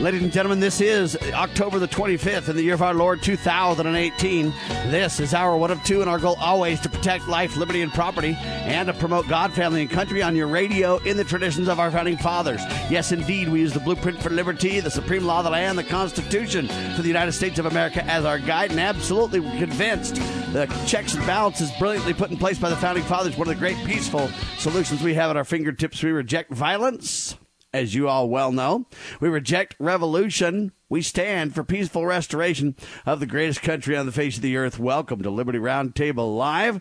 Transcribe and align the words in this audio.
Ladies 0.00 0.22
and 0.22 0.32
gentlemen, 0.32 0.60
this 0.60 0.80
is 0.80 1.14
October 1.34 1.78
the 1.78 1.86
25th 1.86 2.48
in 2.48 2.56
the 2.56 2.62
year 2.62 2.72
of 2.72 2.80
our 2.80 2.94
Lord 2.94 3.22
2018. 3.22 4.50
This 4.86 5.20
is 5.20 5.34
our 5.34 5.54
one 5.58 5.70
of 5.70 5.84
two, 5.84 6.00
and 6.00 6.08
our 6.08 6.18
goal 6.18 6.38
always 6.40 6.80
to 6.80 6.88
protect 6.88 7.28
life, 7.28 7.54
liberty, 7.58 7.82
and 7.82 7.92
property, 7.92 8.34
and 8.40 8.86
to 8.86 8.94
promote 8.94 9.28
God, 9.28 9.52
family, 9.52 9.82
and 9.82 9.90
country 9.90 10.22
on 10.22 10.34
your 10.34 10.46
radio 10.46 10.96
in 11.00 11.18
the 11.18 11.24
traditions 11.24 11.68
of 11.68 11.78
our 11.78 11.90
founding 11.90 12.16
fathers. 12.16 12.62
Yes, 12.88 13.12
indeed, 13.12 13.50
we 13.50 13.60
use 13.60 13.74
the 13.74 13.80
blueprint 13.80 14.22
for 14.22 14.30
liberty, 14.30 14.80
the 14.80 14.90
supreme 14.90 15.24
law 15.24 15.40
of 15.40 15.44
the 15.44 15.50
land, 15.50 15.76
the 15.76 15.84
Constitution 15.84 16.66
for 16.96 17.02
the 17.02 17.08
United 17.08 17.32
States 17.32 17.58
of 17.58 17.66
America 17.66 18.02
as 18.06 18.24
our 18.24 18.38
guide, 18.38 18.70
and 18.70 18.80
absolutely 18.80 19.40
convinced 19.58 20.14
the 20.54 20.64
checks 20.86 21.12
and 21.12 21.26
balances 21.26 21.70
brilliantly 21.78 22.14
put 22.14 22.30
in 22.30 22.38
place 22.38 22.58
by 22.58 22.70
the 22.70 22.76
founding 22.76 23.04
fathers, 23.04 23.36
one 23.36 23.48
of 23.48 23.54
the 23.54 23.60
great 23.60 23.76
peaceful 23.84 24.30
solutions 24.56 25.02
we 25.02 25.12
have 25.12 25.28
at 25.28 25.36
our 25.36 25.44
fingertips. 25.44 26.02
We 26.02 26.10
reject 26.10 26.50
violence 26.50 27.36
as 27.72 27.94
you 27.94 28.08
all 28.08 28.28
well 28.28 28.52
know. 28.52 28.86
We 29.20 29.28
reject 29.28 29.76
revolution. 29.78 30.72
We 30.88 31.02
stand 31.02 31.54
for 31.54 31.62
peaceful 31.62 32.04
restoration 32.04 32.74
of 33.06 33.20
the 33.20 33.26
greatest 33.26 33.62
country 33.62 33.96
on 33.96 34.06
the 34.06 34.12
face 34.12 34.36
of 34.36 34.42
the 34.42 34.56
earth. 34.56 34.78
Welcome 34.78 35.22
to 35.22 35.30
Liberty 35.30 35.58
Roundtable 35.58 36.36
Live. 36.36 36.80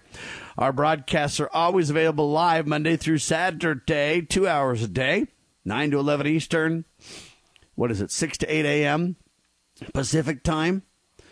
Our 0.57 0.73
broadcasts 0.73 1.39
are 1.39 1.49
always 1.53 1.89
available 1.89 2.31
live 2.31 2.65
Monday 2.65 2.97
through 2.97 3.19
Saturday, 3.19 4.21
two 4.21 4.47
hours 4.47 4.83
a 4.83 4.87
day, 4.87 5.27
9 5.63 5.91
to 5.91 5.99
11 5.99 6.27
Eastern. 6.27 6.85
What 7.75 7.91
is 7.91 8.01
it, 8.01 8.11
6 8.11 8.39
to 8.39 8.47
8 8.47 8.65
a.m. 8.65 9.15
Pacific 9.93 10.43
time, 10.43 10.83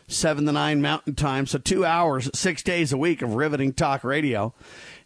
7 0.08 0.46
to 0.46 0.52
9 0.52 0.82
Mountain 0.82 1.16
time. 1.16 1.46
So 1.48 1.58
two 1.58 1.84
hours, 1.84 2.30
six 2.34 2.64
days 2.64 2.94
a 2.94 2.98
week 2.98 3.22
of 3.22 3.34
riveting 3.34 3.74
talk 3.74 4.04
radio. 4.04 4.54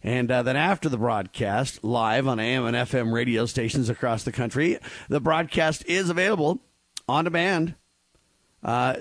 And 0.02 0.30
uh, 0.30 0.42
then 0.42 0.56
after 0.56 0.88
the 0.88 0.98
broadcast, 0.98 1.84
live 1.84 2.26
on 2.26 2.40
AM 2.40 2.64
and 2.64 2.76
FM 2.76 3.12
radio 3.12 3.46
stations 3.46 3.88
across 3.88 4.24
the 4.24 4.32
country, 4.32 4.78
the 5.08 5.20
broadcast 5.20 5.84
is 5.86 6.10
available 6.10 6.60
on 7.08 7.24
demand. 7.24 7.76
Uh, 8.64 8.96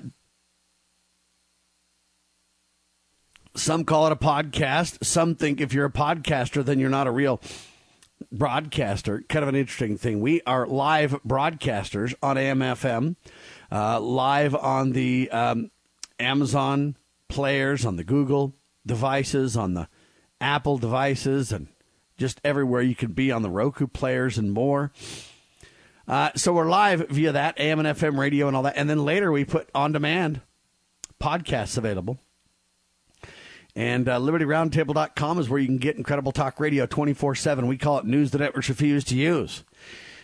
some 3.55 3.83
call 3.83 4.07
it 4.07 4.13
a 4.13 4.15
podcast. 4.15 5.03
Some 5.03 5.35
think 5.35 5.59
if 5.59 5.73
you're 5.73 5.85
a 5.85 5.91
podcaster, 5.91 6.63
then 6.63 6.79
you're 6.79 6.89
not 6.89 7.07
a 7.07 7.11
real 7.11 7.41
broadcaster. 8.31 9.23
Kind 9.27 9.43
of 9.43 9.49
an 9.49 9.55
interesting 9.55 9.97
thing. 9.97 10.21
We 10.21 10.41
are 10.45 10.67
live 10.67 11.13
broadcasters 11.25 12.13
on 12.21 12.37
AM, 12.37 12.59
FM, 12.59 13.15
uh, 13.71 13.99
live 13.99 14.55
on 14.55 14.91
the 14.91 15.29
um, 15.31 15.71
Amazon 16.19 16.95
players, 17.27 17.85
on 17.85 17.95
the 17.95 18.03
Google 18.03 18.53
devices, 18.85 19.57
on 19.57 19.73
the 19.73 19.87
Apple 20.41 20.77
devices 20.77 21.51
and 21.51 21.67
just 22.17 22.41
everywhere 22.43 22.81
you 22.81 22.95
can 22.95 23.13
be 23.13 23.31
on 23.31 23.41
the 23.41 23.49
Roku 23.49 23.87
players 23.87 24.37
and 24.37 24.51
more. 24.51 24.91
Uh, 26.07 26.31
so 26.35 26.51
we're 26.51 26.69
live 26.69 27.07
via 27.09 27.31
that 27.31 27.59
AM 27.59 27.79
and 27.79 27.87
FM 27.97 28.17
radio 28.17 28.47
and 28.47 28.55
all 28.57 28.63
that, 28.63 28.75
and 28.75 28.89
then 28.89 29.05
later 29.05 29.31
we 29.31 29.45
put 29.45 29.69
on 29.73 29.91
demand 29.91 30.41
podcasts 31.21 31.77
available. 31.77 32.19
And 33.75 34.09
uh, 34.09 34.19
LibertyRoundtable.com 34.19 35.39
is 35.39 35.47
where 35.47 35.59
you 35.59 35.67
can 35.67 35.77
get 35.77 35.95
incredible 35.95 36.33
talk 36.33 36.59
radio 36.59 36.85
24 36.85 37.35
7. 37.35 37.67
We 37.67 37.77
call 37.77 37.99
it 37.99 38.05
news 38.05 38.31
the 38.31 38.39
networks 38.39 38.67
refuse 38.67 39.05
to 39.05 39.15
use. 39.15 39.63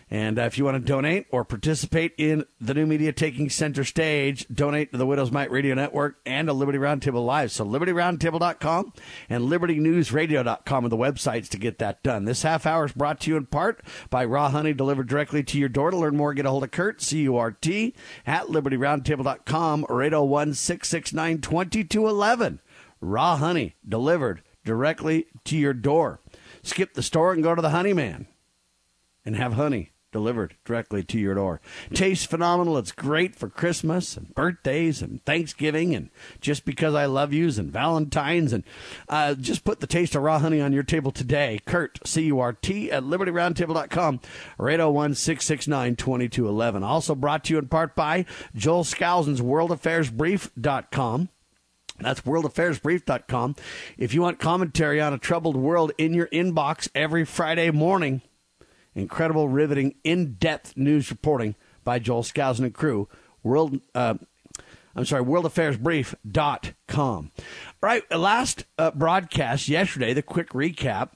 And 0.10 0.40
uh, 0.40 0.44
if 0.44 0.58
you 0.58 0.64
want 0.64 0.76
to 0.76 0.80
donate 0.80 1.28
or 1.32 1.44
participate 1.44 2.14
in 2.18 2.46
the 2.62 2.74
new 2.74 2.86
media 2.86 3.12
taking 3.12 3.50
center 3.50 3.84
stage, 3.84 4.48
donate 4.48 4.94
to 4.94 4.98
the 4.98 5.06
Widows 5.06 5.32
Might 5.32 5.52
Radio 5.52 5.76
Network 5.76 6.20
and 6.26 6.48
to 6.48 6.54
Liberty 6.54 6.80
Roundtable 6.80 7.26
Live. 7.26 7.52
So 7.52 7.66
libertyroundtable.com 7.66 8.94
and 9.30 9.44
libertynewsradio.com 9.44 10.86
are 10.86 10.90
the 10.90 10.96
websites 10.96 11.50
to 11.50 11.58
get 11.58 11.80
that 11.80 12.04
done. 12.04 12.24
This 12.24 12.44
half 12.44 12.66
hour 12.66 12.86
is 12.86 12.94
brought 12.94 13.20
to 13.22 13.32
you 13.32 13.38
in 13.38 13.48
part 13.48 13.84
by 14.10 14.24
Raw 14.24 14.50
Honey 14.50 14.74
delivered 14.74 15.10
directly 15.10 15.44
to 15.44 15.60
your 15.60 15.68
door. 15.68 15.92
To 15.92 15.98
learn 15.98 16.16
more, 16.16 16.34
get 16.34 16.46
a 16.46 16.50
hold 16.50 16.64
of 16.64 16.72
Kurt, 16.72 17.02
C-U-R-T, 17.02 17.94
at 18.26 18.48
libertyroundtable.com 18.48 19.86
or 19.90 19.98
801-669-2211. 19.98 22.60
Raw 23.02 23.36
Honey 23.36 23.76
delivered 23.88 24.42
directly 24.64 25.28
to 25.44 25.58
your 25.58 25.74
door. 25.74 26.22
Skip 26.64 26.94
the 26.94 27.04
store 27.04 27.34
and 27.34 27.44
go 27.44 27.54
to 27.56 27.62
the 27.62 27.72
Honey 27.72 27.92
Man 27.94 28.28
and 29.26 29.36
have 29.36 29.54
honey 29.54 29.92
delivered 30.18 30.56
directly 30.66 31.04
to 31.04 31.20
your 31.20 31.36
door. 31.36 31.62
Tastes 31.94 32.26
phenomenal. 32.26 32.80
It's 32.80 32.92
great 32.92 33.36
for 33.36 33.50
Christmas 33.50 34.18
and 34.18 34.34
birthdays 34.34 35.04
and 35.04 35.24
Thanksgiving 35.26 35.94
and 35.94 36.10
just 36.42 36.66
because 36.66 36.96
I 36.96 37.06
love 37.06 37.34
yous 37.34 37.60
and 37.60 37.72
Valentine's 37.72 38.52
and 38.52 38.64
uh, 39.10 39.36
just 39.36 39.64
put 39.64 39.80
the 39.80 39.86
taste 39.86 40.16
of 40.16 40.24
raw 40.24 40.40
honey 40.40 40.60
on 40.60 40.74
your 40.74 40.82
table 40.82 41.12
today. 41.12 41.60
Kurt, 41.68 42.00
C-U-R-T 42.04 42.92
at 42.92 43.04
libertyroundtable.com 43.04 44.22
or 44.58 44.66
801-669-2211. 44.66 46.84
Also 46.84 47.14
brought 47.14 47.44
to 47.44 47.54
you 47.54 47.60
in 47.60 47.68
part 47.68 47.96
by 47.96 48.26
Joel 48.56 48.86
Skousen's 48.86 49.42
worldaffairsbrief.com. 49.42 51.30
That's 52.00 52.22
worldaffairsbrief.com. 52.22 53.56
If 54.00 54.16
you 54.16 54.24
want 54.24 54.40
commentary 54.40 55.00
on 55.00 55.14
a 55.14 55.20
troubled 55.20 55.56
world 55.56 55.92
in 56.00 56.16
your 56.16 56.26
inbox 56.28 56.90
every 56.96 57.24
Friday 57.24 57.70
morning, 57.70 58.24
Incredible, 58.98 59.48
riveting, 59.48 59.94
in 60.04 60.34
depth 60.34 60.76
news 60.76 61.12
reporting 61.12 61.54
by 61.84 62.00
Joel 62.00 62.24
Skousen 62.24 62.66
and 62.66 62.74
crew. 62.74 63.08
World, 63.44 63.80
uh, 63.94 64.16
I'm 64.96 65.06
sorry, 65.06 65.24
worldaffairsbrief.com. 65.24 66.74
All 66.98 67.32
right, 67.80 68.12
last 68.12 68.66
uh, 68.80 68.90
broadcast 68.90 69.70
yesterday, 69.70 70.14
the 70.14 70.24
quick 70.24 70.50
recap, 70.50 71.10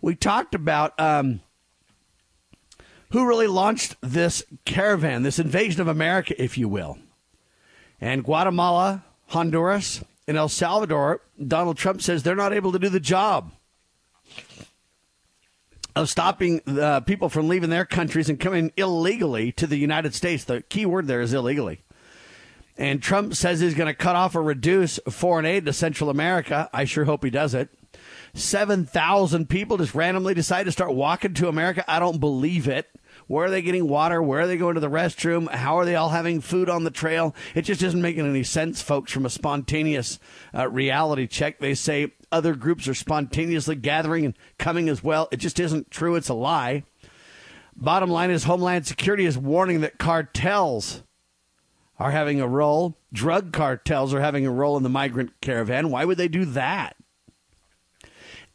we 0.00 0.14
talked 0.14 0.54
about 0.54 0.98
um, 0.98 1.40
who 3.10 3.28
really 3.28 3.46
launched 3.46 3.96
this 4.00 4.42
caravan, 4.64 5.22
this 5.22 5.38
invasion 5.38 5.82
of 5.82 5.88
America, 5.88 6.42
if 6.42 6.56
you 6.56 6.66
will. 6.66 6.96
And 8.00 8.24
Guatemala, 8.24 9.04
Honduras, 9.26 10.02
and 10.26 10.38
El 10.38 10.48
Salvador, 10.48 11.20
Donald 11.46 11.76
Trump 11.76 12.00
says 12.00 12.22
they're 12.22 12.34
not 12.34 12.54
able 12.54 12.72
to 12.72 12.78
do 12.78 12.88
the 12.88 13.00
job 13.00 13.52
of 15.98 16.08
stopping 16.08 16.60
uh, 16.66 17.00
people 17.00 17.28
from 17.28 17.48
leaving 17.48 17.70
their 17.70 17.84
countries 17.84 18.28
and 18.28 18.38
coming 18.38 18.72
illegally 18.76 19.50
to 19.52 19.66
the 19.66 19.76
United 19.76 20.14
States. 20.14 20.44
The 20.44 20.62
key 20.62 20.86
word 20.86 21.06
there 21.08 21.20
is 21.20 21.34
illegally. 21.34 21.82
And 22.76 23.02
Trump 23.02 23.34
says 23.34 23.58
he's 23.58 23.74
going 23.74 23.88
to 23.88 23.94
cut 23.94 24.14
off 24.14 24.36
or 24.36 24.42
reduce 24.42 25.00
foreign 25.10 25.44
aid 25.44 25.66
to 25.66 25.72
Central 25.72 26.08
America. 26.08 26.70
I 26.72 26.84
sure 26.84 27.04
hope 27.04 27.24
he 27.24 27.30
does 27.30 27.52
it. 27.52 27.68
7,000 28.34 29.48
people 29.48 29.78
just 29.78 29.94
randomly 29.94 30.34
decide 30.34 30.64
to 30.64 30.72
start 30.72 30.94
walking 30.94 31.34
to 31.34 31.48
America. 31.48 31.84
I 31.88 31.98
don't 31.98 32.20
believe 32.20 32.68
it. 32.68 32.88
Where 33.26 33.46
are 33.46 33.50
they 33.50 33.62
getting 33.62 33.88
water? 33.88 34.22
Where 34.22 34.42
are 34.42 34.46
they 34.46 34.56
going 34.56 34.74
to 34.74 34.80
the 34.80 34.88
restroom? 34.88 35.50
How 35.50 35.78
are 35.78 35.84
they 35.84 35.96
all 35.96 36.10
having 36.10 36.40
food 36.40 36.70
on 36.70 36.84
the 36.84 36.90
trail? 36.90 37.34
It 37.56 37.62
just 37.62 37.82
isn't 37.82 38.00
making 38.00 38.26
any 38.26 38.44
sense, 38.44 38.80
folks, 38.80 39.10
from 39.10 39.26
a 39.26 39.30
spontaneous 39.30 40.20
uh, 40.54 40.68
reality 40.70 41.26
check. 41.26 41.58
They 41.58 41.74
say 41.74 42.12
other 42.30 42.54
groups 42.54 42.88
are 42.88 42.94
spontaneously 42.94 43.74
gathering 43.74 44.24
and 44.24 44.34
coming 44.58 44.88
as 44.88 45.02
well. 45.02 45.28
It 45.30 45.38
just 45.38 45.60
isn't 45.60 45.90
true. 45.90 46.14
It's 46.14 46.28
a 46.28 46.34
lie. 46.34 46.84
Bottom 47.76 48.10
line 48.10 48.30
is 48.30 48.44
Homeland 48.44 48.86
Security 48.86 49.24
is 49.24 49.38
warning 49.38 49.80
that 49.82 49.98
cartels 49.98 51.02
are 51.98 52.10
having 52.10 52.40
a 52.40 52.48
role. 52.48 52.96
Drug 53.12 53.52
cartels 53.52 54.12
are 54.12 54.20
having 54.20 54.46
a 54.46 54.50
role 54.50 54.76
in 54.76 54.82
the 54.82 54.88
migrant 54.88 55.40
caravan. 55.40 55.90
Why 55.90 56.04
would 56.04 56.18
they 56.18 56.28
do 56.28 56.44
that? 56.44 56.96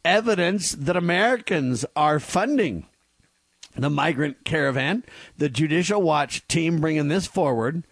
Evidence 0.04 0.72
that 0.72 0.96
Americans 0.96 1.86
are 1.96 2.20
funding 2.20 2.86
the 3.76 3.90
migrant 3.90 4.44
caravan. 4.44 5.04
The 5.38 5.48
Judicial 5.48 6.00
Watch 6.00 6.46
team 6.46 6.80
bringing 6.80 7.08
this 7.08 7.26
forward. 7.26 7.84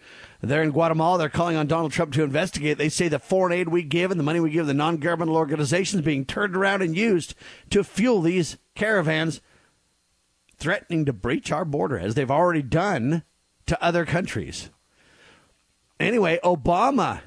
They're 0.43 0.61
in 0.61 0.71
Guatemala. 0.71 1.17
They're 1.17 1.29
calling 1.29 1.55
on 1.55 1.67
Donald 1.67 1.93
Trump 1.93 2.11
to 2.13 2.23
investigate. 2.23 2.77
They 2.77 2.89
say 2.89 3.07
the 3.07 3.17
foreign 3.17 3.53
aid 3.53 3.69
we 3.69 3.81
give 3.81 4.11
and 4.11 4.19
the 4.19 4.25
money 4.25 4.41
we 4.41 4.51
give 4.51 4.67
the 4.67 4.73
non 4.73 4.97
governmental 4.97 5.37
organizations 5.37 6.01
being 6.03 6.25
turned 6.25 6.55
around 6.55 6.81
and 6.81 6.97
used 6.97 7.33
to 7.69 7.83
fuel 7.83 8.21
these 8.21 8.57
caravans, 8.75 9.39
threatening 10.57 11.05
to 11.05 11.13
breach 11.13 11.51
our 11.51 11.63
border, 11.63 11.97
as 11.97 12.15
they've 12.15 12.29
already 12.29 12.61
done 12.61 13.23
to 13.67 13.81
other 13.81 14.05
countries. 14.05 14.69
Anyway, 15.97 16.39
Obama, 16.43 17.21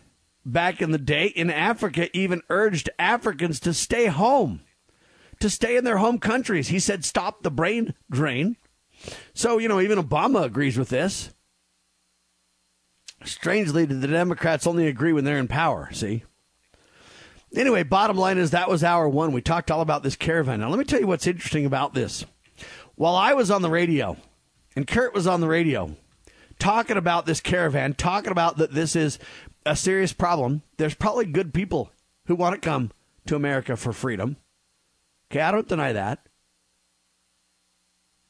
back 0.44 0.82
in 0.82 0.90
the 0.90 0.98
day 0.98 1.26
in 1.26 1.50
Africa, 1.50 2.14
even 2.14 2.42
urged 2.50 2.90
Africans 2.98 3.58
to 3.60 3.72
stay 3.72 4.06
home 4.06 4.60
to 5.40 5.50
stay 5.50 5.76
in 5.76 5.84
their 5.84 5.98
home 5.98 6.18
countries. 6.18 6.68
He 6.68 6.78
said, 6.78 7.04
stop 7.04 7.42
the 7.42 7.50
brain 7.50 7.94
drain. 8.10 8.56
So, 9.34 9.58
you 9.58 9.68
know, 9.68 9.80
even 9.80 9.98
Obama 9.98 10.44
agrees 10.44 10.78
with 10.78 10.88
this. 10.88 11.30
Strangely, 13.26 13.84
the 13.84 14.06
Democrats 14.06 14.66
only 14.66 14.86
agree 14.86 15.12
when 15.12 15.24
they're 15.24 15.38
in 15.38 15.48
power, 15.48 15.88
see? 15.92 16.24
Anyway, 17.54 17.82
bottom 17.82 18.16
line 18.16 18.38
is 18.38 18.50
that 18.50 18.68
was 18.68 18.84
hour 18.84 19.08
one. 19.08 19.32
We 19.32 19.40
talked 19.40 19.70
all 19.70 19.80
about 19.80 20.02
this 20.02 20.16
caravan. 20.16 20.60
Now, 20.60 20.68
let 20.68 20.78
me 20.78 20.84
tell 20.84 21.00
you 21.00 21.06
what's 21.06 21.26
interesting 21.26 21.64
about 21.64 21.94
this. 21.94 22.24
While 22.94 23.14
I 23.14 23.34
was 23.34 23.50
on 23.50 23.62
the 23.62 23.70
radio 23.70 24.16
and 24.74 24.86
Kurt 24.86 25.14
was 25.14 25.26
on 25.26 25.40
the 25.40 25.48
radio 25.48 25.96
talking 26.58 26.96
about 26.96 27.26
this 27.26 27.40
caravan, 27.40 27.94
talking 27.94 28.30
about 28.30 28.56
that 28.58 28.72
this 28.72 28.96
is 28.96 29.18
a 29.64 29.76
serious 29.76 30.12
problem, 30.12 30.62
there's 30.76 30.94
probably 30.94 31.26
good 31.26 31.52
people 31.52 31.90
who 32.26 32.34
want 32.34 32.54
to 32.54 32.66
come 32.66 32.90
to 33.26 33.36
America 33.36 33.76
for 33.76 33.92
freedom. 33.92 34.36
Okay, 35.30 35.40
I 35.40 35.50
don't 35.50 35.68
deny 35.68 35.92
that. 35.92 36.26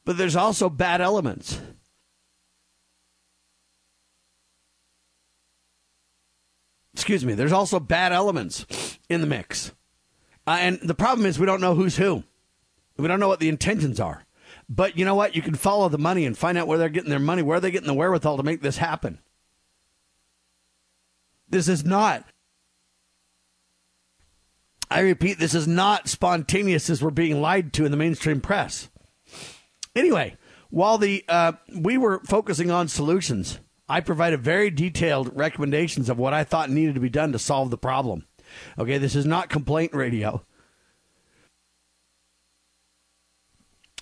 But 0.04 0.18
there's 0.18 0.36
also 0.36 0.68
bad 0.70 1.00
elements. 1.00 1.60
Excuse 6.96 7.26
me, 7.26 7.34
there's 7.34 7.52
also 7.52 7.78
bad 7.78 8.10
elements 8.12 8.98
in 9.10 9.20
the 9.20 9.26
mix. 9.26 9.70
Uh, 10.46 10.56
and 10.60 10.78
the 10.82 10.94
problem 10.94 11.26
is 11.26 11.38
we 11.38 11.44
don't 11.44 11.60
know 11.60 11.74
who's 11.74 11.98
who. 11.98 12.24
We 12.96 13.06
don't 13.06 13.20
know 13.20 13.28
what 13.28 13.38
the 13.38 13.50
intentions 13.50 14.00
are. 14.00 14.24
But 14.66 14.96
you 14.96 15.04
know 15.04 15.14
what? 15.14 15.36
You 15.36 15.42
can 15.42 15.56
follow 15.56 15.90
the 15.90 15.98
money 15.98 16.24
and 16.24 16.38
find 16.38 16.56
out 16.56 16.66
where 16.66 16.78
they're 16.78 16.88
getting 16.88 17.10
their 17.10 17.18
money, 17.18 17.42
where 17.42 17.60
they're 17.60 17.70
getting 17.70 17.86
the 17.86 17.92
wherewithal 17.92 18.38
to 18.38 18.42
make 18.42 18.62
this 18.62 18.78
happen. 18.78 19.18
This 21.50 21.68
is 21.68 21.84
not, 21.84 22.24
I 24.90 25.00
repeat, 25.00 25.38
this 25.38 25.54
is 25.54 25.68
not 25.68 26.08
spontaneous 26.08 26.88
as 26.88 27.02
we're 27.02 27.10
being 27.10 27.42
lied 27.42 27.74
to 27.74 27.84
in 27.84 27.90
the 27.90 27.98
mainstream 27.98 28.40
press. 28.40 28.88
Anyway, 29.94 30.38
while 30.70 30.96
the 30.96 31.26
uh, 31.28 31.52
we 31.78 31.98
were 31.98 32.20
focusing 32.24 32.70
on 32.70 32.88
solutions, 32.88 33.60
I 33.88 34.00
provided 34.00 34.40
very 34.40 34.70
detailed 34.70 35.36
recommendations 35.36 36.08
of 36.08 36.18
what 36.18 36.34
I 36.34 36.44
thought 36.44 36.70
needed 36.70 36.94
to 36.94 37.00
be 37.00 37.08
done 37.08 37.32
to 37.32 37.38
solve 37.38 37.70
the 37.70 37.78
problem. 37.78 38.26
Okay, 38.78 38.98
this 38.98 39.14
is 39.14 39.26
not 39.26 39.48
complaint 39.48 39.94
radio. 39.94 40.42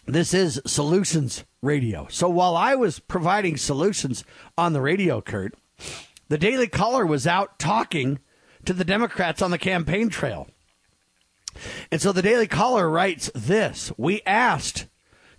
This 0.07 0.35
is 0.35 0.61
solutions 0.67 1.45
radio. 1.63 2.07
So 2.11 2.29
while 2.29 2.57
I 2.57 2.75
was 2.75 2.99
providing 2.99 3.57
solutions 3.57 4.25
on 4.57 4.73
the 4.73 4.83
radio, 4.83 5.21
Kurt, 5.21 5.55
the 6.29 6.39
Daily 6.39 6.67
Caller 6.67 7.07
was 7.07 7.27
out 7.27 7.59
talking 7.59 8.19
to 8.65 8.73
the 8.73 8.85
Democrats 8.85 9.41
on 9.41 9.51
the 9.51 9.59
campaign 9.59 10.09
trail. 10.09 10.49
And 11.91 12.03
so 12.03 12.13
the 12.13 12.23
Daily 12.23 12.47
Caller 12.47 12.89
writes 12.89 13.31
this 13.35 13.93
We 13.97 14.21
asked 14.27 14.87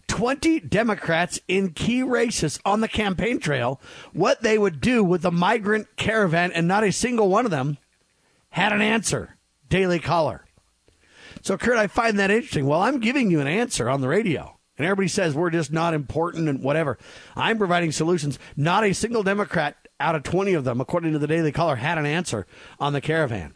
20 0.08 0.62
Democrats 0.62 1.40
in 1.48 1.72
key 1.72 2.04
races 2.04 2.60
on 2.66 2.82
the 2.82 2.88
campaign 2.88 3.40
trail 3.40 3.82
what 4.14 4.42
they 4.42 4.58
would 4.58 4.82
do 4.82 5.04
with 5.04 5.22
the 5.22 5.32
migrant 5.32 5.96
caravan, 5.98 6.52
and 6.52 6.68
not 6.68 6.84
a 6.84 6.92
single 6.92 7.30
one 7.30 7.46
of 7.46 7.52
them 7.52 7.78
had 8.50 8.72
an 8.72 8.82
answer. 8.82 9.38
Daily 9.70 10.00
Caller. 10.00 10.46
So, 11.42 11.58
Kurt, 11.58 11.78
I 11.78 11.88
find 11.88 12.18
that 12.20 12.32
interesting. 12.32 12.66
Well, 12.66 12.82
I'm 12.82 13.00
giving 13.00 13.30
you 13.30 13.40
an 13.40 13.48
answer 13.48 13.90
on 13.90 14.02
the 14.02 14.08
radio, 14.08 14.58
and 14.78 14.86
everybody 14.86 15.08
says 15.08 15.36
we're 15.36 15.50
just 15.50 15.72
not 15.72 15.94
important 15.94 16.50
and 16.50 16.64
whatever. 16.64 16.98
I'm 17.36 17.58
providing 17.58 17.92
solutions. 17.92 18.40
Not 18.56 18.84
a 18.84 18.94
single 18.94 19.24
Democrat 19.24 19.88
out 20.00 20.16
of 20.16 20.24
20 20.24 20.54
of 20.54 20.64
them, 20.64 20.82
according 20.82 21.14
to 21.14 21.20
the 21.20 21.28
Daily 21.28 21.52
Caller, 21.52 21.76
had 21.76 21.98
an 21.98 22.06
answer 22.06 22.48
on 22.80 22.94
the 22.94 23.02
caravan. 23.02 23.56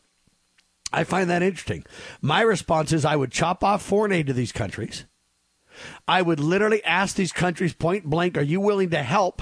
I 0.92 1.04
find 1.04 1.30
that 1.30 1.44
interesting. 1.44 1.86
My 2.22 2.42
response 2.42 2.92
is 2.92 3.06
I 3.06 3.16
would 3.16 3.32
chop 3.32 3.64
off 3.64 3.82
foreign 3.82 4.12
aid 4.12 4.28
to 4.28 4.34
these 4.34 4.52
countries. 4.52 5.06
I 6.08 6.22
would 6.22 6.40
literally 6.40 6.84
ask 6.84 7.16
these 7.16 7.32
countries 7.32 7.74
point 7.74 8.06
blank, 8.06 8.38
are 8.38 8.42
you 8.42 8.60
willing 8.60 8.90
to 8.92 9.04
help 9.04 9.42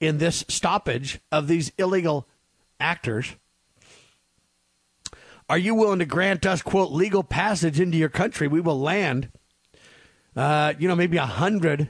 in 0.00 0.18
this 0.18 0.44
stoppage 0.48 1.20
of 1.30 1.48
these 1.48 1.72
illegal 1.78 2.28
actors? 2.80 3.36
Are 5.48 5.58
you 5.58 5.74
willing 5.74 5.98
to 5.98 6.06
grant 6.06 6.46
us, 6.46 6.62
quote, 6.62 6.92
legal 6.92 7.22
passage 7.22 7.78
into 7.78 7.98
your 7.98 8.08
country? 8.08 8.48
We 8.48 8.60
will 8.60 8.80
land, 8.80 9.30
uh, 10.34 10.74
you 10.78 10.88
know, 10.88 10.96
maybe 10.96 11.18
a 11.18 11.26
hundred 11.26 11.88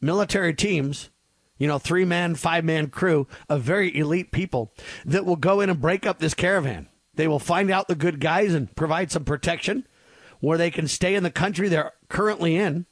military 0.00 0.54
teams, 0.54 1.10
you 1.58 1.68
know, 1.68 1.78
three 1.78 2.04
man, 2.04 2.34
five 2.34 2.64
man 2.64 2.88
crew 2.88 3.26
of 3.48 3.62
very 3.62 3.94
elite 3.96 4.32
people 4.32 4.72
that 5.04 5.26
will 5.26 5.36
go 5.36 5.60
in 5.60 5.68
and 5.68 5.80
break 5.80 6.06
up 6.06 6.18
this 6.18 6.34
caravan. 6.34 6.88
They 7.14 7.28
will 7.28 7.38
find 7.38 7.70
out 7.70 7.88
the 7.88 7.94
good 7.94 8.18
guys 8.18 8.54
and 8.54 8.74
provide 8.74 9.10
some 9.10 9.24
protection 9.24 9.86
where 10.40 10.56
they 10.56 10.70
can 10.70 10.88
stay 10.88 11.14
in 11.14 11.22
the 11.22 11.30
country 11.30 11.68
they're 11.68 11.92
currently 12.08 12.56
in 12.56 12.86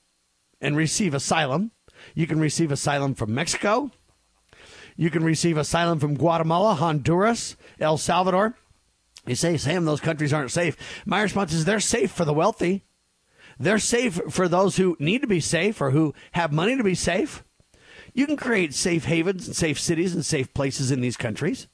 and 0.61 0.77
receive 0.77 1.15
asylum. 1.15 1.73
You 2.15 2.27
can 2.27 2.41
receive 2.41 2.71
asylum 2.71 3.15
from 3.15 3.35
Mexico. 3.35 3.91
You 4.97 5.11
can 5.11 5.23
receive 5.23 5.57
asylum 5.57 6.01
from 6.01 6.17
Guatemala, 6.17 6.75
Honduras, 6.75 7.57
El 7.79 7.99
Salvador. 7.99 8.57
You 9.27 9.35
say, 9.35 9.57
Sam, 9.57 9.85
those 9.85 10.01
countries 10.01 10.33
aren't 10.33 10.51
safe. 10.51 10.77
My 11.07 11.23
response 11.23 11.53
is 11.53 11.65
they're 11.65 11.81
safe 11.81 12.11
for 12.11 12.25
the 12.25 12.33
wealthy. 12.33 12.85
They're 13.61 13.79
safe 13.79 14.21
for 14.31 14.49
those 14.49 14.77
who 14.77 14.97
need 14.99 15.21
to 15.21 15.27
be 15.27 15.41
safe 15.41 15.81
or 15.81 15.91
who 15.91 16.15
have 16.33 16.53
money 16.53 16.77
to 16.77 16.85
be 16.85 16.95
safe. 16.95 17.45
You 18.15 18.27
can 18.27 18.37
create 18.37 18.75
safe 18.75 19.05
havens 19.05 19.47
and 19.47 19.55
safe 19.55 19.79
cities 19.79 20.15
and 20.15 20.25
safe 20.25 20.53
places 20.55 20.91
in 20.91 21.01
these 21.01 21.17
countries. 21.17 21.69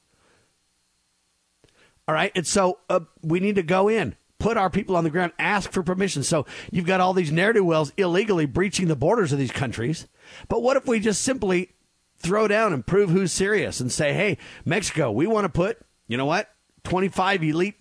All 2.07 2.13
right. 2.13 2.31
And 2.35 2.45
so 2.45 2.79
uh, 2.89 3.01
we 3.21 3.39
need 3.39 3.55
to 3.55 3.63
go 3.63 3.87
in 3.87 4.15
put 4.39 4.57
our 4.57 4.69
people 4.69 4.95
on 4.95 5.03
the 5.03 5.09
ground, 5.09 5.31
ask 5.39 5.71
for 5.71 5.83
permission. 5.83 6.23
So 6.23 6.45
you've 6.71 6.85
got 6.85 7.01
all 7.01 7.13
these 7.13 7.31
do 7.31 7.63
wells 7.63 7.93
illegally 7.97 8.45
breaching 8.45 8.87
the 8.87 8.95
borders 8.95 9.31
of 9.31 9.39
these 9.39 9.51
countries. 9.51 10.07
But 10.47 10.61
what 10.61 10.77
if 10.77 10.87
we 10.87 10.99
just 10.99 11.21
simply 11.21 11.71
throw 12.17 12.47
down 12.47 12.73
and 12.73 12.85
prove 12.85 13.09
who's 13.09 13.31
serious 13.31 13.79
and 13.79 13.91
say, 13.91 14.13
hey, 14.13 14.37
Mexico, 14.63 15.11
we 15.11 15.27
want 15.27 15.45
to 15.45 15.49
put, 15.49 15.77
you 16.07 16.17
know 16.17 16.25
what, 16.25 16.49
25 16.83 17.43
elite, 17.43 17.75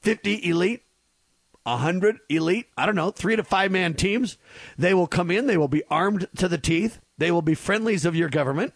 50 0.00 0.48
elite, 0.48 0.82
100 1.64 2.18
elite, 2.28 2.66
I 2.76 2.86
don't 2.86 2.96
know, 2.96 3.10
three 3.10 3.36
to 3.36 3.44
five 3.44 3.70
man 3.70 3.94
teams. 3.94 4.36
They 4.76 4.94
will 4.94 5.06
come 5.06 5.30
in, 5.30 5.46
they 5.46 5.56
will 5.56 5.68
be 5.68 5.84
armed 5.88 6.26
to 6.36 6.48
the 6.48 6.58
teeth, 6.58 6.98
they 7.18 7.30
will 7.30 7.42
be 7.42 7.54
friendlies 7.54 8.04
of 8.04 8.16
your 8.16 8.28
government. 8.28 8.74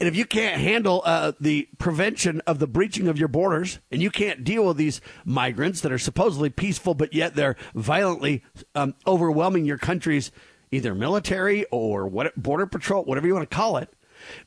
And 0.00 0.08
if 0.08 0.16
you 0.16 0.24
can't 0.24 0.60
handle 0.60 1.02
uh, 1.04 1.32
the 1.40 1.68
prevention 1.78 2.40
of 2.46 2.58
the 2.58 2.66
breaching 2.66 3.08
of 3.08 3.18
your 3.18 3.28
borders, 3.28 3.78
and 3.90 4.02
you 4.02 4.10
can't 4.10 4.44
deal 4.44 4.66
with 4.66 4.76
these 4.76 5.00
migrants 5.24 5.80
that 5.80 5.92
are 5.92 5.98
supposedly 5.98 6.50
peaceful, 6.50 6.94
but 6.94 7.12
yet 7.12 7.34
they're 7.34 7.56
violently 7.74 8.42
um, 8.74 8.94
overwhelming 9.06 9.64
your 9.64 9.78
country's 9.78 10.30
either 10.70 10.94
military 10.94 11.64
or 11.70 12.06
what, 12.06 12.34
border 12.40 12.66
patrol, 12.66 13.04
whatever 13.04 13.26
you 13.26 13.34
want 13.34 13.48
to 13.48 13.56
call 13.56 13.76
it, 13.76 13.92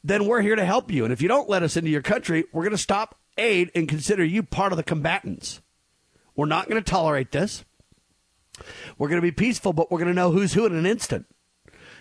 then 0.04 0.26
we're 0.26 0.42
here 0.42 0.56
to 0.56 0.66
help 0.66 0.92
you. 0.92 1.04
And 1.04 1.14
if 1.14 1.22
you 1.22 1.28
don't 1.28 1.50
let 1.50 1.64
us 1.64 1.78
into 1.78 1.90
your 1.90 2.02
country, 2.02 2.46
we're 2.52 2.64
going 2.64 2.72
to 2.72 2.78
stop 2.78 3.18
aid 3.38 3.72
and 3.76 3.88
consider 3.88 4.24
you 4.26 4.44
part 4.44 4.74
of 4.74 4.78
the 4.78 4.84
combatants. 4.84 5.62
We're 6.36 6.46
not 6.46 6.70
going 6.70 6.82
to 6.82 6.92
tolerate 6.92 7.32
this. 7.32 7.64
We're 8.98 9.10
going 9.10 9.22
to 9.22 9.28
be 9.28 9.32
peaceful, 9.32 9.74
but 9.74 9.92
we're 9.92 10.00
going 10.00 10.10
to 10.10 10.14
know 10.14 10.32
who's 10.32 10.54
who 10.54 10.66
in 10.66 10.76
an 10.76 10.86
instant. 10.86 11.26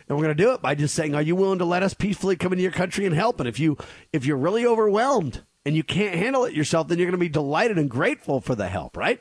And 0.08 0.16
we're 0.16 0.24
going 0.24 0.36
to 0.36 0.42
do 0.42 0.52
it 0.52 0.62
by 0.62 0.74
just 0.74 0.94
saying, 0.94 1.14
are 1.14 1.22
you 1.22 1.34
willing 1.34 1.58
to 1.58 1.64
let 1.64 1.82
us 1.82 1.94
peacefully 1.94 2.36
come 2.36 2.52
into 2.52 2.62
your 2.62 2.72
country 2.72 3.06
and 3.06 3.14
help? 3.14 3.40
And 3.40 3.48
if 3.48 3.58
you 3.58 3.76
if 4.12 4.24
you're 4.24 4.36
really 4.36 4.64
overwhelmed 4.64 5.42
and 5.64 5.74
you 5.74 5.82
can't 5.82 6.14
handle 6.14 6.44
it 6.44 6.54
yourself, 6.54 6.88
then 6.88 6.98
you're 6.98 7.06
going 7.06 7.12
to 7.12 7.18
be 7.18 7.28
delighted 7.28 7.78
and 7.78 7.90
grateful 7.90 8.40
for 8.40 8.54
the 8.54 8.68
help, 8.68 8.96
right? 8.96 9.20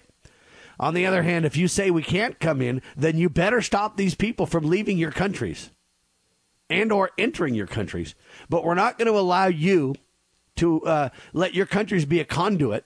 On 0.80 0.94
the 0.94 1.06
other 1.06 1.24
hand, 1.24 1.46
if 1.46 1.58
you 1.58 1.68
say 1.68 1.90
we 1.90 2.04
can't 2.04 2.40
come 2.40 2.62
in, 2.62 2.82
then 2.96 3.18
you 3.18 3.30
better 3.30 3.62
stop 3.62 3.98
these 3.98 4.14
people 4.14 4.46
from 4.46 4.70
leaving 4.70 4.98
your 4.98 5.12
countries 5.12 5.72
and 6.70 6.92
or 6.92 7.12
entering 7.18 7.56
your 7.56 7.68
countries. 7.68 8.14
But 8.50 8.64
we're 8.64 8.76
not 8.76 8.98
going 8.98 9.12
to 9.12 9.18
allow 9.18 9.48
you 9.48 9.96
to 10.58 10.82
uh, 10.84 11.10
let 11.34 11.54
your 11.54 11.66
countries 11.66 12.06
be 12.06 12.20
a 12.20 12.26
conduit 12.26 12.86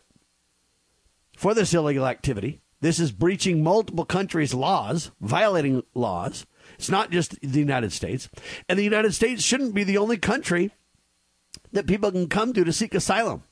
for 1.36 1.54
this 1.54 1.74
illegal 1.74 2.06
activity. 2.06 2.62
This 2.82 3.00
is 3.00 3.12
breaching 3.12 3.64
multiple 3.64 4.06
countries' 4.06 4.54
laws, 4.54 5.12
violating 5.20 5.84
laws. 5.94 6.46
It's 6.80 6.90
not 6.90 7.12
just 7.12 7.40
the 7.42 7.60
United 7.60 7.92
States. 7.92 8.30
And 8.70 8.80
the 8.80 8.84
United 8.84 9.14
States 9.14 9.44
shouldn't 9.44 9.76
be 9.76 9.84
the 9.84 9.98
only 9.98 10.18
country 10.18 10.72
that 11.74 11.88
people 11.88 12.10
can 12.10 12.30
come 12.30 12.54
to 12.54 12.64
to 12.64 12.72
seek 12.72 12.96
asylum. 12.96 13.44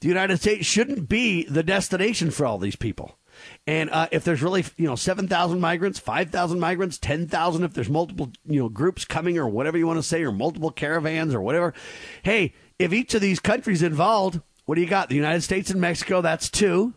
The 0.00 0.08
United 0.08 0.38
States 0.38 0.66
shouldn't 0.66 1.06
be 1.06 1.44
the 1.44 1.62
destination 1.62 2.30
for 2.30 2.46
all 2.46 2.56
these 2.56 2.76
people. 2.76 3.18
And 3.66 3.90
uh, 3.90 4.08
if 4.10 4.24
there's 4.24 4.42
really, 4.42 4.64
you 4.78 4.86
know, 4.86 4.96
7,000 4.96 5.60
migrants, 5.60 5.98
5,000 5.98 6.58
migrants, 6.58 6.96
10,000, 6.98 7.64
if 7.64 7.74
there's 7.74 7.90
multiple, 7.90 8.32
you 8.46 8.60
know, 8.60 8.70
groups 8.70 9.04
coming 9.04 9.36
or 9.36 9.46
whatever 9.46 9.76
you 9.76 9.86
want 9.86 9.98
to 9.98 10.02
say, 10.02 10.22
or 10.22 10.32
multiple 10.32 10.70
caravans 10.70 11.34
or 11.34 11.42
whatever, 11.42 11.74
hey, 12.22 12.54
if 12.78 12.94
each 12.94 13.14
of 13.14 13.20
these 13.20 13.40
countries 13.40 13.82
involved, 13.82 14.40
what 14.64 14.76
do 14.76 14.80
you 14.80 14.88
got? 14.88 15.10
The 15.10 15.16
United 15.16 15.42
States 15.42 15.70
and 15.70 15.82
Mexico, 15.82 16.22
that's 16.22 16.48
two. 16.48 16.94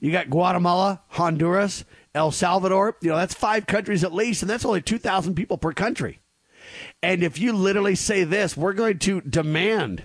You 0.00 0.12
got 0.12 0.30
Guatemala, 0.30 1.02
Honduras, 1.08 1.84
El 2.14 2.30
Salvador, 2.30 2.96
you 3.00 3.10
know, 3.10 3.16
that's 3.16 3.34
five 3.34 3.66
countries 3.66 4.04
at 4.04 4.14
least, 4.14 4.42
and 4.42 4.50
that's 4.50 4.64
only 4.64 4.80
2,000 4.80 5.34
people 5.34 5.58
per 5.58 5.72
country. 5.72 6.20
And 7.02 7.22
if 7.22 7.38
you 7.38 7.52
literally 7.52 7.94
say 7.94 8.24
this, 8.24 8.56
we're 8.56 8.72
going 8.72 8.98
to 9.00 9.20
demand 9.20 10.04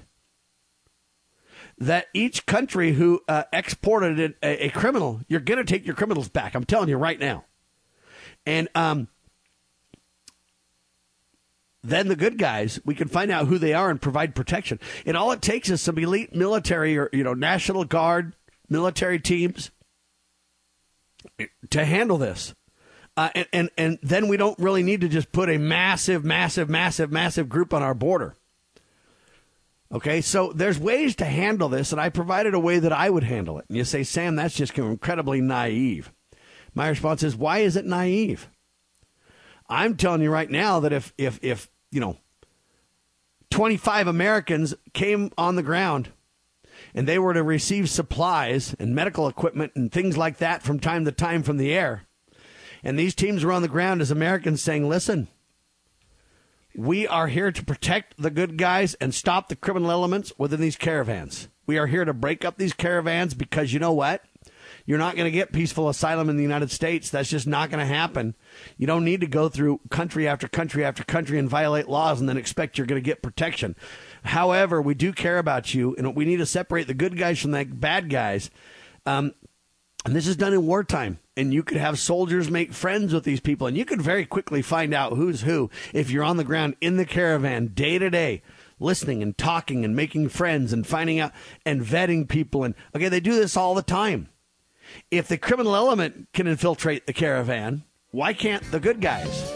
that 1.78 2.08
each 2.14 2.46
country 2.46 2.94
who 2.94 3.22
uh, 3.28 3.44
exported 3.54 4.36
a, 4.44 4.66
a, 4.66 4.70
criminal, 4.70 5.22
you're 5.28 5.40
going 5.40 5.60
to 5.60 5.64
take 5.64 5.86
your 5.86 5.96
criminals 5.96 6.28
back. 6.28 6.54
I'm 6.54 6.66
telling 6.66 6.90
you 6.90 6.98
right 6.98 7.20
now. 7.20 7.46
And 8.46 8.68
um, 8.76 9.08
then 11.82 12.10
the 12.10 12.16
good 12.16 12.38
guys, 12.38 12.80
we 12.84 12.96
can 12.96 13.08
find 13.08 13.32
out 13.32 13.48
who 13.48 13.58
they 13.58 13.74
are 13.74 13.90
and 13.90 14.02
provide 14.02 14.36
protection. 14.36 14.80
And 15.06 15.16
all 15.16 15.32
it 15.32 15.42
takes 15.42 15.70
is 15.70 15.82
some 15.82 15.98
elite 15.98 16.36
military 16.36 16.98
or 16.98 17.10
you 17.14 17.24
know 17.24 17.34
National 17.34 17.86
Guard, 17.86 18.36
military 18.68 19.20
teams 19.20 19.72
to 21.70 21.86
handle 21.86 22.18
this. 22.18 22.54
Uh, 23.18 23.30
and, 23.36 23.48
and, 23.52 23.70
and 23.78 24.00
then 24.02 24.28
we 24.28 24.38
don't 24.38 24.58
really 24.60 24.84
need 24.84 25.02
to 25.02 25.10
just 25.10 25.32
put 25.32 25.50
a 25.50 25.58
massive, 25.58 26.24
massive, 26.24 26.70
massive, 26.70 27.12
massive 27.12 27.50
group 27.50 27.74
on 27.74 27.84
our 27.84 27.94
border. 27.94 28.36
Okay, 29.92 30.22
so 30.22 30.54
there's 30.54 30.80
ways 30.80 31.16
to 31.16 31.26
handle 31.26 31.68
this, 31.68 31.92
and 31.92 32.00
I 32.00 32.10
provided 32.10 32.54
a 32.54 32.60
way 32.60 32.78
that 32.78 32.94
I 32.94 33.10
would 33.10 33.24
handle 33.24 33.58
it. 33.58 33.66
And 33.68 33.78
you 33.78 33.84
say, 33.84 34.04
Sam, 34.04 34.36
that's 34.36 34.56
just 34.56 34.78
incredibly 34.78 35.42
naive. 35.42 36.12
My 36.76 36.88
response 36.88 37.24
is, 37.24 37.36
why 37.36 37.60
is 37.60 37.76
it 37.76 37.86
naive? 37.86 38.50
I'm 39.68 39.98
telling 39.98 40.22
you 40.22 40.32
right 40.32 40.50
now 40.50 40.80
that 40.80 40.94
if 40.94 41.14
if 41.18 41.40
if 41.44 41.70
you 41.92 42.00
know 42.00 42.18
25 43.52 44.08
Americans 44.08 44.74
came 44.94 45.32
on 45.38 45.56
the 45.56 45.64
ground 45.64 46.10
and 46.94 47.08
they 47.08 47.20
were 47.20 47.34
to 47.34 47.44
receive 47.44 47.90
supplies 47.90 48.76
and 48.80 48.96
medical 48.96 49.28
equipment 49.28 49.74
and 49.76 49.92
things 49.92 50.18
like 50.18 50.38
that 50.38 50.64
from 50.64 50.80
time 50.80 51.06
to 51.06 51.12
time 51.12 51.44
from 51.44 51.58
the 51.58 51.74
air, 51.74 52.04
and 52.84 52.98
these 52.98 53.16
teams 53.16 53.44
were 53.44 53.52
on 53.52 53.62
the 53.62 53.68
ground 53.68 54.02
as 54.02 54.12
Americans 54.12 54.62
saying, 54.62 54.88
"Listen, 54.88 55.28
we 56.76 57.08
are 57.08 57.28
here 57.28 57.52
to 57.52 57.66
protect 57.66 58.16
the 58.18 58.30
good 58.30 58.58
guys 58.58 58.94
and 58.96 59.14
stop 59.14 59.50
the 59.50 59.56
criminal 59.56 59.92
elements 59.92 60.32
within 60.38 60.62
these 60.62 60.76
caravans. 60.76 61.50
We 61.66 61.78
are 61.78 61.88
here 61.88 62.06
to 62.06 62.14
break 62.14 62.46
up 62.46 62.58
these 62.58 62.74
caravans 62.74 63.34
because 63.34 63.74
you 63.74 63.80
know 63.80 63.94
what? 63.94 64.24
You're 64.86 64.98
not 64.98 65.16
going 65.16 65.26
to 65.26 65.32
get 65.32 65.52
peaceful 65.52 65.90
asylum 65.90 66.30
in 66.30 66.38
the 66.38 66.44
United 66.44 66.72
States. 66.72 67.10
That's 67.10 67.30
just 67.30 67.48
not 67.48 67.70
going 67.70 67.80
to 67.80 67.94
happen. 67.94 68.36
You 68.78 68.88
don't 68.88 69.06
need 69.06 69.22
to 69.22 69.28
go 69.28 69.50
through 69.50 69.82
country 69.90 70.28
after 70.28 70.48
country 70.48 70.84
after 70.86 71.04
country 71.04 71.38
and 71.38 71.50
violate 71.50 71.88
laws 71.88 72.20
and 72.20 72.30
then 72.30 72.38
expect 72.38 72.78
you're 72.78 72.88
going 72.88 73.02
to 73.02 73.06
get 73.06 73.22
protection. 73.22 73.76
However, 74.24 74.82
we 74.82 74.94
do 74.94 75.14
care 75.14 75.38
about 75.38 75.74
you, 75.74 75.96
and 75.98 76.16
we 76.16 76.26
need 76.26 76.38
to 76.38 76.46
separate 76.46 76.88
the 76.88 76.94
good 76.94 77.18
guys 77.18 77.40
from 77.40 77.52
the 77.52 77.66
bad 77.66 78.10
guys. 78.10 78.50
Um, 79.06 79.34
and 80.06 80.16
this 80.16 80.28
is 80.28 80.38
done 80.38 80.54
in 80.54 80.66
wartime. 80.66 81.20
And 81.36 81.54
you 81.54 81.64
could 81.64 81.78
have 81.78 82.00
soldiers 82.00 82.50
make 82.50 82.74
friends 82.74 83.14
with 83.14 83.24
these 83.24 83.40
people. 83.40 83.68
And 83.68 83.78
you 83.78 83.86
could 83.86 84.02
very 84.02 84.26
quickly 84.26 84.62
find 84.62 84.94
out 84.94 85.14
who's 85.14 85.42
who 85.42 85.70
if 85.94 86.10
you're 86.10 86.24
on 86.24 86.38
the 86.38 86.44
ground 86.44 86.76
in 86.82 86.98
the 86.98 87.06
caravan 87.06 87.68
day 87.68 87.98
to 87.98 88.10
day, 88.10 88.42
listening 88.80 89.22
and 89.22 89.38
talking 89.38 89.84
and 89.86 89.96
making 89.96 90.30
friends 90.30 90.74
and 90.74 90.88
finding 90.88 91.20
out 91.20 91.32
and 91.66 91.82
vetting 91.82 92.28
people. 92.28 92.64
And 92.64 92.76
okay, 92.96 93.10
they 93.10 93.20
do 93.20 93.36
this 93.36 93.58
all 93.58 93.76
the 93.76 93.82
time. 93.82 94.30
If 95.12 95.28
the 95.28 95.38
criminal 95.38 95.76
element 95.76 96.30
can 96.34 96.48
infiltrate 96.48 97.06
the 97.06 97.14
caravan, 97.14 97.84
why 98.12 98.34
can't 98.34 98.64
the 98.72 98.80
good 98.80 99.02
guys? 99.02 99.54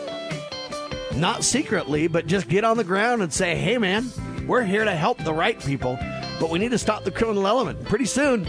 Not 1.15 1.43
secretly, 1.43 2.07
but 2.07 2.27
just 2.27 2.47
get 2.47 2.63
on 2.63 2.77
the 2.77 2.83
ground 2.83 3.21
and 3.21 3.33
say, 3.33 3.55
hey, 3.55 3.77
man, 3.77 4.11
we're 4.47 4.63
here 4.63 4.83
to 4.83 4.95
help 4.95 5.23
the 5.23 5.33
right 5.33 5.59
people, 5.59 5.97
but 6.39 6.49
we 6.49 6.59
need 6.59 6.71
to 6.71 6.77
stop 6.77 7.03
the 7.03 7.11
criminal 7.11 7.47
element. 7.47 7.83
Pretty 7.85 8.05
soon, 8.05 8.43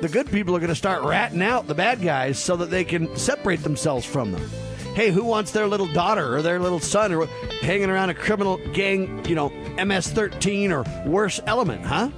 the 0.00 0.08
good 0.08 0.30
people 0.30 0.54
are 0.56 0.60
going 0.60 0.68
to 0.68 0.74
start 0.74 1.02
ratting 1.02 1.42
out 1.42 1.66
the 1.66 1.74
bad 1.74 2.02
guys 2.02 2.38
so 2.38 2.56
that 2.56 2.70
they 2.70 2.84
can 2.84 3.14
separate 3.16 3.62
themselves 3.62 4.04
from 4.04 4.32
them. 4.32 4.50
Hey, 4.94 5.10
who 5.10 5.24
wants 5.24 5.50
their 5.50 5.66
little 5.66 5.92
daughter 5.92 6.36
or 6.36 6.42
their 6.42 6.60
little 6.60 6.78
son 6.78 7.12
or 7.12 7.26
hanging 7.62 7.90
around 7.90 8.10
a 8.10 8.14
criminal 8.14 8.58
gang, 8.72 9.24
you 9.26 9.34
know, 9.34 9.48
MS 9.82 10.08
13 10.10 10.72
or 10.72 10.84
worse 11.04 11.40
element, 11.46 11.84
huh? 11.84 12.10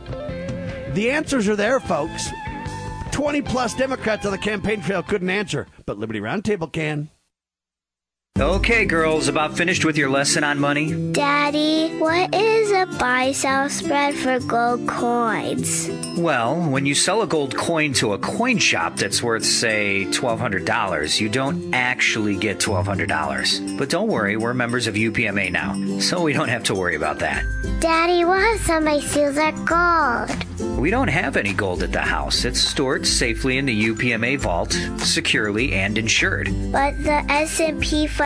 The 0.93 1.11
answers 1.11 1.49
are 1.49 1.57
there, 1.57 1.81
folks. 1.81 2.29
20 3.13 3.43
plus 3.43 3.75
Democrats 3.75 4.27
on 4.27 4.33
the 4.33 4.39
campaign 4.39 4.83
trail 4.83 5.03
couldn't 5.03 5.31
answer, 5.31 5.67
but 5.87 5.99
Liberty 5.99 6.21
Roundtable 6.21 6.71
can. 6.71 7.09
Okay, 8.39 8.85
girls, 8.85 9.29
about 9.29 9.57
finished 9.57 9.87
with 9.87 9.97
your 9.97 10.11
lesson 10.11 10.45
on 10.45 10.59
money? 10.59 11.13
Daddy, 11.13 11.97
what 11.99 12.35
is 12.35 12.71
a 12.71 12.85
buy 12.99 13.33
sell 13.33 13.71
spread 13.71 14.15
for 14.15 14.39
gold 14.41 14.87
coins? 14.87 15.89
Well, 16.19 16.61
when 16.61 16.85
you 16.85 16.95
sell 16.95 17.23
a 17.23 17.27
gold 17.27 17.57
coin 17.57 17.95
to 17.95 18.13
a 18.13 18.19
coin 18.19 18.59
shop 18.59 18.97
that's 18.97 19.23
worth, 19.23 19.47
say, 19.47 20.05
$1,200, 20.11 21.19
you 21.19 21.31
don't 21.31 21.73
actually 21.73 22.37
get 22.37 22.59
$1,200. 22.59 23.79
But 23.79 23.89
don't 23.89 24.09
worry, 24.09 24.37
we're 24.37 24.53
members 24.53 24.87
of 24.87 24.97
UPMA 24.97 25.51
now, 25.51 25.99
so 26.01 26.21
we 26.21 26.35
don't 26.35 26.51
have 26.51 26.65
to 26.65 26.75
worry 26.75 26.95
about 26.95 27.21
that. 27.21 27.43
Daddy, 27.81 28.27
what 28.27 28.57
if 28.57 28.67
somebody 28.67 29.01
steals 29.01 29.39
our 29.39 29.53
gold? 29.53 30.79
We 30.79 30.91
don't 30.91 31.09
have 31.09 31.37
any 31.37 31.55
gold 31.55 31.83
at 31.83 31.93
the 31.93 32.01
house. 32.01 32.45
It's 32.45 32.61
stored 32.61 33.07
safely 33.07 33.57
in 33.57 33.65
the 33.67 33.89
UPMA 33.89 34.39
vault, 34.41 34.73
securely 34.99 35.73
and 35.73 35.97
insured. 35.97 36.49
But 36.71 37.03
the 37.03 37.25
S&P 37.31 38.07
500 38.07 38.26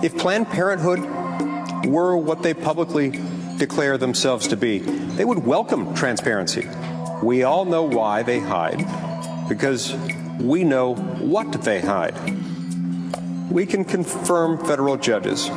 If 0.00 0.16
Planned 0.16 0.48
Parenthood 0.48 1.00
were 1.84 2.16
what 2.16 2.44
they 2.44 2.54
publicly 2.54 3.20
declare 3.56 3.98
themselves 3.98 4.46
to 4.46 4.56
be, 4.56 4.78
they 4.78 5.24
would 5.24 5.44
welcome 5.44 5.92
transparency. 5.92 6.68
We 7.20 7.42
all 7.42 7.64
know 7.64 7.82
why 7.82 8.22
they 8.22 8.38
hide, 8.38 8.86
because 9.48 9.92
we 10.38 10.62
know 10.62 10.94
what 10.94 11.50
they 11.62 11.80
hide. 11.80 12.14
We 13.50 13.66
can 13.66 13.84
confirm 13.84 14.64
federal 14.64 14.96
judges 14.96 15.50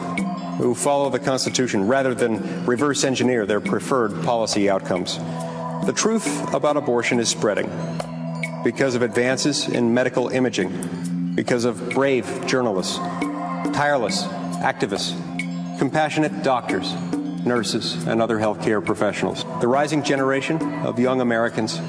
who 0.57 0.73
follow 0.73 1.11
the 1.11 1.19
Constitution 1.19 1.87
rather 1.87 2.15
than 2.15 2.65
reverse 2.65 3.03
engineer 3.03 3.45
their 3.45 3.61
preferred 3.61 4.23
policy 4.23 4.71
outcomes. 4.71 5.19
The 5.85 5.93
truth 5.95 6.51
about 6.51 6.77
abortion 6.77 7.19
is 7.19 7.29
spreading 7.29 7.69
because 8.63 8.95
of 8.95 9.03
advances 9.03 9.67
in 9.67 9.93
medical 9.93 10.29
imaging, 10.29 11.33
because 11.35 11.63
of 11.63 11.91
brave 11.91 12.47
journalists 12.47 12.99
tireless 13.73 14.23
activists, 14.61 15.17
compassionate 15.79 16.43
doctors, 16.43 16.93
nurses, 17.45 18.05
and 18.07 18.21
other 18.21 18.37
healthcare 18.37 18.85
professionals. 18.85 19.43
The 19.59 19.67
rising 19.67 20.03
generation 20.03 20.61
of 20.85 20.99
young 20.99 21.21
Americans 21.21 21.79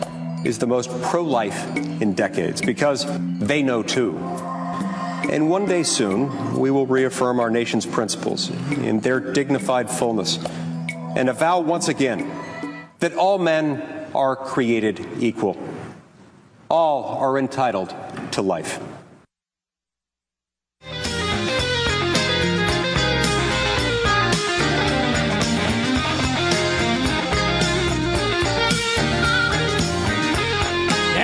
is 0.45 0.59
the 0.59 0.67
most 0.67 0.91
pro 1.03 1.23
life 1.23 1.77
in 1.77 2.15
decades 2.15 2.61
because 2.61 3.07
they 3.39 3.63
know 3.63 3.83
too. 3.83 4.17
And 5.31 5.49
one 5.49 5.67
day 5.67 5.83
soon, 5.83 6.59
we 6.59 6.71
will 6.71 6.87
reaffirm 6.87 7.39
our 7.39 7.51
nation's 7.51 7.87
principles 7.87 8.51
in 8.71 9.01
their 9.01 9.21
dignified 9.21 9.89
fullness 9.89 10.39
and 11.17 11.29
avow 11.29 11.61
once 11.61 11.89
again 11.89 12.31
that 12.99 13.15
all 13.15 13.39
men 13.39 14.09
are 14.15 14.37
created 14.37 15.07
equal. 15.21 15.57
All 16.69 17.19
are 17.19 17.39
entitled 17.39 17.95
to 18.33 18.43
life. 18.43 18.81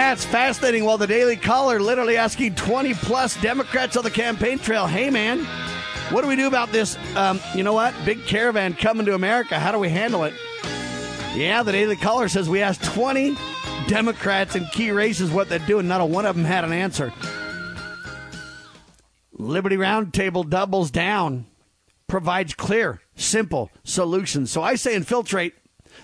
That's 0.09 0.25
fascinating. 0.25 0.87
Well, 0.87 0.97
the 0.97 1.07
Daily 1.07 1.37
Caller 1.37 1.79
literally 1.79 2.17
asking 2.17 2.55
20 2.55 2.95
plus 2.95 3.39
Democrats 3.43 3.95
on 3.95 4.05
the 4.05 4.11
campaign 4.11 4.59
trail, 4.59 4.87
hey, 4.87 5.11
man, 5.11 5.45
what 6.11 6.23
do 6.23 6.29
we 6.29 6.35
do 6.35 6.47
about 6.47 6.73
this? 6.73 6.97
Um, 7.15 7.39
you 7.55 7.63
know 7.63 7.75
what? 7.75 7.95
Big 8.07 8.25
caravan 8.25 8.73
coming 8.73 9.05
to 9.05 9.15
America. 9.15 9.59
How 9.59 9.71
do 9.71 9.79
we 9.79 9.91
handle 9.91 10.25
it? 10.25 10.33
Yeah, 11.35 11.63
the 11.63 11.73
Daily 11.73 11.95
Caller 11.95 12.29
says 12.29 12.49
we 12.49 12.63
asked 12.63 12.83
20 12.85 13.37
Democrats 13.87 14.57
in 14.57 14.65
key 14.73 14.93
races 14.93 15.31
what 15.31 15.51
they're 15.51 15.59
doing. 15.59 15.87
Not 15.87 16.01
a 16.01 16.07
one 16.07 16.25
of 16.25 16.37
them 16.37 16.47
had 16.47 16.65
an 16.65 16.73
answer. 16.73 17.13
Liberty 19.35 19.77
Roundtable 19.77 20.49
doubles 20.49 20.91
down, 20.91 21.45
provides 22.07 22.55
clear, 22.55 23.03
simple 23.15 23.71
solutions. 23.85 24.51
So 24.51 24.63
I 24.63 24.77
say 24.77 24.95
infiltrate 24.95 25.53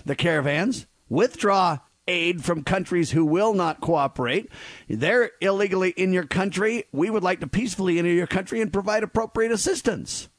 the 0.05 0.15
caravans, 0.15 0.85
withdraw 1.09 1.79
aid 2.07 2.43
from 2.43 2.63
countries 2.63 3.11
who 3.11 3.25
will 3.25 3.53
not 3.53 3.81
cooperate. 3.81 4.49
They're 4.87 5.31
illegally 5.41 5.91
in 5.91 6.13
your 6.13 6.25
country. 6.25 6.85
We 6.91 7.09
would 7.09 7.23
like 7.23 7.39
to 7.41 7.47
peacefully 7.47 7.99
enter 7.99 8.11
your 8.11 8.27
country 8.27 8.61
and 8.61 8.71
provide 8.71 9.03
appropriate 9.03 9.51
assistance. 9.51 10.29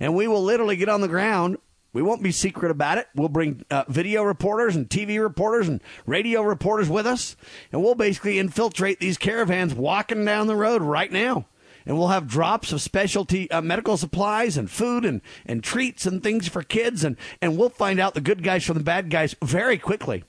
And 0.00 0.14
we 0.14 0.28
will 0.28 0.42
literally 0.42 0.76
get 0.76 0.88
on 0.88 1.00
the 1.00 1.08
ground. 1.08 1.58
We 1.92 2.02
won't 2.02 2.22
be 2.22 2.32
secret 2.32 2.70
about 2.70 2.98
it. 2.98 3.08
We'll 3.14 3.28
bring 3.28 3.64
uh, 3.70 3.84
video 3.88 4.22
reporters 4.22 4.76
and 4.76 4.88
TV 4.88 5.20
reporters 5.20 5.68
and 5.68 5.82
radio 6.06 6.42
reporters 6.42 6.88
with 6.88 7.06
us. 7.06 7.34
And 7.72 7.82
we'll 7.82 7.94
basically 7.94 8.38
infiltrate 8.38 9.00
these 9.00 9.18
caravans 9.18 9.74
walking 9.74 10.24
down 10.24 10.46
the 10.46 10.56
road 10.56 10.82
right 10.82 11.10
now 11.10 11.46
and 11.88 11.96
we'll 11.96 12.08
have 12.08 12.28
drops 12.28 12.70
of 12.70 12.82
specialty 12.82 13.50
uh, 13.50 13.62
medical 13.62 13.96
supplies 13.96 14.56
and 14.56 14.70
food 14.70 15.04
and, 15.04 15.22
and 15.46 15.64
treats 15.64 16.04
and 16.06 16.22
things 16.22 16.46
for 16.46 16.62
kids 16.62 17.02
and, 17.02 17.16
and 17.40 17.56
we'll 17.56 17.70
find 17.70 17.98
out 17.98 18.14
the 18.14 18.20
good 18.20 18.42
guys 18.42 18.62
from 18.62 18.76
the 18.76 18.84
bad 18.84 19.10
guys 19.10 19.34
very 19.42 19.78
quickly 19.78 20.22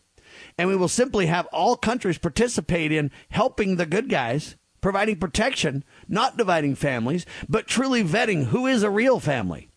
and 0.59 0.67
we 0.67 0.75
will 0.75 0.89
simply 0.89 1.27
have 1.27 1.45
all 1.47 1.77
countries 1.77 2.17
participate 2.17 2.91
in 2.91 3.11
helping 3.29 3.77
the 3.77 3.85
good 3.85 4.09
guys, 4.09 4.57
providing 4.81 5.15
protection, 5.15 5.85
not 6.09 6.35
dividing 6.35 6.75
families, 6.75 7.25
but 7.47 7.65
truly 7.65 8.03
vetting 8.03 8.47
who 8.47 8.67
is 8.67 8.83
a 8.83 8.89
real 8.89 9.21
family 9.21 9.69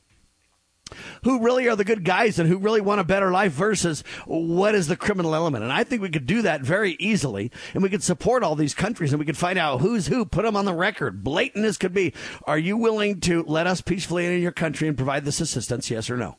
who 1.23 1.41
really 1.41 1.69
are 1.69 1.77
the 1.77 1.85
good 1.85 2.05
guys 2.05 2.39
and 2.39 2.49
who 2.49 2.59
really 2.59 2.81
want 2.81 3.01
a 3.01 3.05
better 3.05 3.31
life 3.31 3.53
versus 3.53 4.03
what 4.27 4.75
is 4.75 4.89
the 4.89 4.97
criminal 4.97 5.35
element. 5.35 5.62
And 5.62 5.73
I 5.73 5.85
think 5.85 6.03
we 6.03 6.11
could 6.11 6.27
do 6.27 6.43
that 6.43 6.61
very 6.61 6.97
easily. 6.99 7.51
And 7.73 7.83
we 7.83 7.89
could 7.89 8.03
support 8.03 8.43
all 8.43 8.57
these 8.57 8.75
countries 8.75 9.12
and 9.12 9.21
we 9.21 9.25
could 9.25 9.39
find 9.39 9.59
out 9.59 9.81
who's 9.81 10.09
who, 10.09 10.27
put 10.27 10.45
them 10.45 10.55
on 10.57 10.67
the 10.67 10.75
record, 10.75 11.25
blatant 11.25 11.65
as 11.65 11.79
could 11.79 11.95
be. 11.95 12.12
Are 12.45 12.59
you 12.59 12.77
willing 12.77 13.21
to 13.21 13.43
let 13.45 13.67
us 13.67 13.81
peacefully 13.81 14.27
enter 14.27 14.37
your 14.37 14.53
country 14.53 14.87
and 14.87 14.97
provide 14.97 15.25
this 15.25 15.41
assistance? 15.41 15.91
Yes 15.91 16.11
or 16.11 16.19
no? 16.19 16.37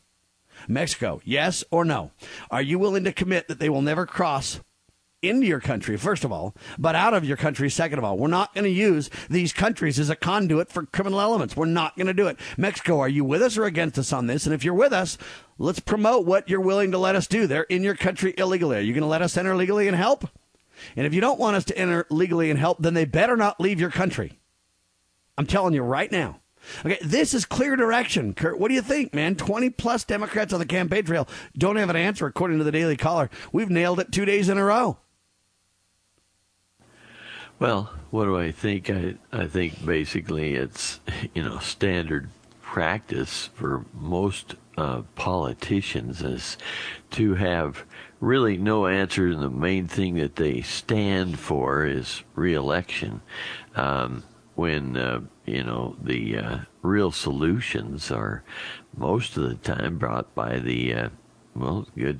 Mexico, 0.67 1.21
yes 1.23 1.63
or 1.71 1.85
no? 1.85 2.11
Are 2.51 2.61
you 2.61 2.79
willing 2.79 3.03
to 3.03 3.13
commit 3.13 3.47
that 3.47 3.59
they 3.59 3.69
will 3.69 3.81
never 3.81 4.05
cross 4.05 4.59
into 5.23 5.47
your 5.47 5.61
country, 5.61 5.97
first 5.97 6.23
of 6.23 6.31
all, 6.31 6.53
but 6.77 6.95
out 6.95 7.13
of 7.13 7.23
your 7.23 7.37
country, 7.37 7.69
second 7.69 7.97
of 7.97 8.03
all. 8.03 8.17
We're 8.17 8.27
not 8.27 8.53
going 8.53 8.65
to 8.65 8.69
use 8.69 9.09
these 9.29 9.53
countries 9.53 9.97
as 9.97 10.09
a 10.09 10.15
conduit 10.15 10.69
for 10.69 10.85
criminal 10.85 11.21
elements. 11.21 11.55
We're 11.55 11.65
not 11.65 11.95
going 11.95 12.07
to 12.07 12.13
do 12.13 12.27
it. 12.27 12.37
Mexico, 12.57 12.99
are 12.99 13.09
you 13.09 13.23
with 13.23 13.41
us 13.41 13.57
or 13.57 13.63
against 13.63 13.97
us 13.97 14.11
on 14.11 14.27
this? 14.27 14.45
And 14.45 14.53
if 14.53 14.63
you're 14.63 14.73
with 14.73 14.91
us, 14.91 15.17
let's 15.57 15.79
promote 15.79 16.25
what 16.25 16.49
you're 16.49 16.59
willing 16.59 16.91
to 16.91 16.97
let 16.97 17.15
us 17.15 17.25
do. 17.25 17.47
They're 17.47 17.63
in 17.63 17.83
your 17.83 17.95
country 17.95 18.33
illegally. 18.37 18.77
Are 18.77 18.81
you 18.81 18.93
going 18.93 19.01
to 19.01 19.07
let 19.07 19.21
us 19.21 19.37
enter 19.37 19.55
legally 19.55 19.87
and 19.87 19.95
help? 19.95 20.27
And 20.95 21.07
if 21.07 21.13
you 21.13 21.21
don't 21.21 21.39
want 21.39 21.55
us 21.55 21.65
to 21.65 21.77
enter 21.77 22.05
legally 22.09 22.49
and 22.49 22.59
help, 22.59 22.79
then 22.81 22.93
they 22.93 23.05
better 23.05 23.37
not 23.37 23.61
leave 23.61 23.79
your 23.79 23.91
country. 23.91 24.39
I'm 25.37 25.47
telling 25.47 25.73
you 25.73 25.81
right 25.81 26.11
now. 26.11 26.41
Okay, 26.85 26.97
this 27.01 27.33
is 27.33 27.45
clear 27.45 27.75
direction. 27.75 28.33
Kurt, 28.33 28.59
what 28.59 28.69
do 28.69 28.73
you 28.73 28.81
think, 28.81 29.13
man? 29.13 29.35
20 29.35 29.69
plus 29.71 30.03
Democrats 30.03 30.53
on 30.53 30.59
the 30.59 30.65
campaign 30.65 31.03
trail 31.03 31.27
don't 31.57 31.75
have 31.75 31.89
an 31.89 31.95
answer, 31.95 32.25
according 32.25 32.57
to 32.57 32.63
the 32.63 32.71
Daily 32.71 32.97
Caller. 32.97 33.29
We've 33.51 33.69
nailed 33.69 33.99
it 33.99 34.11
two 34.11 34.25
days 34.25 34.49
in 34.49 34.57
a 34.57 34.63
row. 34.63 34.97
Well, 37.59 37.93
what 38.09 38.25
do 38.25 38.37
I 38.37 38.51
think? 38.51 38.89
I 38.89 39.15
I 39.31 39.47
think 39.47 39.85
basically 39.85 40.55
it's 40.55 40.99
you 41.33 41.43
know 41.43 41.59
standard 41.59 42.29
practice 42.61 43.49
for 43.53 43.85
most 43.93 44.55
uh, 44.77 45.03
politicians 45.15 46.21
is 46.21 46.57
to 47.11 47.35
have 47.35 47.85
really 48.19 48.57
no 48.57 48.87
answer, 48.87 49.27
and 49.27 49.41
the 49.41 49.49
main 49.49 49.87
thing 49.87 50.15
that 50.15 50.35
they 50.35 50.61
stand 50.61 51.39
for 51.39 51.85
is 51.85 52.23
reelection. 52.35 53.21
Um, 53.75 54.23
when 54.55 54.97
uh, 54.97 55.21
you 55.45 55.63
know 55.63 55.95
the 56.01 56.37
uh, 56.37 56.57
real 56.81 57.11
solutions 57.11 58.11
are 58.11 58.43
most 58.95 59.37
of 59.37 59.43
the 59.43 59.55
time 59.55 59.97
brought 59.97 60.33
by 60.35 60.59
the 60.59 60.93
uh, 60.93 61.09
well 61.55 61.87
good 61.97 62.19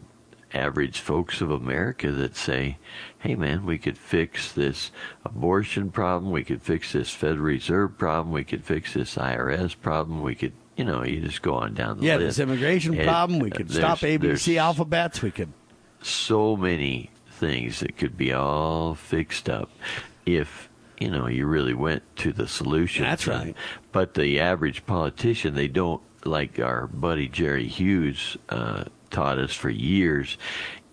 average 0.54 1.00
folks 1.00 1.42
of 1.42 1.50
America 1.50 2.12
that 2.12 2.36
say, 2.36 2.78
hey 3.20 3.36
man, 3.36 3.66
we 3.66 3.78
could 3.78 3.98
fix 3.98 4.52
this 4.52 4.92
abortion 5.26 5.90
problem, 5.90 6.32
we 6.32 6.44
could 6.44 6.62
fix 6.62 6.94
this 6.94 7.10
Federal 7.10 7.46
Reserve 7.46 7.98
problem, 7.98 8.32
we 8.32 8.44
could 8.44 8.64
fix 8.64 8.94
this 8.94 9.16
IRS 9.16 9.76
problem, 9.82 10.22
we 10.22 10.36
could, 10.36 10.54
you 10.78 10.86
know, 10.86 11.04
you 11.04 11.22
just 11.22 11.42
go 11.42 11.56
on 11.56 11.74
down 11.74 12.00
the 12.00 12.06
yeah, 12.06 12.18
list. 12.18 12.38
this 12.38 12.44
immigration 12.44 12.94
And, 12.94 13.08
problem, 13.08 13.40
we 13.40 13.52
uh, 13.52 13.56
could 13.56 13.72
stop 13.72 14.00
ABC 14.00 14.58
alphabets, 14.58 15.22
we 15.22 15.32
could. 15.32 15.52
So 16.02 16.56
many 16.56 17.10
things 17.32 17.80
that 17.80 17.98
could 17.98 18.18
be 18.18 18.32
all 18.32 18.94
fixed 18.94 19.50
up 19.50 19.72
if 20.26 20.70
you 21.00 21.10
know 21.10 21.28
you 21.28 21.46
really 21.46 21.74
went 21.74 22.04
to 22.18 22.32
the 22.32 22.48
solution. 22.48 23.04
That's 23.04 23.28
right. 23.28 23.56
But 23.92 24.14
the 24.14 24.40
average 24.40 24.86
politician, 24.86 25.56
they 25.56 25.68
don't 25.68 26.02
like 26.26 26.60
our 26.60 26.88
buddy 26.88 27.28
Jerry 27.28 27.68
Hughes 27.68 28.38
uh, 28.50 28.86
taught 29.10 29.40
us 29.40 29.54
for 29.54 29.70
years. 29.70 30.38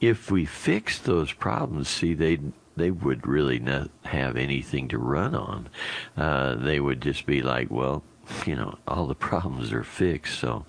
If 0.00 0.30
we 0.30 0.44
fix 0.44 0.98
those 0.98 1.32
problems, 1.32 1.88
see 1.88 2.14
they 2.14 2.38
they 2.76 2.90
would 2.90 3.26
really 3.26 3.58
not 3.58 3.90
have 4.04 4.36
anything 4.36 4.88
to 4.88 4.98
run 4.98 5.34
on. 5.34 5.68
Uh, 6.16 6.54
they 6.54 6.80
would 6.80 7.00
just 7.00 7.26
be 7.26 7.42
like, 7.42 7.70
well, 7.70 8.02
you 8.46 8.56
know, 8.56 8.78
all 8.88 9.06
the 9.06 9.14
problems 9.14 9.72
are 9.72 9.84
fixed. 9.84 10.38
So, 10.38 10.64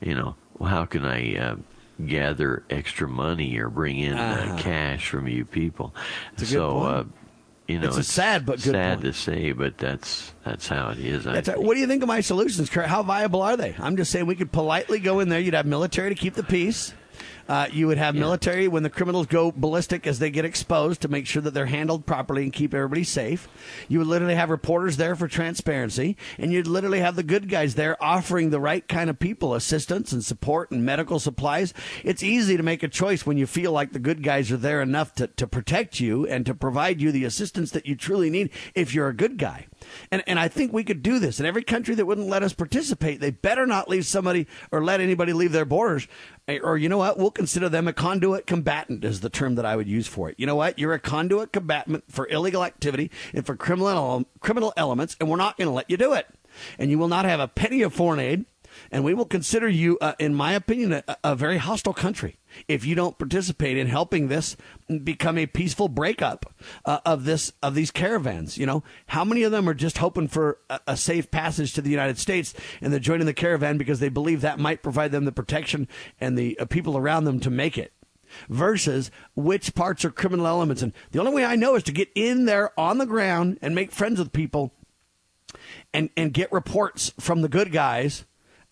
you 0.00 0.14
know, 0.14 0.34
how 0.64 0.84
can 0.86 1.04
I 1.04 1.36
uh, 1.36 1.56
gather 2.04 2.64
extra 2.70 3.08
money 3.08 3.56
or 3.58 3.68
bring 3.68 3.98
in 3.98 4.14
uh, 4.14 4.58
cash 4.60 5.08
from 5.08 5.28
you 5.28 5.44
people? 5.44 5.94
so, 6.36 6.80
uh, 6.80 7.04
you 7.68 7.78
know, 7.78 7.88
It's 7.88 7.96
a 7.96 8.04
sad 8.04 8.44
but 8.44 8.56
good 8.62 8.72
sad 8.72 9.00
point. 9.00 9.14
to 9.14 9.20
say, 9.20 9.52
but 9.52 9.78
that's 9.78 10.32
that's 10.44 10.68
how 10.68 10.90
it 10.90 10.98
is. 10.98 11.24
Think. 11.24 11.58
what 11.58 11.74
do 11.74 11.80
you 11.80 11.86
think 11.86 12.02
of 12.02 12.08
my 12.08 12.20
solutions, 12.20 12.68
Kurt? 12.68 12.86
How 12.86 13.02
viable 13.02 13.42
are 13.42 13.56
they? 13.56 13.74
I'm 13.78 13.96
just 13.96 14.10
saying 14.10 14.26
we 14.26 14.34
could 14.34 14.52
politely 14.52 14.98
go 14.98 15.20
in 15.20 15.28
there. 15.28 15.40
You'd 15.40 15.54
have 15.54 15.66
military 15.66 16.08
to 16.08 16.14
keep 16.14 16.34
the 16.34 16.42
peace. 16.42 16.92
Uh, 17.48 17.68
you 17.72 17.86
would 17.86 17.98
have 17.98 18.14
military 18.14 18.68
when 18.68 18.82
the 18.82 18.90
criminals 18.90 19.26
go 19.26 19.52
ballistic 19.52 20.06
as 20.06 20.18
they 20.18 20.30
get 20.30 20.44
exposed 20.44 21.00
to 21.00 21.08
make 21.08 21.26
sure 21.26 21.42
that 21.42 21.52
they're 21.54 21.66
handled 21.66 22.06
properly 22.06 22.44
and 22.44 22.52
keep 22.52 22.72
everybody 22.74 23.04
safe. 23.04 23.48
You 23.88 23.98
would 23.98 24.08
literally 24.08 24.34
have 24.34 24.50
reporters 24.50 24.96
there 24.96 25.16
for 25.16 25.28
transparency, 25.28 26.16
and 26.38 26.52
you'd 26.52 26.66
literally 26.66 27.00
have 27.00 27.16
the 27.16 27.22
good 27.22 27.48
guys 27.48 27.74
there 27.74 28.02
offering 28.02 28.50
the 28.50 28.60
right 28.60 28.86
kind 28.86 29.10
of 29.10 29.18
people 29.18 29.54
assistance 29.54 30.12
and 30.12 30.24
support 30.24 30.70
and 30.70 30.84
medical 30.84 31.18
supplies. 31.18 31.74
It's 32.04 32.22
easy 32.22 32.56
to 32.56 32.62
make 32.62 32.82
a 32.82 32.88
choice 32.88 33.26
when 33.26 33.38
you 33.38 33.46
feel 33.46 33.72
like 33.72 33.92
the 33.92 33.98
good 33.98 34.22
guys 34.22 34.50
are 34.52 34.56
there 34.56 34.80
enough 34.80 35.14
to, 35.16 35.26
to 35.26 35.46
protect 35.46 36.00
you 36.00 36.26
and 36.26 36.46
to 36.46 36.54
provide 36.54 37.00
you 37.00 37.12
the 37.12 37.24
assistance 37.24 37.70
that 37.72 37.86
you 37.86 37.96
truly 37.96 38.30
need 38.30 38.50
if 38.74 38.94
you're 38.94 39.08
a 39.08 39.14
good 39.14 39.38
guy. 39.38 39.66
And, 40.10 40.22
and 40.26 40.38
I 40.38 40.48
think 40.48 40.72
we 40.72 40.84
could 40.84 41.02
do 41.02 41.18
this. 41.18 41.38
And 41.38 41.46
every 41.46 41.62
country 41.62 41.94
that 41.94 42.06
wouldn't 42.06 42.28
let 42.28 42.42
us 42.42 42.52
participate, 42.52 43.20
they 43.20 43.30
better 43.30 43.66
not 43.66 43.88
leave 43.88 44.06
somebody 44.06 44.46
or 44.70 44.84
let 44.84 45.00
anybody 45.00 45.32
leave 45.32 45.52
their 45.52 45.64
borders. 45.64 46.08
Eh, 46.48 46.58
Or 46.62 46.76
you 46.76 46.88
know 46.88 46.98
what? 46.98 47.18
We'll 47.18 47.30
consider 47.30 47.68
them 47.68 47.88
a 47.88 47.92
conduit 47.92 48.46
combatant 48.46 49.04
is 49.04 49.20
the 49.20 49.30
term 49.30 49.54
that 49.56 49.66
I 49.66 49.76
would 49.76 49.88
use 49.88 50.06
for 50.06 50.28
it. 50.28 50.36
You 50.38 50.46
know 50.46 50.56
what? 50.56 50.78
You're 50.78 50.94
a 50.94 50.98
conduit 50.98 51.52
combatant 51.52 52.04
for 52.08 52.26
illegal 52.28 52.64
activity 52.64 53.10
and 53.32 53.44
for 53.44 53.56
criminal 53.56 54.24
criminal 54.40 54.72
elements, 54.76 55.16
and 55.20 55.28
we're 55.28 55.36
not 55.36 55.56
going 55.56 55.68
to 55.68 55.74
let 55.74 55.90
you 55.90 55.96
do 55.96 56.12
it. 56.12 56.26
And 56.78 56.90
you 56.90 56.98
will 56.98 57.08
not 57.08 57.24
have 57.24 57.40
a 57.40 57.48
penny 57.48 57.82
of 57.82 57.94
foreign 57.94 58.20
aid. 58.20 58.44
And 58.90 59.04
we 59.04 59.12
will 59.12 59.26
consider 59.26 59.68
you, 59.68 59.98
uh, 60.00 60.14
in 60.18 60.34
my 60.34 60.54
opinion, 60.54 60.92
a, 60.92 61.16
a 61.22 61.36
very 61.36 61.58
hostile 61.58 61.92
country 61.92 62.38
if 62.68 62.84
you 62.84 62.94
don't 62.94 63.18
participate 63.18 63.76
in 63.76 63.86
helping 63.86 64.28
this 64.28 64.56
become 65.04 65.38
a 65.38 65.46
peaceful 65.46 65.88
breakup 65.88 66.54
uh, 66.84 67.00
of 67.04 67.24
this 67.24 67.52
of 67.62 67.74
these 67.74 67.90
caravans. 67.90 68.58
You 68.58 68.66
know, 68.66 68.82
how 69.06 69.24
many 69.24 69.42
of 69.42 69.52
them 69.52 69.68
are 69.68 69.74
just 69.74 69.98
hoping 69.98 70.28
for 70.28 70.58
a, 70.68 70.80
a 70.88 70.96
safe 70.96 71.30
passage 71.30 71.72
to 71.74 71.82
the 71.82 71.90
United 71.90 72.18
States 72.18 72.54
and 72.80 72.92
they're 72.92 73.00
joining 73.00 73.26
the 73.26 73.34
caravan 73.34 73.78
because 73.78 74.00
they 74.00 74.08
believe 74.08 74.40
that 74.40 74.58
might 74.58 74.82
provide 74.82 75.12
them 75.12 75.24
the 75.24 75.32
protection 75.32 75.88
and 76.20 76.36
the 76.36 76.58
uh, 76.58 76.64
people 76.64 76.96
around 76.96 77.24
them 77.24 77.40
to 77.40 77.50
make 77.50 77.78
it 77.78 77.92
versus 78.48 79.10
which 79.34 79.74
parts 79.74 80.04
are 80.04 80.10
criminal 80.10 80.46
elements. 80.46 80.82
And 80.82 80.92
the 81.10 81.18
only 81.18 81.32
way 81.32 81.44
I 81.44 81.56
know 81.56 81.74
is 81.74 81.82
to 81.84 81.92
get 81.92 82.10
in 82.14 82.46
there 82.46 82.78
on 82.78 82.98
the 82.98 83.06
ground 83.06 83.58
and 83.62 83.74
make 83.74 83.92
friends 83.92 84.18
with 84.18 84.32
people 84.32 84.72
and, 85.92 86.10
and 86.16 86.32
get 86.32 86.50
reports 86.52 87.12
from 87.20 87.42
the 87.42 87.48
good 87.48 87.72
guys 87.72 88.24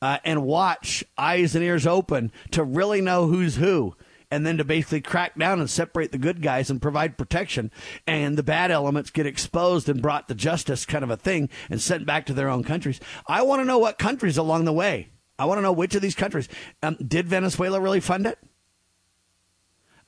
uh, 0.03 0.19
and 0.25 0.43
watch 0.43 1.05
eyes 1.19 1.55
and 1.55 1.65
ears 1.65 1.87
open 1.87 2.33
to 2.51 2.65
really 2.65 3.01
know 3.01 3.27
who's 3.27 3.57
who. 3.57 3.95
And 4.33 4.47
then 4.47 4.59
to 4.59 4.65
basically 4.65 5.01
crack 5.01 5.37
down 5.37 5.59
and 5.59 5.69
separate 5.69 6.13
the 6.13 6.19
good 6.19 6.41
guys 6.41 6.71
and 6.71 6.81
provide 6.81 7.19
protection, 7.19 7.73
and 8.07 8.39
the 8.39 8.45
bad 8.45 8.71
elements 8.71 9.11
get 9.11 9.27
exposed 9.27 9.89
and 9.89 10.01
brought 10.01 10.29
to 10.29 10.37
justice, 10.37 10.87
kind 10.87 11.03
of 11.03 11.11
a 11.11 11.17
thing, 11.17 11.49
and 11.69 11.83
sent 11.83 12.07
back 12.07 12.27
to 12.27 12.33
their 12.33 12.49
own 12.49 12.63
countries. 12.63 13.01
I 13.27 13.43
want 13.43 13.61
to 13.61 13.65
know 13.65 13.79
what 13.79 13.99
countries 13.99 14.39
along 14.39 14.67
the 14.67 14.73
way. 14.73 15.09
I 15.37 15.47
want 15.47 15.59
to 15.59 15.63
know 15.63 15.73
which 15.73 15.97
of 15.97 16.03
these 16.03 16.15
countries 16.15 16.49
um, 16.81 16.97
did 17.05 17.27
Venezuela 17.27 17.81
really 17.81 17.99
fund 17.99 18.25
it? 18.25 18.39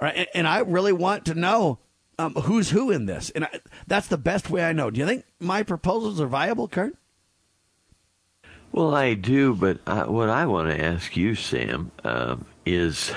All 0.00 0.06
right, 0.06 0.16
and, 0.16 0.28
and 0.34 0.46
I 0.46 0.60
really 0.60 0.92
want 0.92 1.24
to 1.24 1.34
know 1.34 1.80
um, 2.16 2.34
who's 2.34 2.70
who 2.70 2.92
in 2.92 3.06
this, 3.06 3.30
and 3.30 3.46
I, 3.46 3.60
that's 3.88 4.06
the 4.06 4.18
best 4.18 4.50
way 4.50 4.62
I 4.62 4.72
know. 4.72 4.88
Do 4.88 5.00
you 5.00 5.06
think 5.06 5.24
my 5.40 5.64
proposals 5.64 6.20
are 6.20 6.28
viable, 6.28 6.68
Kurt? 6.68 6.96
Well, 8.72 8.94
I 8.94 9.12
do, 9.12 9.54
but 9.54 9.78
I, 9.86 10.06
what 10.06 10.30
I 10.30 10.46
want 10.46 10.70
to 10.70 10.82
ask 10.82 11.14
you, 11.14 11.34
Sam, 11.34 11.92
um, 12.04 12.46
is 12.64 13.12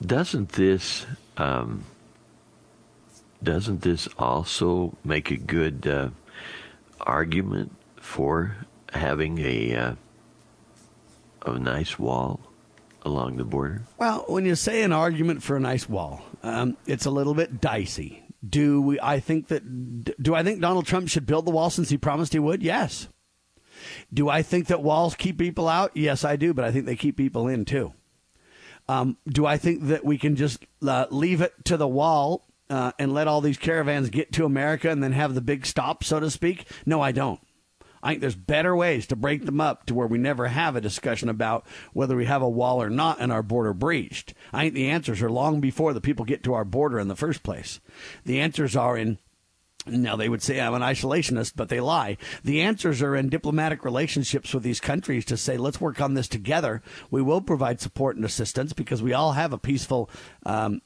doesn't 0.00 0.52
this 0.52 1.04
um, 1.36 1.84
doesn't 3.42 3.82
this 3.82 4.08
also 4.18 4.96
make 5.04 5.30
a 5.30 5.36
good 5.36 5.86
uh, 5.86 6.08
argument 7.00 7.76
for 7.96 8.56
having 8.94 9.38
a 9.40 9.74
uh, 9.74 9.94
a 11.44 11.58
nice 11.58 11.98
wall 11.98 12.40
along 13.02 13.36
the 13.36 13.44
border? 13.44 13.82
Well, 13.98 14.24
when 14.26 14.46
you 14.46 14.54
say 14.54 14.82
an 14.82 14.92
argument 14.92 15.42
for 15.42 15.56
a 15.56 15.60
nice 15.60 15.86
wall, 15.86 16.22
um, 16.42 16.78
it's 16.86 17.04
a 17.04 17.10
little 17.10 17.34
bit 17.34 17.60
dicey. 17.60 18.22
Do 18.48 18.80
we? 18.80 19.00
I 19.00 19.20
think 19.20 19.48
that. 19.48 20.22
Do 20.22 20.34
I 20.34 20.42
think 20.42 20.60
Donald 20.60 20.86
Trump 20.86 21.08
should 21.08 21.26
build 21.26 21.46
the 21.46 21.50
wall 21.50 21.68
since 21.68 21.90
he 21.90 21.98
promised 21.98 22.32
he 22.32 22.38
would? 22.38 22.62
Yes. 22.62 23.08
Do 24.12 24.28
I 24.28 24.42
think 24.42 24.66
that 24.66 24.82
walls 24.82 25.14
keep 25.14 25.38
people 25.38 25.68
out? 25.68 25.92
Yes, 25.94 26.24
I 26.24 26.36
do, 26.36 26.52
but 26.52 26.64
I 26.64 26.70
think 26.70 26.86
they 26.86 26.96
keep 26.96 27.16
people 27.16 27.48
in 27.48 27.64
too. 27.64 27.94
Um, 28.88 29.16
do 29.26 29.46
I 29.46 29.56
think 29.56 29.86
that 29.86 30.04
we 30.04 30.18
can 30.18 30.36
just 30.36 30.64
uh, 30.86 31.06
leave 31.10 31.40
it 31.40 31.52
to 31.66 31.76
the 31.76 31.88
wall 31.88 32.44
uh, 32.68 32.92
and 32.98 33.14
let 33.14 33.28
all 33.28 33.40
these 33.40 33.58
caravans 33.58 34.10
get 34.10 34.32
to 34.32 34.44
America 34.44 34.90
and 34.90 35.02
then 35.02 35.12
have 35.12 35.34
the 35.34 35.40
big 35.40 35.64
stop, 35.64 36.04
so 36.04 36.20
to 36.20 36.30
speak? 36.30 36.66
No, 36.84 37.00
I 37.00 37.12
don't. 37.12 37.40
I 38.02 38.10
think 38.10 38.20
there's 38.20 38.34
better 38.34 38.74
ways 38.74 39.06
to 39.06 39.16
break 39.16 39.46
them 39.46 39.60
up 39.60 39.86
to 39.86 39.94
where 39.94 40.08
we 40.08 40.18
never 40.18 40.48
have 40.48 40.74
a 40.74 40.80
discussion 40.80 41.28
about 41.28 41.64
whether 41.92 42.16
we 42.16 42.24
have 42.24 42.42
a 42.42 42.48
wall 42.48 42.82
or 42.82 42.90
not 42.90 43.20
and 43.20 43.30
our 43.30 43.44
border 43.44 43.72
breached. 43.72 44.34
I 44.52 44.62
think 44.62 44.74
the 44.74 44.90
answers 44.90 45.22
are 45.22 45.30
long 45.30 45.60
before 45.60 45.92
the 45.92 46.00
people 46.00 46.24
get 46.24 46.42
to 46.44 46.54
our 46.54 46.64
border 46.64 46.98
in 46.98 47.06
the 47.06 47.14
first 47.14 47.44
place. 47.44 47.80
The 48.24 48.40
answers 48.40 48.74
are 48.74 48.96
in 48.96 49.18
now, 49.86 50.14
they 50.14 50.28
would 50.28 50.42
say 50.42 50.60
I'm 50.60 50.74
an 50.74 50.82
isolationist, 50.82 51.54
but 51.56 51.68
they 51.68 51.80
lie. 51.80 52.16
The 52.44 52.60
answers 52.60 53.02
are 53.02 53.16
in 53.16 53.28
diplomatic 53.28 53.84
relationships 53.84 54.54
with 54.54 54.62
these 54.62 54.80
countries 54.80 55.24
to 55.26 55.36
say, 55.36 55.56
let's 55.56 55.80
work 55.80 56.00
on 56.00 56.14
this 56.14 56.28
together. 56.28 56.82
We 57.10 57.20
will 57.20 57.40
provide 57.40 57.80
support 57.80 58.14
and 58.16 58.24
assistance 58.24 58.72
because 58.72 59.02
we 59.02 59.12
all 59.12 59.32
have 59.32 59.52
a 59.52 59.58
peaceful 59.58 60.08
um, 60.46 60.82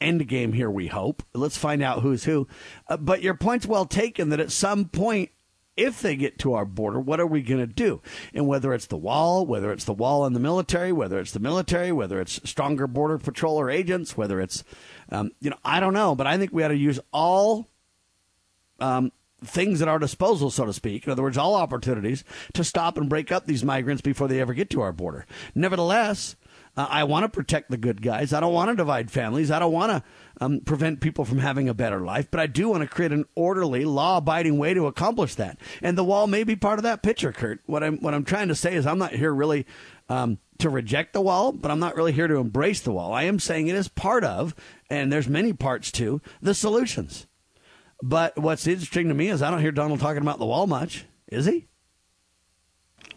end 0.00 0.28
game 0.28 0.52
here, 0.52 0.70
we 0.70 0.88
hope. 0.88 1.22
Let's 1.32 1.56
find 1.56 1.82
out 1.82 2.02
who's 2.02 2.24
who. 2.24 2.46
Uh, 2.86 2.98
but 2.98 3.22
your 3.22 3.34
point's 3.34 3.66
well 3.66 3.86
taken 3.86 4.28
that 4.28 4.40
at 4.40 4.52
some 4.52 4.86
point, 4.86 5.30
if 5.76 6.02
they 6.02 6.14
get 6.14 6.38
to 6.38 6.54
our 6.54 6.64
border, 6.64 7.00
what 7.00 7.18
are 7.18 7.26
we 7.26 7.42
going 7.42 7.60
to 7.60 7.66
do? 7.66 8.00
And 8.32 8.46
whether 8.46 8.72
it's 8.72 8.86
the 8.86 8.96
wall, 8.96 9.44
whether 9.44 9.72
it's 9.72 9.84
the 9.84 9.92
wall 9.92 10.24
and 10.24 10.36
the 10.36 10.40
military, 10.40 10.92
whether 10.92 11.18
it's 11.18 11.32
the 11.32 11.40
military, 11.40 11.90
whether 11.90 12.20
it's 12.20 12.40
stronger 12.48 12.86
border 12.86 13.18
patrol 13.18 13.58
or 13.58 13.70
agents, 13.70 14.16
whether 14.16 14.40
it's, 14.40 14.62
um, 15.10 15.32
you 15.40 15.50
know, 15.50 15.56
I 15.64 15.80
don't 15.80 15.94
know, 15.94 16.14
but 16.14 16.28
I 16.28 16.38
think 16.38 16.52
we 16.52 16.62
ought 16.62 16.68
to 16.68 16.76
use 16.76 17.00
all 17.12 17.66
um, 18.80 19.12
things 19.42 19.82
at 19.82 19.88
our 19.88 19.98
disposal, 19.98 20.50
so 20.50 20.66
to 20.66 20.72
speak. 20.72 21.06
In 21.06 21.12
other 21.12 21.22
words, 21.22 21.36
all 21.36 21.54
opportunities 21.54 22.24
to 22.54 22.64
stop 22.64 22.96
and 22.96 23.08
break 23.08 23.30
up 23.30 23.46
these 23.46 23.64
migrants 23.64 24.02
before 24.02 24.28
they 24.28 24.40
ever 24.40 24.54
get 24.54 24.70
to 24.70 24.80
our 24.80 24.92
border. 24.92 25.26
Nevertheless, 25.54 26.36
uh, 26.76 26.86
I 26.88 27.04
want 27.04 27.24
to 27.24 27.28
protect 27.28 27.70
the 27.70 27.76
good 27.76 28.02
guys. 28.02 28.32
I 28.32 28.40
don't 28.40 28.52
want 28.52 28.70
to 28.70 28.76
divide 28.76 29.10
families. 29.10 29.50
I 29.50 29.58
don't 29.58 29.72
want 29.72 29.92
to 29.92 30.02
um, 30.40 30.60
prevent 30.60 31.00
people 31.00 31.24
from 31.24 31.38
having 31.38 31.68
a 31.68 31.74
better 31.74 32.00
life, 32.00 32.28
but 32.30 32.40
I 32.40 32.46
do 32.46 32.68
want 32.68 32.82
to 32.82 32.88
create 32.88 33.12
an 33.12 33.26
orderly, 33.34 33.84
law-abiding 33.84 34.58
way 34.58 34.74
to 34.74 34.86
accomplish 34.86 35.36
that. 35.36 35.58
And 35.82 35.96
the 35.96 36.04
wall 36.04 36.26
may 36.26 36.42
be 36.42 36.56
part 36.56 36.78
of 36.78 36.82
that 36.82 37.02
picture, 37.02 37.32
Kurt. 37.32 37.60
What 37.66 37.84
I'm 37.84 37.98
what 37.98 38.14
I'm 38.14 38.24
trying 38.24 38.48
to 38.48 38.54
say 38.54 38.74
is 38.74 38.86
I'm 38.86 38.98
not 38.98 39.12
here 39.12 39.32
really 39.32 39.66
um, 40.08 40.38
to 40.58 40.68
reject 40.68 41.12
the 41.12 41.20
wall, 41.20 41.52
but 41.52 41.70
I'm 41.70 41.80
not 41.80 41.96
really 41.96 42.12
here 42.12 42.26
to 42.26 42.36
embrace 42.36 42.80
the 42.80 42.92
wall. 42.92 43.12
I 43.12 43.24
am 43.24 43.38
saying 43.38 43.68
it 43.68 43.76
is 43.76 43.88
part 43.88 44.24
of, 44.24 44.54
and 44.90 45.12
there's 45.12 45.28
many 45.28 45.52
parts 45.52 45.92
to 45.92 46.20
the 46.42 46.54
solutions. 46.54 47.26
But 48.04 48.36
what's 48.36 48.66
interesting 48.66 49.08
to 49.08 49.14
me 49.14 49.28
is 49.28 49.40
I 49.40 49.50
don't 49.50 49.62
hear 49.62 49.72
Donald 49.72 49.98
talking 49.98 50.20
about 50.20 50.38
the 50.38 50.44
wall 50.44 50.66
much. 50.66 51.06
Is 51.28 51.46
he? 51.46 51.68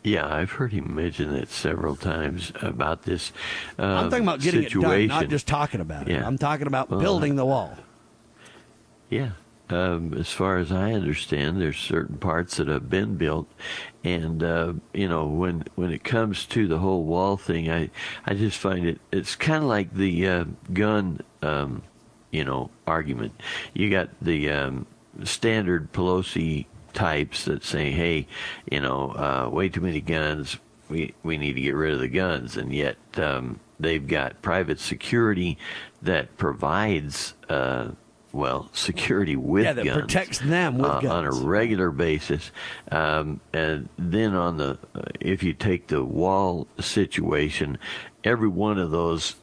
Yeah, 0.01 0.33
I've 0.33 0.51
heard 0.51 0.71
him 0.71 0.95
mention 0.95 1.35
it 1.35 1.49
several 1.49 1.97
times 1.97 2.53
about 2.61 3.01
this. 3.03 3.33
Uh, 3.77 3.83
I'm 3.83 4.09
talking 4.09 4.23
about 4.23 4.39
getting 4.39 4.63
situation. 4.63 5.01
it 5.01 5.07
done, 5.09 5.19
not 5.23 5.27
just 5.27 5.45
talking 5.45 5.81
about 5.81 6.07
it. 6.07 6.13
Yeah. 6.13 6.25
I'm 6.25 6.37
talking 6.37 6.67
about 6.67 6.89
Well, 6.89 7.01
building 7.01 7.35
the 7.35 7.45
wall. 7.45 7.77
Yeah. 9.09 9.31
Um, 9.69 10.13
as 10.13 10.31
far 10.31 10.57
as 10.57 10.71
I 10.71 10.93
understand, 10.93 11.59
there's 11.59 11.77
certain 11.77 12.15
parts 12.15 12.55
that 12.55 12.69
have 12.69 12.89
been 12.89 13.17
built, 13.17 13.49
and 14.05 14.41
uh, 14.41 14.71
you 14.93 15.09
know 15.09 15.25
when 15.25 15.65
when 15.75 15.91
it 15.91 16.05
comes 16.05 16.45
to 16.45 16.65
the 16.65 16.77
whole 16.77 17.03
wall 17.03 17.35
thing, 17.35 17.69
I 17.69 17.89
I 18.25 18.35
just 18.35 18.57
find 18.57 18.87
it 18.87 19.01
it's 19.11 19.35
kind 19.35 19.63
of 19.63 19.69
like 19.69 19.93
the 19.93 20.25
uh, 20.25 20.45
gun 20.71 21.19
um, 21.41 21.83
you 22.31 22.43
know 22.43 22.69
argument. 22.85 23.41
You 23.73 23.89
got 23.89 24.09
the 24.21 24.49
um, 24.49 24.87
standard 25.23 25.91
Pelosi 25.93 26.65
types 26.93 27.45
that 27.45 27.63
say, 27.63 27.91
hey, 27.91 28.27
you 28.71 28.81
know, 28.81 29.11
uh, 29.11 29.49
way 29.49 29.69
too 29.69 29.81
many 29.81 30.01
guns. 30.01 30.57
We 30.89 31.13
we 31.23 31.37
need 31.37 31.53
to 31.53 31.61
get 31.61 31.75
rid 31.75 31.93
of 31.93 31.99
the 31.99 32.07
guns, 32.07 32.57
and 32.57 32.73
yet 32.73 32.97
um, 33.15 33.59
they've 33.79 34.05
got 34.05 34.41
private 34.41 34.79
security 34.79 35.57
that 36.01 36.37
provides. 36.37 37.33
Uh, 37.49 37.89
well, 38.33 38.69
security 38.73 39.35
with 39.35 39.63
Yeah, 39.63 39.73
that 39.73 39.85
guns 39.85 40.01
protects 40.01 40.39
them 40.39 40.77
with 40.77 41.05
uh, 41.05 41.11
on 41.11 41.25
a 41.25 41.31
regular 41.31 41.91
basis, 41.91 42.51
um, 42.91 43.39
and 43.53 43.89
then 43.97 44.35
on 44.35 44.57
the 44.57 44.77
uh, 44.93 45.01
if 45.19 45.43
you 45.43 45.53
take 45.53 45.87
the 45.87 46.03
wall 46.03 46.67
situation, 46.79 47.79
every 48.23 48.49
one 48.49 48.77
of 48.77 48.91
those 48.91 49.35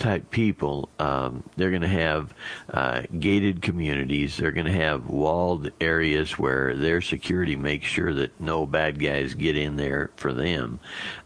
type 0.00 0.30
people, 0.30 0.88
um, 0.98 1.44
they're 1.56 1.70
going 1.70 1.82
to 1.82 1.88
have 1.88 2.34
uh, 2.72 3.02
gated 3.18 3.62
communities. 3.62 4.36
They're 4.36 4.50
going 4.50 4.66
to 4.66 4.72
have 4.72 5.06
walled 5.06 5.70
areas 5.80 6.38
where 6.38 6.74
their 6.74 7.00
security 7.00 7.54
makes 7.54 7.86
sure 7.86 8.12
that 8.14 8.40
no 8.40 8.66
bad 8.66 8.98
guys 8.98 9.34
get 9.34 9.56
in 9.56 9.76
there 9.76 10.10
for 10.16 10.32
them. 10.32 10.80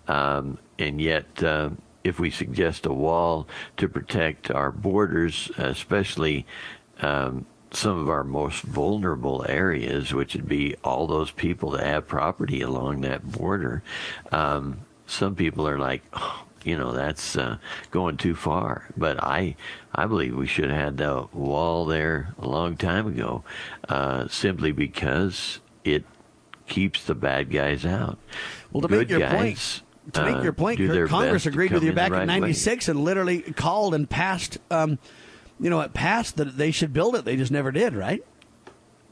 Um, 0.09 0.59
and 0.79 1.01
yet, 1.01 1.43
uh, 1.43 1.71
if 2.03 2.19
we 2.19 2.31
suggest 2.31 2.85
a 2.85 2.93
wall 2.93 3.49
to 3.79 3.89
protect 3.89 4.51
our 4.51 4.71
borders, 4.71 5.51
especially 5.57 6.45
um, 7.01 7.47
some 7.71 7.99
of 7.99 8.09
our 8.09 8.25
most 8.25 8.63
vulnerable 8.63 9.47
areas, 9.49 10.13
which 10.13 10.35
would 10.35 10.49
be 10.49 10.77
all 10.85 11.07
those 11.07 11.31
people 11.31 11.71
that 11.71 11.87
have 11.87 12.07
property 12.07 12.61
along 12.61 13.01
that 13.01 13.33
border, 13.33 13.83
um, 14.33 14.81
some 15.07 15.35
people 15.35 15.67
are 15.67 15.79
like, 15.79 16.03
oh, 16.13 16.44
you 16.65 16.77
know, 16.77 16.93
that's 16.93 17.37
uh, 17.37 17.59
going 17.91 18.17
too 18.17 18.35
far. 18.35 18.89
But 18.97 19.23
I, 19.23 19.57
I 19.95 20.07
believe 20.07 20.35
we 20.35 20.47
should 20.47 20.71
have 20.71 20.81
had 20.81 20.97
the 20.97 21.29
wall 21.33 21.87
there 21.87 22.35
a 22.39 22.49
long 22.49 22.77
time 22.77 23.07
ago, 23.07 23.45
uh, 23.89 24.29
simply 24.29 24.73
because 24.73 25.61
it 25.85 26.05
keeps 26.67 27.05
the 27.05 27.15
bad 27.15 27.51
guys 27.51 27.85
out. 27.85 28.19
Well, 28.73 28.83
to 28.83 28.89
Good 28.89 28.99
make 28.99 29.11
your 29.11 29.21
guys, 29.21 29.83
point, 30.03 30.15
to 30.15 30.23
uh, 30.23 30.33
make 30.33 30.43
your 30.43 30.53
point, 30.53 30.79
do 30.79 30.89
Kurt, 30.89 31.11
Congress 31.11 31.47
agreed 31.47 31.73
with 31.73 31.85
you 31.85 31.93
back 31.93 32.09
in 32.09 32.19
right 32.19 32.27
'96 32.27 32.89
and 32.89 33.05
literally 33.05 33.41
called 33.41 33.95
and 33.95 34.09
passed. 34.09 34.59
Um, 34.71 34.99
you 35.61 35.71
know, 35.71 35.81
it 35.81 35.95
passed 35.95 36.37
that 36.37 36.57
they 36.57 36.73
should 36.73 36.93
build 36.93 37.15
it. 37.15 37.25
They 37.25 37.37
just 37.37 37.53
never 37.53 37.71
did, 37.71 37.95
right? 37.95 38.25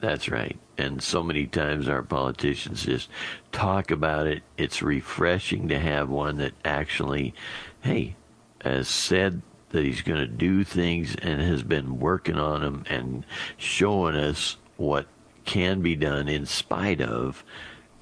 That's 0.02 0.28
right. 0.28 0.58
And 0.76 1.00
so 1.00 1.22
many 1.22 1.46
times 1.46 1.88
our 1.88 2.02
politicians 2.02 2.82
just 2.86 3.08
talk 3.52 3.92
about 3.92 4.26
it. 4.26 4.42
It's 4.58 4.82
refreshing 4.82 5.68
to 5.68 5.78
have 5.78 6.10
one 6.10 6.38
that 6.38 6.54
actually, 6.64 7.34
hey, 7.82 8.16
has 8.62 8.88
said 8.88 9.42
that 9.68 9.84
he's 9.84 10.02
going 10.02 10.18
to 10.18 10.26
do 10.26 10.64
things 10.64 11.14
and 11.22 11.40
has 11.40 11.62
been 11.62 12.00
working 12.00 12.36
on 12.36 12.62
them 12.62 12.84
and 12.90 13.24
showing 13.56 14.16
us 14.16 14.56
what 14.76 15.06
can 15.44 15.82
be 15.82 15.94
done 15.94 16.28
in 16.28 16.46
spite 16.46 17.00
of, 17.00 17.44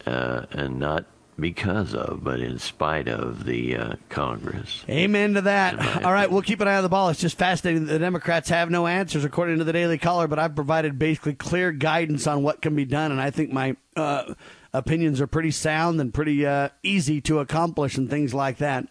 uh, 0.06 0.46
and 0.52 0.78
not 0.78 1.04
because 1.40 1.94
of, 1.94 2.22
but 2.22 2.40
in 2.40 2.58
spite 2.58 3.08
of 3.08 3.44
the 3.44 3.76
uh, 3.76 3.94
Congress. 4.08 4.84
Amen 4.88 5.34
to 5.34 5.42
that. 5.42 6.04
All 6.04 6.12
right, 6.12 6.30
we'll 6.30 6.42
keep 6.42 6.60
an 6.60 6.68
eye 6.68 6.76
on 6.76 6.82
the 6.82 6.88
ball. 6.88 7.08
It's 7.08 7.20
just 7.20 7.38
fascinating 7.38 7.86
that 7.86 7.92
the 7.92 7.98
Democrats 7.98 8.48
have 8.50 8.70
no 8.70 8.86
answers, 8.86 9.24
according 9.24 9.58
to 9.58 9.64
the 9.64 9.72
Daily 9.72 9.98
Caller, 9.98 10.28
but 10.28 10.38
I've 10.38 10.54
provided 10.54 10.98
basically 10.98 11.34
clear 11.34 11.72
guidance 11.72 12.26
on 12.26 12.42
what 12.42 12.62
can 12.62 12.74
be 12.76 12.84
done, 12.84 13.12
and 13.12 13.20
I 13.20 13.30
think 13.30 13.52
my 13.52 13.76
uh, 13.96 14.34
opinions 14.72 15.20
are 15.20 15.26
pretty 15.26 15.50
sound 15.50 16.00
and 16.00 16.14
pretty 16.14 16.46
uh, 16.46 16.68
easy 16.82 17.20
to 17.22 17.40
accomplish 17.40 17.96
and 17.96 18.08
things 18.08 18.32
like 18.32 18.58
that. 18.58 18.86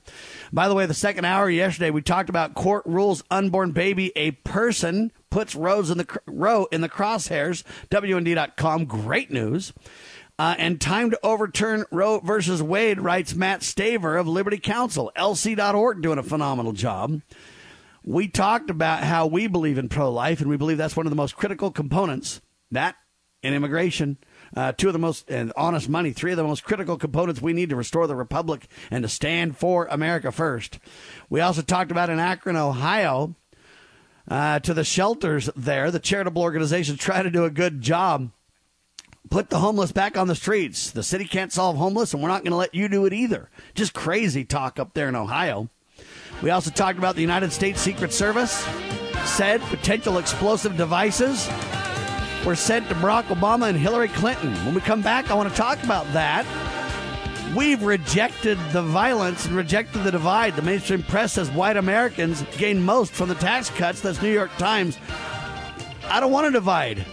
By 0.52 0.68
the 0.68 0.76
way, 0.76 0.86
the 0.86 0.94
second 0.94 1.26
hour 1.26 1.50
yesterday, 1.50 1.90
we 1.90 2.02
talked 2.02 2.30
about 2.30 2.56
court 2.56 2.86
rules 2.86 3.24
unborn 3.32 3.72
baby, 3.72 4.12
a 4.16 4.32
person 4.32 5.12
puts 5.30 5.56
Rose 5.56 5.90
in 5.90 5.98
the 5.98 6.06
cr- 6.06 6.18
Roe 6.26 6.66
in 6.72 6.82
the 6.82 6.90
crosshairs. 6.90 7.64
WND.com. 7.90 8.86
Great 8.86 9.32
news. 9.32 9.74
Uh, 10.40 10.56
and 10.58 10.80
time 10.80 11.12
to 11.12 11.20
overturn 11.22 11.84
Roe 11.92 12.22
versus 12.22 12.64
Wade, 12.64 13.02
writes 13.02 13.36
Matt 13.36 13.60
Staver 13.60 14.18
of 14.18 14.26
Liberty 14.26 14.58
Counsel. 14.58 15.12
LC.org 15.18 16.02
doing 16.02 16.18
a 16.18 16.24
phenomenal 16.24 16.72
job. 16.72 17.22
We 18.06 18.30
talked 18.30 18.70
about 18.70 19.04
how 19.04 19.28
we 19.28 19.48
believe 19.48 19.78
in 19.78 19.90
pro 19.90 20.10
life, 20.10 20.40
and 20.40 20.50
we 20.50 20.56
believe 20.56 20.78
that's 20.78 20.96
one 20.96 21.06
of 21.06 21.10
the 21.10 21.18
most 21.18 21.36
critical 21.36 21.72
components. 21.72 22.40
That 22.72 22.96
and 23.44 23.54
immigration, 23.54 24.18
uh, 24.56 24.72
two 24.72 24.88
of 24.88 24.94
the 24.94 25.00
most, 25.00 25.30
and 25.30 25.52
honest 25.58 25.90
money, 25.90 26.14
three 26.14 26.32
of 26.32 26.38
the 26.38 26.44
most 26.46 26.64
critical 26.64 26.98
components 26.98 27.42
we 27.42 27.52
need 27.52 27.70
to 27.72 27.76
restore 27.76 28.08
the 28.08 28.16
republic 28.16 28.68
and 28.90 29.04
to 29.04 29.10
stand 29.10 29.58
for 29.58 29.88
America 29.92 30.32
first. 30.32 30.80
We 31.30 31.42
also 31.42 31.62
talked 31.62 31.92
about 31.92 32.10
in 32.10 32.20
Akron, 32.20 32.56
Ohio, 32.56 33.36
uh, 34.30 34.60
to 34.60 34.74
the 34.74 34.86
shelters 34.86 35.50
there. 35.54 35.92
The 35.92 36.00
charitable 36.00 36.42
organizations 36.42 37.00
try 37.00 37.24
to 37.24 37.30
do 37.30 37.44
a 37.44 37.50
good 37.50 37.82
job 37.82 38.32
put 39.30 39.50
the 39.50 39.60
homeless 39.60 39.92
back 39.92 40.18
on 40.18 40.28
the 40.28 40.36
streets. 40.36 40.92
The 40.92 41.04
city 41.04 41.26
can't 41.26 41.52
solve 41.54 41.78
homeless, 41.78 42.14
and 42.14 42.22
we're 42.22 42.30
not 42.30 42.44
going 42.44 42.52
to 42.52 42.58
let 42.58 42.76
you 42.76 42.88
do 42.88 43.06
it 43.06 43.14
either. 43.14 43.50
Just 43.76 43.94
crazy 43.94 44.44
talk 44.44 44.80
up 44.80 44.94
there 44.94 45.10
in 45.10 45.16
Ohio. 45.16 45.70
We 46.42 46.50
also 46.50 46.72
talked 46.72 46.98
about 46.98 47.16
the 47.16 47.22
United 47.22 47.52
States 47.52 47.82
Secret 47.82 48.14
Service 48.14 48.66
said 49.26 49.62
potential 49.64 50.18
explosive 50.18 50.78
devices 50.78 51.48
were 52.46 52.56
sent 52.56 52.88
to 52.88 52.96
Barack 52.96 53.26
Obama 53.26 53.68
and 53.70 53.78
Hillary 53.78 54.08
Clinton. 54.08 54.54
When 54.66 54.74
we 54.74 54.82
come 54.82 55.02
back, 55.02 55.30
I 55.30 55.34
want 55.34 55.50
to 55.50 55.56
talk 55.56 55.84
about 55.84 56.12
that. 56.14 56.46
We've 57.56 57.82
rejected 57.84 58.58
the 58.72 58.82
violence 58.82 59.46
and 59.46 59.56
rejected 59.56 60.04
the 60.04 60.12
divide. 60.12 60.56
The 60.56 60.62
mainstream 60.62 61.04
press 61.04 61.34
says 61.34 61.50
white 61.52 61.78
Americans 61.78 62.44
gain 62.58 62.84
most 62.84 63.12
from 63.12 63.28
the 63.28 63.36
tax 63.36 63.70
cuts. 63.72 64.02
That's 64.02 64.22
New 64.22 64.32
York 64.32 64.52
Times. 64.58 64.98
I 66.06 66.20
don't 66.20 66.32
want 66.32 66.46
to 66.48 66.52
divide 66.52 67.06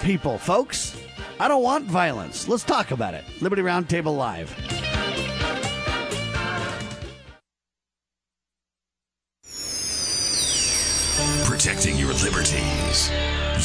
people, 0.00 0.38
folks. 0.38 1.03
I 1.40 1.48
don't 1.48 1.62
want 1.62 1.84
violence. 1.86 2.48
Let's 2.48 2.62
talk 2.62 2.90
about 2.90 3.14
it. 3.14 3.24
Liberty 3.40 3.62
Roundtable 3.62 4.16
Live. 4.16 4.54
Protecting 11.44 11.96
your 11.96 12.12
liberties. 12.14 13.10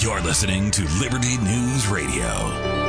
You're 0.02 0.22
listening 0.22 0.72
to 0.72 0.84
Liberty 1.00 1.38
News 1.38 1.88
Radio. 1.88 2.89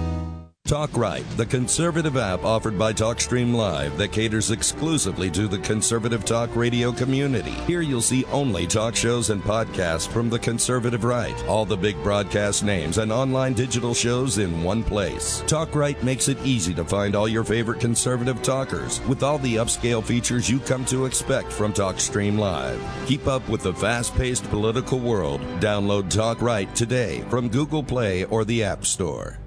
Talk 0.71 0.95
Right, 0.95 1.29
the 1.35 1.45
conservative 1.45 2.15
app 2.15 2.45
offered 2.45 2.79
by 2.79 2.93
TalkStream 2.93 3.53
Live 3.53 3.97
that 3.97 4.13
caters 4.13 4.51
exclusively 4.51 5.29
to 5.31 5.49
the 5.49 5.57
conservative 5.57 6.23
talk 6.23 6.55
radio 6.55 6.93
community. 6.93 7.51
Here 7.51 7.81
you'll 7.81 8.01
see 8.01 8.23
only 8.31 8.67
talk 8.67 8.95
shows 8.95 9.31
and 9.31 9.43
podcasts 9.43 10.07
from 10.07 10.29
the 10.29 10.39
conservative 10.39 11.03
right, 11.03 11.35
all 11.45 11.65
the 11.65 11.75
big 11.75 12.01
broadcast 12.03 12.63
names 12.63 12.99
and 12.99 13.11
online 13.11 13.51
digital 13.51 13.93
shows 13.93 14.37
in 14.37 14.63
one 14.63 14.81
place. 14.81 15.43
Talk 15.45 15.75
Right 15.75 16.01
makes 16.05 16.29
it 16.29 16.41
easy 16.45 16.73
to 16.75 16.85
find 16.85 17.17
all 17.17 17.27
your 17.27 17.43
favorite 17.43 17.81
conservative 17.81 18.41
talkers 18.41 19.01
with 19.07 19.23
all 19.23 19.39
the 19.39 19.57
upscale 19.57 20.01
features 20.01 20.49
you 20.49 20.61
come 20.61 20.85
to 20.85 21.03
expect 21.03 21.51
from 21.51 21.73
TalkStream 21.73 22.39
Live. 22.39 22.81
Keep 23.07 23.27
up 23.27 23.45
with 23.49 23.61
the 23.61 23.73
fast-paced 23.73 24.45
political 24.45 24.99
world. 24.99 25.41
Download 25.59 26.09
Talk 26.09 26.41
Right 26.41 26.73
today 26.73 27.25
from 27.29 27.49
Google 27.49 27.83
Play 27.83 28.23
or 28.23 28.45
the 28.45 28.63
App 28.63 28.85
Store. 28.85 29.40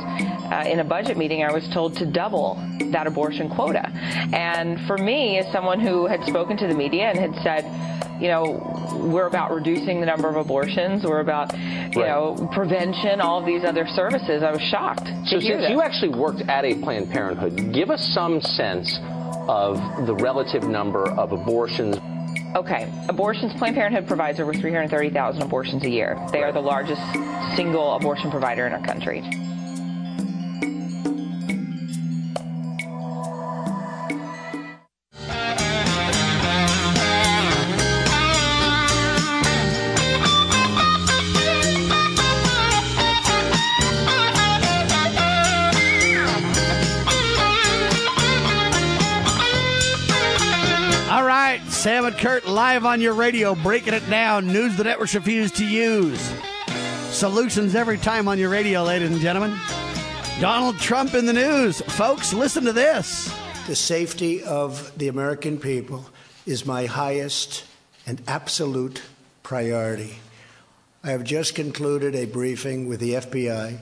uh, 0.51 0.63
in 0.67 0.79
a 0.79 0.83
budget 0.83 1.15
meeting 1.15 1.43
I 1.43 1.53
was 1.53 1.69
told 1.71 1.95
to 1.97 2.07
double 2.11 2.55
that 2.91 3.05
abortion 3.05 3.49
quota, 3.49 3.87
and 4.33 4.79
for 4.87 4.97
me, 4.97 5.37
as 5.37 5.51
someone 5.51 5.79
who 5.79 6.07
had 6.07 6.23
spoken 6.25 6.57
to 6.57 6.65
the 6.65 6.73
media 6.73 7.11
and 7.11 7.19
had 7.19 7.35
said 7.43 8.08
you 8.19 8.27
know, 8.27 8.99
we're 9.11 9.27
about 9.27 9.51
reducing 9.51 9.99
the 9.99 10.05
number 10.05 10.27
of 10.27 10.35
abortions. 10.35 11.03
We're 11.03 11.21
about, 11.21 11.53
you 11.53 11.59
right. 11.59 11.95
know, 11.95 12.49
prevention, 12.51 13.21
all 13.21 13.39
of 13.39 13.45
these 13.45 13.63
other 13.63 13.87
services. 13.87 14.43
I 14.43 14.51
was 14.51 14.61
shocked. 14.61 15.07
So 15.25 15.39
since 15.39 15.69
you 15.69 15.81
actually 15.81 16.17
worked 16.17 16.41
at 16.41 16.65
a 16.65 16.75
Planned 16.75 17.09
Parenthood, 17.09 17.73
give 17.73 17.89
us 17.89 18.05
some 18.13 18.41
sense 18.41 18.99
of 19.47 20.05
the 20.05 20.15
relative 20.15 20.63
number 20.63 21.09
of 21.09 21.31
abortions. 21.31 21.97
Okay, 22.55 22.91
abortions, 23.07 23.53
Planned 23.57 23.75
Parenthood 23.75 24.07
provides 24.07 24.39
over 24.39 24.53
330,000 24.53 25.41
abortions 25.41 25.83
a 25.83 25.89
year. 25.89 26.19
They 26.31 26.43
are 26.43 26.51
the 26.51 26.59
largest 26.59 27.01
single 27.55 27.95
abortion 27.95 28.31
provider 28.31 28.67
in 28.67 28.73
our 28.73 28.83
country. 28.83 29.23
Live 52.59 52.83
on 52.83 52.99
your 52.99 53.13
radio, 53.13 53.55
breaking 53.55 53.93
it 53.93 54.09
down. 54.09 54.45
News 54.45 54.75
the 54.75 54.83
networks 54.83 55.15
refuse 55.15 55.49
to 55.49 55.65
use. 55.65 56.19
Solutions 57.09 57.73
every 57.73 57.97
time 57.97 58.27
on 58.27 58.37
your 58.37 58.49
radio, 58.49 58.83
ladies 58.83 59.11
and 59.11 59.21
gentlemen. 59.21 59.57
Donald 60.41 60.77
Trump 60.77 61.13
in 61.13 61.25
the 61.25 61.31
news. 61.31 61.79
Folks, 61.79 62.33
listen 62.33 62.65
to 62.65 62.73
this. 62.73 63.33
The 63.67 63.77
safety 63.77 64.43
of 64.43 64.91
the 64.97 65.07
American 65.07 65.57
people 65.57 66.09
is 66.45 66.65
my 66.65 66.85
highest 66.85 67.63
and 68.05 68.21
absolute 68.27 69.03
priority. 69.41 70.15
I 71.01 71.11
have 71.11 71.23
just 71.23 71.55
concluded 71.55 72.13
a 72.13 72.25
briefing 72.25 72.89
with 72.89 72.99
the 72.99 73.13
FBI, 73.13 73.79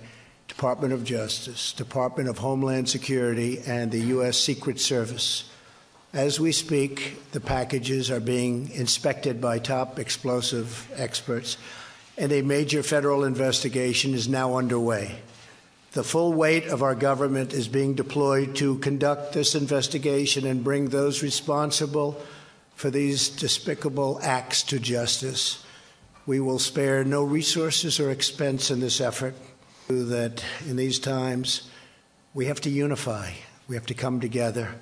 Department 0.47 0.93
of 0.93 1.03
Justice, 1.03 1.73
Department 1.73 2.29
of 2.29 2.37
Homeland 2.37 2.89
Security, 2.89 3.59
and 3.65 3.91
the 3.91 4.01
U.S. 4.01 4.37
Secret 4.37 4.79
Service. 4.79 5.49
As 6.17 6.39
we 6.39 6.51
speak, 6.51 7.31
the 7.31 7.39
packages 7.39 8.09
are 8.09 8.19
being 8.19 8.71
inspected 8.71 9.39
by 9.39 9.59
top 9.59 9.99
explosive 9.99 10.91
experts, 10.95 11.57
and 12.17 12.31
a 12.31 12.41
major 12.41 12.81
federal 12.81 13.23
investigation 13.23 14.15
is 14.15 14.27
now 14.27 14.55
underway. 14.55 15.19
The 15.91 16.03
full 16.03 16.33
weight 16.33 16.65
of 16.69 16.81
our 16.81 16.95
government 16.95 17.53
is 17.53 17.67
being 17.67 17.93
deployed 17.93 18.55
to 18.55 18.79
conduct 18.79 19.33
this 19.33 19.53
investigation 19.53 20.47
and 20.47 20.63
bring 20.63 20.89
those 20.89 21.21
responsible 21.21 22.19
for 22.73 22.89
these 22.89 23.29
despicable 23.29 24.19
acts 24.23 24.63
to 24.63 24.79
justice. 24.79 25.63
We 26.25 26.39
will 26.39 26.57
spare 26.57 27.03
no 27.03 27.21
resources 27.21 27.99
or 27.99 28.09
expense 28.09 28.71
in 28.71 28.79
this 28.79 28.99
effort. 28.99 29.35
That 29.87 30.43
in 30.67 30.77
these 30.77 30.97
times, 30.97 31.69
we 32.33 32.45
have 32.45 32.61
to 32.61 32.71
unify, 32.71 33.33
we 33.67 33.75
have 33.75 33.85
to 33.85 33.93
come 33.93 34.19
together 34.19 34.77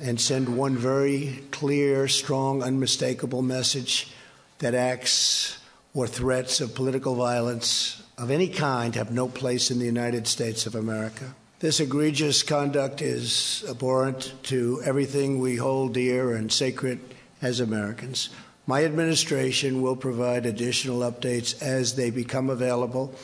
and 0.00 0.20
send 0.20 0.56
one 0.56 0.76
very 0.76 1.42
clear, 1.50 2.08
strong, 2.08 2.62
unmistakable 2.62 3.42
message 3.42 4.12
that 4.58 4.74
acts 4.74 5.58
or 5.94 6.06
threats 6.06 6.60
of 6.60 6.74
political 6.74 7.14
violence 7.14 8.02
of 8.16 8.30
any 8.30 8.48
kind 8.48 8.94
have 8.94 9.10
no 9.10 9.28
place 9.28 9.70
in 9.70 9.78
the 9.78 9.84
United 9.86 10.26
States 10.26 10.66
of 10.66 10.74
America. 10.74 11.34
This 11.60 11.80
egregious 11.80 12.42
conduct 12.42 13.02
is 13.02 13.64
abhorrent 13.68 14.32
to 14.44 14.80
everything 14.84 15.40
we 15.40 15.56
hold 15.56 15.94
dear 15.94 16.34
and 16.34 16.52
sacred 16.52 17.00
as 17.42 17.60
Americans. 17.60 18.28
My 18.66 18.84
administration 18.84 19.82
will 19.82 19.96
provide 19.96 20.46
additional 20.46 21.00
updates 21.00 21.60
as 21.62 21.94
they 21.94 22.10
become 22.10 22.50
available. 22.50 23.14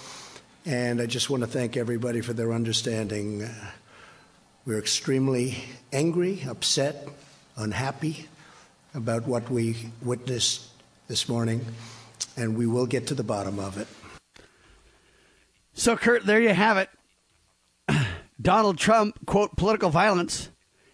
And 0.67 1.01
I 1.01 1.07
just 1.07 1.29
want 1.29 1.43
to 1.43 1.47
thank 1.47 1.77
everybody 1.77 2.23
for 2.23 2.33
their 2.33 2.53
understanding. 2.53 3.43
Uh, 3.43 3.71
We're 4.67 4.79
extremely 4.79 5.63
angry, 5.93 6.43
upset, 6.49 7.07
unhappy 7.55 8.29
about 8.95 9.27
what 9.27 9.51
we 9.51 9.77
witnessed 10.01 10.69
this 11.07 11.29
morning, 11.29 11.67
and 12.35 12.57
we 12.57 12.67
will 12.67 12.87
get 12.87 13.07
to 13.09 13.15
the 13.15 13.23
bottom 13.23 13.59
of 13.59 13.77
it. 13.77 13.87
So, 15.75 15.99
Kurt, 15.99 16.25
there 16.25 16.41
you 16.41 16.55
have 16.55 16.79
it. 16.79 16.89
Donald 18.41 18.79
Trump, 18.79 19.27
quote, 19.27 19.55
political 19.55 19.91
violence 19.91 20.49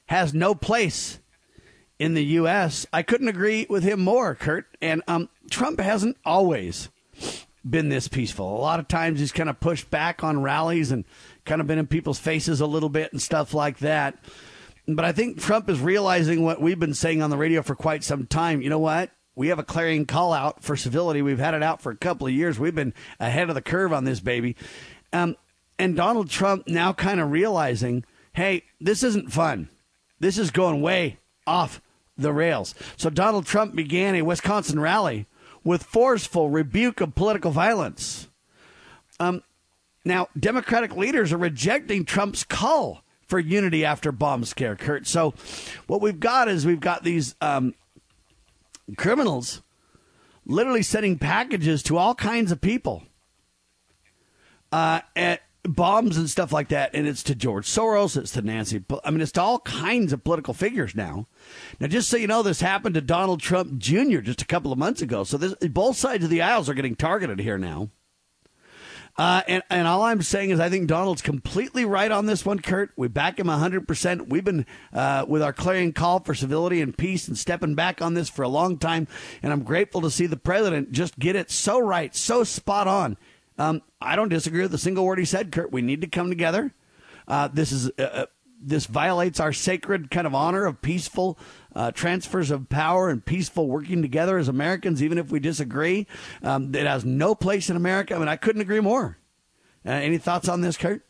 has 0.06 0.35
no 0.35 0.52
place 0.56 1.20
in 2.00 2.14
the 2.14 2.24
U.S. 2.24 2.87
I 2.92 3.04
couldn't 3.04 3.28
agree 3.28 3.68
with 3.70 3.85
him 3.85 4.00
more, 4.00 4.35
Kurt. 4.35 4.66
And 4.83 5.00
um, 5.06 5.28
Trump 5.48 5.78
hasn't 5.78 6.16
always 6.24 6.88
been 7.68 7.88
this 7.88 8.09
peaceful. 8.09 8.56
A 8.56 8.59
lot 8.59 8.80
of 8.80 8.88
times 8.88 9.20
he's 9.20 9.30
kind 9.30 9.48
of 9.48 9.61
pushed 9.61 9.90
back 9.90 10.24
on 10.24 10.42
rallies 10.42 10.90
and 10.90 11.04
kind 11.44 11.61
of 11.61 11.66
been 11.66 11.79
in 11.79 11.87
people's 11.87 12.18
faces 12.18 12.61
a 12.61 12.66
little 12.66 12.88
bit 12.88 13.12
and 13.12 13.20
stuff 13.20 13.55
like 13.55 13.79
that. 13.79 14.18
But 14.87 15.05
I 15.05 15.12
think 15.12 15.40
Trump 15.40 15.68
is 15.68 15.81
realizing 15.81 16.42
what 16.42 16.61
we've 16.61 16.79
been 16.79 16.94
saying 16.94 17.22
on 17.22 17.31
the 17.31 17.37
radio 17.37 17.62
for 17.62 17.74
quite 17.74 18.03
some 18.03 18.26
time. 18.26 18.62
You 18.62 18.70
know 18.70 18.79
what? 18.79 19.11
We 19.37 19.48
have 19.48 19.59
a 19.59 19.64
clarion 19.64 20.07
call 20.07 20.33
out 20.33 20.62
for 20.62 20.76
civility. 20.76 21.22
We've 21.22 21.38
had 21.38 21.55
it 21.55 21.62
out 21.62 21.81
for 21.81 21.92
a 21.92 21.96
couple 21.96 22.26
of 22.26 22.33
years. 22.33 22.59
We've 22.59 22.74
been 22.74 22.94
ahead 23.18 23.48
of 23.48 23.55
the 23.55 23.62
curve 23.62 23.92
on 23.92 24.05
this 24.05 24.20
baby. 24.20 24.57
Um, 25.12 25.37
and 25.79 25.96
Donald 25.96 26.29
Trump 26.29 26.68
now 26.68 26.92
kind 26.92 27.20
of 27.20 27.31
realizing, 27.31 28.05
hey, 28.33 28.64
this 28.81 29.03
isn't 29.03 29.33
fun. 29.33 29.70
This 30.18 30.37
is 30.37 30.50
going 30.50 30.83
way 30.83 31.18
off 31.46 31.81
the 32.16 32.33
rails. 32.33 32.74
So 32.96 33.09
Donald 33.09 33.46
Trump 33.46 33.74
began 33.74 34.14
a 34.14 34.22
Wisconsin 34.22 34.81
rally 34.81 35.26
with 35.64 35.83
forceful 35.83 36.50
rebuke 36.50 37.00
of 37.00 37.14
political 37.14 37.50
violence. 37.50 38.29
Um, 39.18 39.42
now, 40.05 40.29
Democratic 40.39 40.97
leaders 40.97 41.33
are 41.33 41.39
rejecting 41.39 42.05
Trump's 42.05 42.45
call 42.45 43.03
for 43.27 43.39
unity 43.39 43.85
after 43.85 44.11
bomb 44.11 44.45
scare, 44.45 44.77
Kurt. 44.77 45.07
So, 45.07 45.35
what 45.87 46.01
we've 46.01 46.21
got 46.21 46.49
is 46.49 46.67
we've 46.67 46.81
got 46.81 47.05
these 47.05 47.35
um, 47.41 47.75
criminals 48.97 49.63
literally 50.47 50.83
sending 50.83 51.19
packages 51.19 51.83
to 51.85 51.99
all 51.99 52.15
kinds 52.15 52.51
of 52.51 52.61
people 52.61 53.05
uh, 54.73 55.01
at 55.15 55.43
bombs 55.63 56.17
and 56.17 56.31
stuff 56.31 56.53
like 56.53 56.69
that. 56.69 56.91
And 56.95 57.07
it's 57.07 57.23
to 57.25 57.35
George 57.35 57.67
Soros, 57.67 58.17
it's 58.17 58.33
to 58.33 58.43
Nancy. 58.43 58.83
I 59.05 59.11
mean, 59.11 59.21
it's 59.21 59.33
to 59.33 59.43
all 59.43 59.61
kinds 59.61 60.13
of 60.13 60.25
political 60.25 60.55
figures 60.55 60.95
now. 60.95 61.27
Now, 61.79 61.87
just 61.87 62.09
so 62.09 62.17
you 62.17 62.27
know, 62.27 62.43
this 62.43 62.63
happened 62.63 62.95
to 62.95 63.01
Donald 63.01 63.41
Trump 63.41 63.79
Jr. 63.79 64.21
just 64.21 64.43
a 64.43 64.47
couple 64.47 64.73
of 64.73 64.79
months 64.79 65.03
ago. 65.03 65.25
So 65.25 65.37
this, 65.37 65.55
both 65.69 65.97
sides 65.97 66.25
of 66.25 66.31
the 66.31 66.43
aisles 66.43 66.69
are 66.69 66.75
getting 66.75 66.97
targeted 66.97 67.41
here 67.41 67.59
now. 67.59 67.91
Uh, 69.20 69.42
and, 69.48 69.62
and 69.68 69.87
all 69.87 70.00
I'm 70.00 70.22
saying 70.22 70.48
is, 70.48 70.61
I 70.61 70.70
think 70.70 70.88
Donald's 70.88 71.20
completely 71.20 71.85
right 71.85 72.11
on 72.11 72.24
this 72.24 72.46
one, 72.46 72.59
Kurt. 72.59 72.90
We 72.96 73.06
back 73.06 73.38
him 73.38 73.48
100%. 73.48 74.28
We've 74.30 74.42
been 74.42 74.64
uh, 74.94 75.26
with 75.28 75.42
our 75.42 75.52
clarion 75.52 75.92
call 75.92 76.20
for 76.20 76.35
civility 76.35 76.80
and 76.80 76.96
peace 76.96 77.28
and 77.28 77.37
stepping 77.37 77.74
back 77.74 78.00
on 78.00 78.14
this 78.14 78.30
for 78.30 78.44
a 78.44 78.48
long 78.48 78.78
time. 78.78 79.06
And 79.42 79.52
I'm 79.52 79.62
grateful 79.62 80.00
to 80.00 80.11
see 80.11 80.24
the 80.24 80.38
president 80.38 80.92
just 80.92 81.18
get 81.18 81.37
it 81.37 81.50
so 81.50 81.78
right, 81.78 82.16
so 82.16 82.44
spot 82.44 82.88
on. 82.88 83.18
Um, 83.59 83.83
I 84.00 84.16
don't 84.16 84.30
disagree 84.30 84.62
with 84.62 84.72
a 84.72 84.78
single 84.78 85.04
word 85.04 85.18
he 85.18 85.26
said, 85.26 85.52
Kurt. 85.52 85.70
We 85.70 85.83
need 85.83 86.00
to 86.00 86.06
come 86.06 86.30
together. 86.30 86.72
Uh, 87.28 87.48
this 87.48 87.72
is 87.72 87.90
uh, 87.98 88.02
uh, 88.02 88.26
this 88.62 88.87
violates 88.87 89.38
our 89.38 89.52
sacred 89.52 90.11
kind 90.11 90.26
of 90.26 90.35
honor 90.35 90.64
of 90.64 90.80
peaceful 90.80 91.38
uh, 91.74 91.90
transfers 91.92 92.50
of 92.50 92.68
power 92.68 93.09
and 93.09 93.24
peaceful 93.24 93.68
working 93.68 94.02
together 94.02 94.38
as 94.38 94.48
Americans, 94.48 95.02
even 95.02 95.18
if 95.18 95.30
we 95.30 95.40
disagree. 95.40 96.06
Um, 96.42 96.74
it 96.74 96.87
has 96.87 97.04
no 97.04 97.35
place 97.35 97.70
in 97.70 97.76
America. 97.76 98.14
I 98.14 98.18
mean, 98.18 98.28
I 98.28 98.37
couldn't 98.37 98.62
agree 98.62 98.80
more. 98.80 99.18
Uh, 99.85 99.90
any 99.90 100.18
thoughts 100.18 100.48
on 100.48 100.61
this, 100.61 100.76
Kurt? 100.76 101.04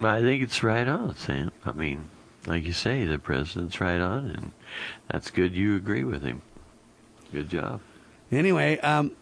I 0.00 0.20
think 0.20 0.42
it's 0.42 0.62
right 0.62 0.86
on, 0.86 1.16
Sam. 1.16 1.50
I 1.64 1.72
mean, 1.72 2.08
like 2.46 2.64
you 2.64 2.72
say, 2.72 3.04
the 3.04 3.18
president's 3.18 3.80
right 3.80 4.00
on, 4.00 4.30
and 4.30 4.52
that's 5.10 5.30
good 5.30 5.54
you 5.54 5.76
agree 5.76 6.04
with 6.04 6.22
him. 6.22 6.42
Good 7.32 7.50
job. 7.50 7.80
Anyway, 8.30 8.78
um, 8.80 9.12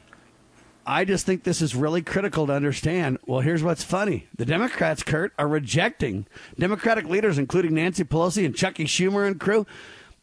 I 0.86 1.04
just 1.04 1.26
think 1.26 1.42
this 1.42 1.60
is 1.60 1.74
really 1.74 2.00
critical 2.00 2.46
to 2.46 2.52
understand. 2.52 3.18
Well, 3.26 3.40
here's 3.40 3.62
what's 3.62 3.82
funny. 3.82 4.28
The 4.36 4.46
Democrats, 4.46 5.02
Kurt, 5.02 5.32
are 5.36 5.48
rejecting 5.48 6.26
Democratic 6.58 7.06
leaders, 7.06 7.38
including 7.38 7.74
Nancy 7.74 8.04
Pelosi 8.04 8.44
and 8.46 8.54
Chuckie 8.54 8.84
Schumer 8.84 9.26
and 9.26 9.40
crew. 9.40 9.66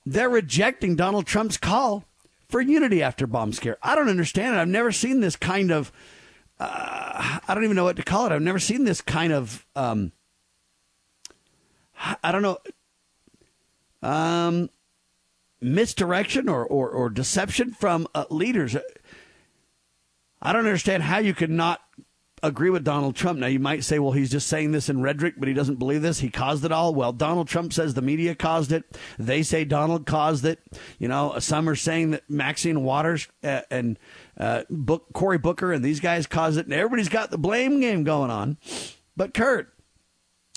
They're 0.05 0.29
rejecting 0.29 0.95
Donald 0.95 1.25
Trump's 1.25 1.57
call 1.57 2.05
for 2.47 2.61
unity 2.61 3.03
after 3.03 3.27
bomb 3.27 3.51
scare. 3.51 3.77
I 3.83 3.95
don't 3.95 4.09
understand 4.09 4.55
it. 4.55 4.59
I've 4.59 4.67
never 4.69 4.91
seen 4.91 5.19
this 5.19 5.35
kind 5.35 5.69
of, 5.71 5.91
uh, 6.59 7.39
I 7.47 7.53
don't 7.53 7.63
even 7.65 7.75
know 7.75 7.83
what 7.83 7.97
to 7.97 8.03
call 8.03 8.25
it. 8.25 8.31
I've 8.31 8.41
never 8.41 8.59
seen 8.59 8.85
this 8.85 9.01
kind 9.01 9.33
of, 9.33 9.65
um, 9.75 10.13
I 12.23 12.31
don't 12.31 12.41
know, 12.41 12.57
um, 14.01 14.69
misdirection 15.61 16.47
or, 16.47 16.65
or, 16.65 16.89
or 16.89 17.09
deception 17.09 17.71
from 17.71 18.07
uh, 18.15 18.25
leaders. 18.29 18.77
I 20.43 20.51
don't 20.51 20.65
understand 20.65 21.03
how 21.03 21.19
you 21.19 21.33
could 21.33 21.49
not 21.49 21.79
agree 22.43 22.69
with 22.69 22.83
Donald 22.83 23.15
Trump. 23.15 23.39
Now, 23.39 23.47
you 23.47 23.59
might 23.59 23.85
say, 23.85 23.97
well, 23.97 24.11
he's 24.11 24.29
just 24.29 24.47
saying 24.47 24.73
this 24.73 24.89
in 24.89 25.01
rhetoric, 25.01 25.35
but 25.37 25.47
he 25.47 25.53
doesn't 25.53 25.79
believe 25.79 26.01
this. 26.01 26.19
He 26.19 26.29
caused 26.29 26.65
it 26.65 26.73
all. 26.73 26.93
Well, 26.93 27.13
Donald 27.13 27.47
Trump 27.47 27.71
says 27.71 27.93
the 27.93 28.01
media 28.01 28.35
caused 28.35 28.73
it. 28.73 28.83
They 29.17 29.41
say 29.41 29.63
Donald 29.63 30.05
caused 30.05 30.43
it. 30.43 30.59
You 30.99 31.07
know, 31.07 31.39
some 31.39 31.69
are 31.69 31.75
saying 31.75 32.11
that 32.11 32.29
Maxine 32.29 32.83
Waters 32.83 33.29
uh, 33.41 33.61
and 33.71 33.97
uh, 34.37 34.63
Book, 34.69 35.13
Cory 35.13 35.37
Booker 35.37 35.71
and 35.71 35.83
these 35.83 36.01
guys 36.01 36.27
caused 36.27 36.59
it. 36.59 36.65
And 36.65 36.73
everybody's 36.73 37.09
got 37.09 37.31
the 37.31 37.37
blame 37.37 37.79
game 37.79 38.03
going 38.03 38.29
on. 38.29 38.57
But, 39.15 39.33
Kurt, 39.33 39.73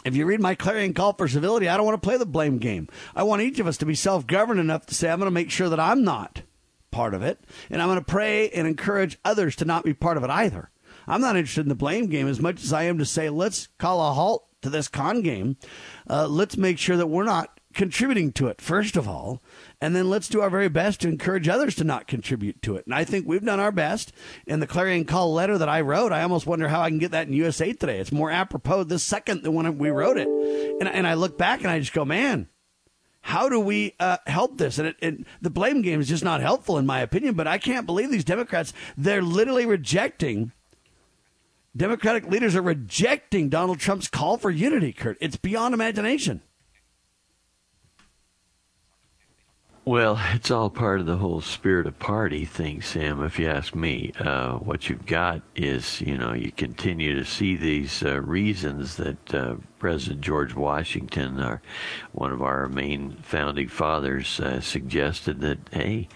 if 0.04 0.16
you 0.16 0.26
read 0.26 0.40
my 0.40 0.56
clarion 0.56 0.92
call 0.92 1.12
for 1.12 1.28
civility, 1.28 1.68
I 1.68 1.76
don't 1.76 1.86
want 1.86 2.02
to 2.02 2.06
play 2.06 2.16
the 2.16 2.26
blame 2.26 2.58
game. 2.58 2.88
I 3.14 3.22
want 3.22 3.42
each 3.42 3.60
of 3.60 3.68
us 3.68 3.76
to 3.78 3.86
be 3.86 3.94
self 3.94 4.26
governed 4.26 4.58
enough 4.58 4.86
to 4.86 4.94
say, 4.94 5.08
I'm 5.08 5.20
going 5.20 5.28
to 5.28 5.30
make 5.30 5.52
sure 5.52 5.68
that 5.68 5.80
I'm 5.80 6.02
not 6.02 6.42
part 6.96 7.12
of 7.12 7.22
it. 7.22 7.38
And 7.68 7.82
I'm 7.82 7.88
going 7.88 7.98
to 7.98 8.04
pray 8.04 8.48
and 8.48 8.66
encourage 8.66 9.18
others 9.22 9.54
to 9.56 9.66
not 9.66 9.84
be 9.84 9.92
part 9.92 10.16
of 10.16 10.24
it 10.24 10.30
either. 10.30 10.70
I'm 11.06 11.20
not 11.20 11.36
interested 11.36 11.60
in 11.60 11.68
the 11.68 11.74
blame 11.74 12.06
game 12.06 12.26
as 12.26 12.40
much 12.40 12.64
as 12.64 12.72
I 12.72 12.84
am 12.84 12.98
to 12.98 13.04
say, 13.04 13.28
let's 13.28 13.68
call 13.78 14.00
a 14.00 14.14
halt 14.14 14.48
to 14.62 14.70
this 14.70 14.88
con 14.88 15.20
game. 15.20 15.58
Uh, 16.08 16.26
let's 16.26 16.56
make 16.56 16.78
sure 16.78 16.96
that 16.96 17.08
we're 17.08 17.24
not 17.24 17.60
contributing 17.74 18.32
to 18.32 18.48
it, 18.48 18.62
first 18.62 18.96
of 18.96 19.06
all. 19.06 19.42
And 19.78 19.94
then 19.94 20.08
let's 20.08 20.28
do 20.28 20.40
our 20.40 20.48
very 20.48 20.70
best 20.70 21.02
to 21.02 21.08
encourage 21.08 21.48
others 21.48 21.74
to 21.74 21.84
not 21.84 22.06
contribute 22.06 22.62
to 22.62 22.76
it. 22.76 22.86
And 22.86 22.94
I 22.94 23.04
think 23.04 23.28
we've 23.28 23.44
done 23.44 23.60
our 23.60 23.70
best. 23.70 24.12
In 24.46 24.60
the 24.60 24.66
Clarion 24.66 25.04
Call 25.04 25.34
letter 25.34 25.58
that 25.58 25.68
I 25.68 25.82
wrote, 25.82 26.12
I 26.12 26.22
almost 26.22 26.46
wonder 26.46 26.68
how 26.68 26.80
I 26.80 26.88
can 26.88 26.98
get 26.98 27.10
that 27.10 27.28
in 27.28 27.34
USA 27.34 27.74
Today. 27.74 27.98
It's 27.98 28.10
more 28.10 28.30
apropos 28.30 28.84
this 28.84 29.02
second 29.02 29.42
than 29.42 29.52
when 29.52 29.76
we 29.76 29.90
wrote 29.90 30.16
it. 30.16 30.28
And, 30.28 30.88
and 30.88 31.06
I 31.06 31.12
look 31.12 31.36
back 31.36 31.60
and 31.60 31.68
I 31.68 31.78
just 31.78 31.92
go, 31.92 32.06
man, 32.06 32.48
how 33.26 33.48
do 33.48 33.58
we 33.58 33.92
uh, 33.98 34.18
help 34.28 34.56
this? 34.56 34.78
And, 34.78 34.86
it, 34.86 34.96
and, 35.02 35.26
the 35.42 35.50
blame 35.50 35.82
game 35.82 36.00
is 36.00 36.08
just 36.08 36.22
not 36.22 36.40
helpful, 36.40 36.78
in 36.78 36.86
my 36.86 37.00
opinion. 37.00 37.34
But 37.34 37.48
I 37.48 37.58
can't 37.58 37.84
believe 37.84 38.08
these 38.08 38.22
Democrats, 38.22 38.72
they're 38.96 39.20
literally 39.20 39.66
rejecting. 39.66 40.52
Democratic 41.76 42.28
leaders 42.28 42.54
are 42.54 42.62
rejecting 42.62 43.48
Donald 43.48 43.80
Trump's 43.80 44.06
call 44.06 44.38
for 44.38 44.52
unity, 44.52 44.92
Kurt. 44.92 45.18
It's 45.20 45.36
beyond 45.36 45.74
imagination. 45.74 46.40
Well, 49.86 50.18
it's 50.32 50.50
all 50.50 50.68
part 50.68 50.98
of 50.98 51.06
the 51.06 51.18
whole 51.18 51.40
spirit 51.40 51.86
of 51.86 51.96
party 52.00 52.44
thing, 52.44 52.82
Sam. 52.82 53.22
If 53.22 53.38
you 53.38 53.48
ask 53.48 53.72
me, 53.72 54.10
uh, 54.18 54.54
what 54.54 54.88
you've 54.88 55.06
got 55.06 55.42
is, 55.54 56.00
you 56.00 56.18
know, 56.18 56.32
you 56.32 56.50
continue 56.50 57.14
to 57.14 57.24
see 57.24 57.54
these 57.54 58.02
uh, 58.02 58.20
reasons 58.20 58.96
that 58.96 59.32
uh, 59.32 59.54
President 59.78 60.22
George 60.22 60.56
Washington, 60.56 61.38
our, 61.38 61.62
one 62.10 62.32
of 62.32 62.42
our 62.42 62.68
main 62.68 63.12
founding 63.22 63.68
fathers, 63.68 64.40
uh, 64.40 64.60
suggested 64.60 65.40
that, 65.42 65.60
hey, 65.70 66.08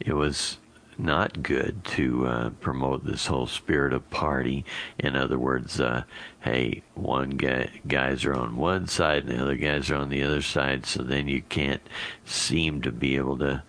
it 0.00 0.14
was 0.14 0.56
not 0.98 1.42
good 1.42 1.84
to 1.84 2.26
uh, 2.26 2.50
promote 2.60 3.04
this 3.04 3.26
whole 3.26 3.46
spirit 3.46 3.92
of 3.92 4.08
party. 4.10 4.64
In 4.98 5.16
other 5.16 5.38
words, 5.38 5.80
uh, 5.80 6.02
hey, 6.40 6.82
one 6.94 7.30
guy 7.30 7.70
guys 7.86 8.24
are 8.24 8.34
on 8.34 8.56
one 8.56 8.86
side 8.86 9.24
and 9.24 9.38
the 9.38 9.42
other 9.42 9.56
guys 9.56 9.90
are 9.90 9.96
on 9.96 10.08
the 10.08 10.22
other 10.22 10.42
side, 10.42 10.86
so 10.86 11.02
then 11.02 11.28
you 11.28 11.42
can't 11.42 11.82
seem 12.24 12.82
to 12.82 12.90
be 12.90 13.16
able 13.16 13.38
to 13.38 13.62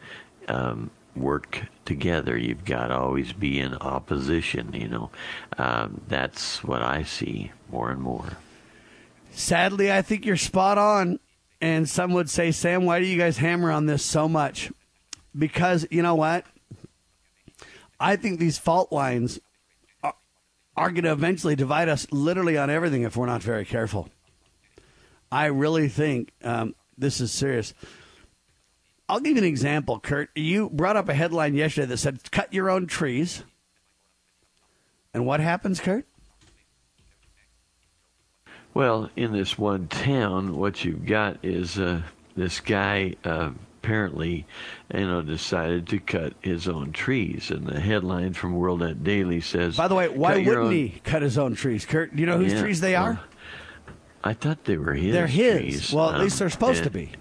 um, 0.48 0.89
work 1.15 1.68
together. 1.86 2.38
You've 2.38 2.65
got 2.65 2.88
to 2.88 2.98
always 2.98 3.34
be 3.34 3.60
in 3.60 3.76
opposition. 3.76 4.74
You 4.74 4.88
know, 4.88 5.10
um, 5.58 6.02
that's 6.08 6.63
what 6.63 6.82
I 6.82 7.04
see 7.04 7.52
more 7.71 7.92
and 7.92 8.02
more. 8.02 8.38
Sadly, 9.32 9.92
I 9.92 10.02
think 10.02 10.25
you're 10.25 10.38
spot 10.38 10.77
on. 10.77 11.19
And 11.62 11.90
some 11.90 12.13
would 12.13 12.30
say, 12.30 12.52
Sam, 12.52 12.86
why 12.86 13.00
do 13.00 13.06
you 13.06 13.17
guys 13.17 13.38
hammer 13.38 13.69
on 13.69 13.86
this 13.86 14.04
so 14.04 14.30
much? 14.30 14.71
Because 15.38 15.86
you 15.92 16.02
know 16.02 16.15
what? 16.15 16.46
I 18.00 18.15
think 18.15 18.39
these 18.39 18.58
fault 18.58 18.91
lines 18.91 19.39
are, 20.04 20.15
are 20.77 20.91
going 20.91 21.04
to 21.04 21.12
eventually 21.12 21.56
divide 21.56 21.89
us 21.89 22.08
literally 22.12 22.58
on 22.58 22.69
everything 22.69 23.04
if 23.04 23.17
we're 23.17 23.25
not 23.25 23.43
very 23.43 23.65
careful. 23.65 24.10
I 25.31 25.47
really 25.47 25.89
think 25.89 26.31
um, 26.43 26.75
this 26.97 27.21
is 27.21 27.31
serious. 27.31 27.73
I'll 29.08 29.19
give 29.19 29.33
you 29.33 29.39
an 29.39 29.47
example, 29.47 30.00
Kurt. 30.00 30.29
You 30.35 30.69
brought 30.69 30.95
up 30.95 31.10
a 31.10 31.13
headline 31.13 31.56
yesterday 31.56 31.87
that 31.87 31.97
said, 31.97 32.31
cut 32.31 32.54
your 32.54 32.69
own 32.69 32.87
trees. 32.87 33.43
And 35.13 35.25
what 35.25 35.39
happens, 35.39 35.79
Kurt? 35.79 36.06
Well, 38.73 39.10
in 39.15 39.33
this 39.33 39.58
one 39.58 39.87
town, 39.87 40.56
what 40.56 40.85
you've 40.85 41.06
got 41.08 41.43
is 41.43 41.79
uh, 41.79 42.04
this 42.35 42.60
guy 42.60 43.15
uh, 43.25 43.52
apparently, 43.82 44.46
you 44.94 45.08
know, 45.08 45.21
decided 45.21 45.88
to 45.88 46.00
cut 46.00 46.34
his 46.42 46.67
own 46.67 46.92
trees. 46.92 47.50
And 47.50 47.65
the 47.65 47.80
headline 47.80 48.34
from 48.34 48.54
World 48.54 48.82
Net 48.82 49.04
Daily 49.04 49.42
says, 49.42 49.77
"By 49.77 49.88
the 49.88 49.96
way, 49.96 50.10
why 50.10 50.38
wouldn't 50.38 50.58
own... 50.58 50.71
he 50.71 51.02
cut 51.04 51.21
his 51.21 51.38
own 51.38 51.56
trees, 51.56 51.86
Kurt? 51.86 52.15
Do 52.15 52.21
you 52.21 52.27
know 52.27 52.38
whose 52.38 52.54
yeah, 52.54 52.62
trees 52.62 52.82
they 52.82 52.96
are?" 52.96 53.19
I 54.23 54.34
thought 54.34 54.65
they 54.65 54.77
were 54.77 54.94
his. 54.94 55.13
They're 55.13 55.27
his. 55.27 55.60
Trees. 55.60 55.94
Well, 55.94 56.10
at 56.10 56.15
um, 56.15 56.21
least 56.21 56.40
they're 56.40 56.50
supposed 56.50 56.84
and, 56.84 56.86
to 56.86 56.90
be. 56.92 57.12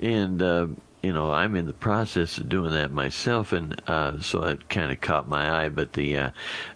and 0.00 0.42
uh, 0.42 0.66
you 1.02 1.12
know, 1.12 1.30
I'm 1.32 1.54
in 1.54 1.66
the 1.66 1.72
process 1.72 2.38
of 2.38 2.48
doing 2.48 2.72
that 2.72 2.90
myself, 2.90 3.52
and 3.52 3.80
uh, 3.86 4.20
so 4.20 4.42
it 4.42 4.68
kind 4.68 4.90
of 4.90 5.00
caught 5.00 5.28
my 5.28 5.64
eye. 5.64 5.68
But 5.68 5.92
the, 5.92 6.16
uh, 6.16 6.30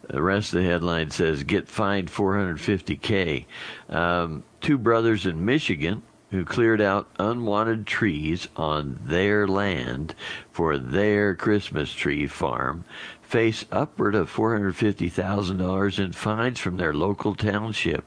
the 0.08 0.22
rest 0.22 0.54
of 0.54 0.62
the 0.62 0.68
headline 0.68 1.10
says, 1.10 1.42
"Get 1.42 1.66
fined 1.66 2.08
450k." 2.08 3.46
Um, 3.88 4.44
two 4.60 4.78
brothers 4.78 5.26
in 5.26 5.44
Michigan 5.44 6.02
who 6.30 6.44
cleared 6.44 6.80
out 6.80 7.08
unwanted 7.18 7.86
trees 7.86 8.48
on 8.56 8.98
their 9.04 9.46
land 9.48 10.14
for 10.52 10.76
their 10.78 11.34
Christmas 11.34 11.92
tree 11.92 12.26
farm 12.26 12.84
face 13.22 13.64
upward 13.70 14.14
of 14.14 14.32
$450,000 14.32 15.98
in 15.98 16.12
fines 16.12 16.58
from 16.58 16.76
their 16.78 16.94
local 16.94 17.34
township. 17.34 18.04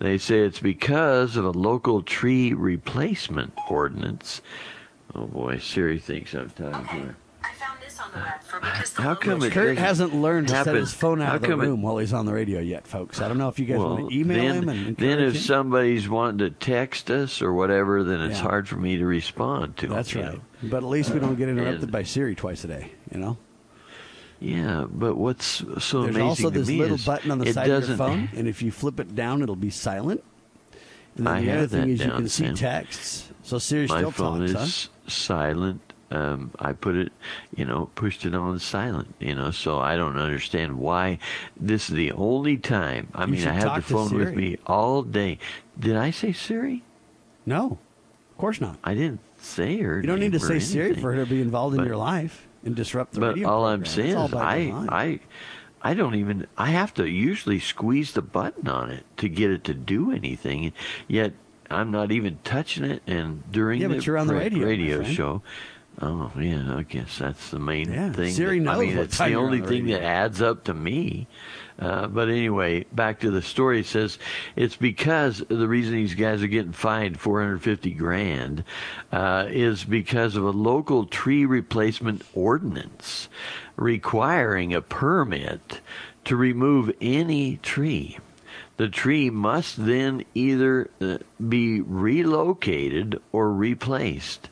They 0.00 0.18
say 0.18 0.40
it's 0.40 0.60
because 0.60 1.36
of 1.36 1.44
a 1.44 1.50
local 1.50 2.02
tree 2.02 2.52
replacement 2.52 3.52
ordinance. 3.68 4.40
Oh 5.14 5.26
boy, 5.26 5.58
Siri 5.58 5.98
thinks 5.98 6.34
I'm 6.34 6.50
talking 6.50 6.86
to 7.00 7.06
her. 7.06 7.16
How 8.12 9.14
come 9.14 9.42
it 9.42 9.52
Kurt 9.52 9.78
hasn't 9.78 10.14
learned 10.14 10.48
to 10.48 10.64
set 10.64 10.74
his 10.74 10.92
phone 10.92 11.20
out 11.22 11.28
how 11.28 11.34
of 11.36 11.42
the 11.42 11.48
come 11.48 11.60
it- 11.60 11.66
room 11.66 11.82
while 11.82 11.98
he's 11.98 12.12
on 12.12 12.26
the 12.26 12.32
radio 12.32 12.60
yet, 12.60 12.86
folks. 12.86 13.20
I 13.20 13.28
don't 13.28 13.38
know 13.38 13.48
if 13.48 13.58
you 13.58 13.66
guys 13.66 13.78
want 13.78 14.10
to 14.10 14.16
email 14.16 14.36
then, 14.36 14.62
him 14.62 14.68
and 14.68 14.96
then 14.96 15.20
if 15.20 15.34
him. 15.34 15.40
somebody's 15.40 16.08
wanting 16.08 16.38
to 16.38 16.50
text 16.50 17.10
us 17.10 17.40
or 17.40 17.52
whatever, 17.52 18.02
then 18.04 18.20
it's 18.20 18.38
Yeah. 18.38 18.42
hard 18.42 18.68
for 18.68 18.76
me 18.76 18.96
to 18.96 19.06
respond 19.06 19.76
to. 19.78 19.86
That's 19.88 20.12
you 20.14 20.22
right. 20.22 20.32
know. 20.34 20.40
But 20.64 20.78
at 20.78 20.88
least 20.88 21.10
we 21.10 21.20
don't 21.20 21.36
get 21.36 21.48
interrupted 21.48 21.82
And- 21.84 21.92
by 21.92 22.02
Siri 22.02 22.34
twice 22.34 22.64
a 22.64 22.68
day. 22.68 22.92
You 23.12 23.20
know. 23.20 23.36
Yeah, 24.40 24.86
but 24.90 25.16
what's 25.16 25.46
so 25.78 26.02
There's 26.02 26.16
amazing 26.16 26.22
also 26.22 26.50
to 26.50 26.58
this 26.58 26.68
me 26.68 26.78
little 26.78 26.96
is 26.96 27.04
button 27.04 27.30
on 27.30 27.38
the 27.38 27.52
side 27.52 27.68
of 27.70 27.86
your 27.88 27.96
phone, 27.96 28.30
and 28.34 28.48
if 28.48 28.62
you 28.62 28.72
flip 28.72 28.98
it 28.98 29.14
down, 29.14 29.42
it'll 29.42 29.54
be 29.54 29.70
silent. 29.70 30.22
And 31.16 31.26
then 31.26 31.34
I 31.34 31.40
the 31.42 31.52
other 31.52 31.66
thing 31.66 31.90
is 31.90 32.00
you 32.00 32.10
can 32.10 32.28
see 32.28 32.50
texts. 32.54 33.28
So 33.42 33.58
Siri 33.58 33.86
My 33.86 33.98
still 33.98 34.10
phone 34.10 34.40
talks, 34.48 34.50
is 34.52 34.88
huh? 35.04 35.10
silent. 35.10 35.89
Um, 36.10 36.50
I 36.58 36.72
put 36.72 36.96
it, 36.96 37.12
you 37.54 37.64
know, 37.64 37.90
pushed 37.94 38.24
it 38.24 38.34
on 38.34 38.58
silent. 38.58 39.14
You 39.20 39.34
know, 39.34 39.50
so 39.50 39.78
I 39.78 39.96
don't 39.96 40.18
understand 40.18 40.78
why. 40.78 41.18
This 41.56 41.88
is 41.88 41.94
the 41.96 42.12
only 42.12 42.56
time. 42.56 43.08
I 43.14 43.24
You 43.24 43.32
mean, 43.32 43.46
I 43.46 43.52
have 43.52 43.76
the 43.76 43.82
phone 43.82 44.12
with 44.16 44.34
me 44.34 44.58
all 44.66 45.02
day. 45.02 45.38
Did 45.78 45.96
I 45.96 46.10
say 46.10 46.32
Siri? 46.32 46.82
No, 47.46 47.78
of 48.30 48.38
course 48.38 48.60
not. 48.60 48.78
I 48.84 48.94
didn't 48.94 49.20
say 49.38 49.78
her. 49.78 50.00
You 50.00 50.06
don't 50.06 50.20
need 50.20 50.32
to 50.32 50.40
say 50.40 50.58
Siri 50.58 50.94
for 50.94 51.12
her 51.12 51.24
to 51.24 51.30
be 51.30 51.40
involved 51.40 51.76
in 51.78 51.84
your 51.84 51.96
life 51.96 52.46
and 52.64 52.74
disrupt 52.74 53.12
the 53.12 53.20
but 53.20 53.34
radio. 53.34 53.48
all 53.48 53.66
I'm 53.66 53.84
saying 53.84 54.16
all 54.16 54.26
is, 54.26 54.34
I. 54.34 54.72
I, 54.88 55.20
I 55.82 55.94
don't 55.94 56.14
even. 56.16 56.46
I 56.58 56.70
have 56.72 56.92
to 56.94 57.08
usually 57.08 57.58
squeeze 57.58 58.12
the 58.12 58.20
button 58.20 58.68
on 58.68 58.90
it 58.90 59.04
to 59.16 59.28
get 59.28 59.50
it 59.50 59.64
to 59.64 59.74
do 59.74 60.12
anything. 60.12 60.72
Yet 61.08 61.32
I'm 61.70 61.90
not 61.90 62.12
even 62.12 62.38
touching 62.44 62.84
it. 62.84 63.02
And 63.06 63.50
during 63.50 63.80
Yeah, 63.80 63.88
the 63.88 63.94
but 63.94 64.06
you're 64.06 64.18
on 64.18 64.26
the 64.26 64.34
radio, 64.34 64.66
radio 64.66 65.02
show. 65.02 65.42
Oh 66.02 66.30
yeah, 66.38 66.76
I 66.76 66.82
guess 66.82 67.18
that's 67.18 67.50
the 67.50 67.58
main 67.58 67.92
Yeah, 67.92 68.12
thing. 68.12 68.32
Siri 68.32 68.58
that- 68.58 68.64
knows 68.64 68.76
I 68.76 68.80
mean, 68.80 68.98
it's 68.98 69.18
the 69.18 69.34
only 69.34 69.60
thing 69.60 69.86
that 69.86 70.02
adds 70.02 70.40
up 70.40 70.64
to 70.64 70.74
me. 70.74 71.26
Uh, 71.78 72.06
but 72.06 72.28
anyway, 72.28 72.84
back 72.92 73.20
to 73.20 73.30
the 73.30 73.40
story. 73.40 73.80
It 73.80 73.86
says 73.86 74.18
it's 74.54 74.76
because 74.76 75.42
the 75.48 75.66
reason 75.68 75.94
these 75.94 76.14
guys 76.14 76.42
are 76.42 76.46
getting 76.46 76.72
fined 76.72 77.18
450 77.18 77.92
grand 77.92 78.64
uh, 79.12 79.46
is 79.48 79.84
because 79.84 80.36
of 80.36 80.44
a 80.44 80.50
local 80.50 81.06
tree 81.06 81.46
replacement 81.46 82.22
ordinance 82.34 83.28
requiring 83.76 84.74
a 84.74 84.82
permit 84.82 85.80
to 86.24 86.36
remove 86.36 86.92
any 87.00 87.56
tree. 87.58 88.18
The 88.76 88.88
tree 88.88 89.28
must 89.28 89.84
then 89.84 90.24
either 90.34 90.90
uh, 91.02 91.18
be 91.46 91.80
relocated 91.82 93.20
or 93.32 93.52
replaced. 93.52 94.48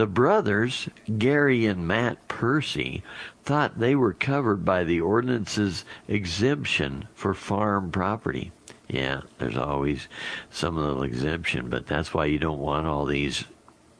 The 0.00 0.06
brothers, 0.06 0.88
Gary 1.18 1.66
and 1.66 1.86
Matt 1.86 2.26
Percy, 2.26 3.02
thought 3.44 3.78
they 3.78 3.94
were 3.94 4.14
covered 4.14 4.64
by 4.64 4.82
the 4.82 4.98
ordinance's 5.02 5.84
exemption 6.08 7.06
for 7.14 7.34
farm 7.34 7.90
property. 7.90 8.50
Yeah, 8.88 9.20
there's 9.36 9.58
always 9.58 10.08
some 10.50 10.76
little 10.78 11.02
exemption, 11.02 11.68
but 11.68 11.86
that's 11.86 12.14
why 12.14 12.24
you 12.24 12.38
don't 12.38 12.60
want 12.60 12.86
all 12.86 13.04
these 13.04 13.44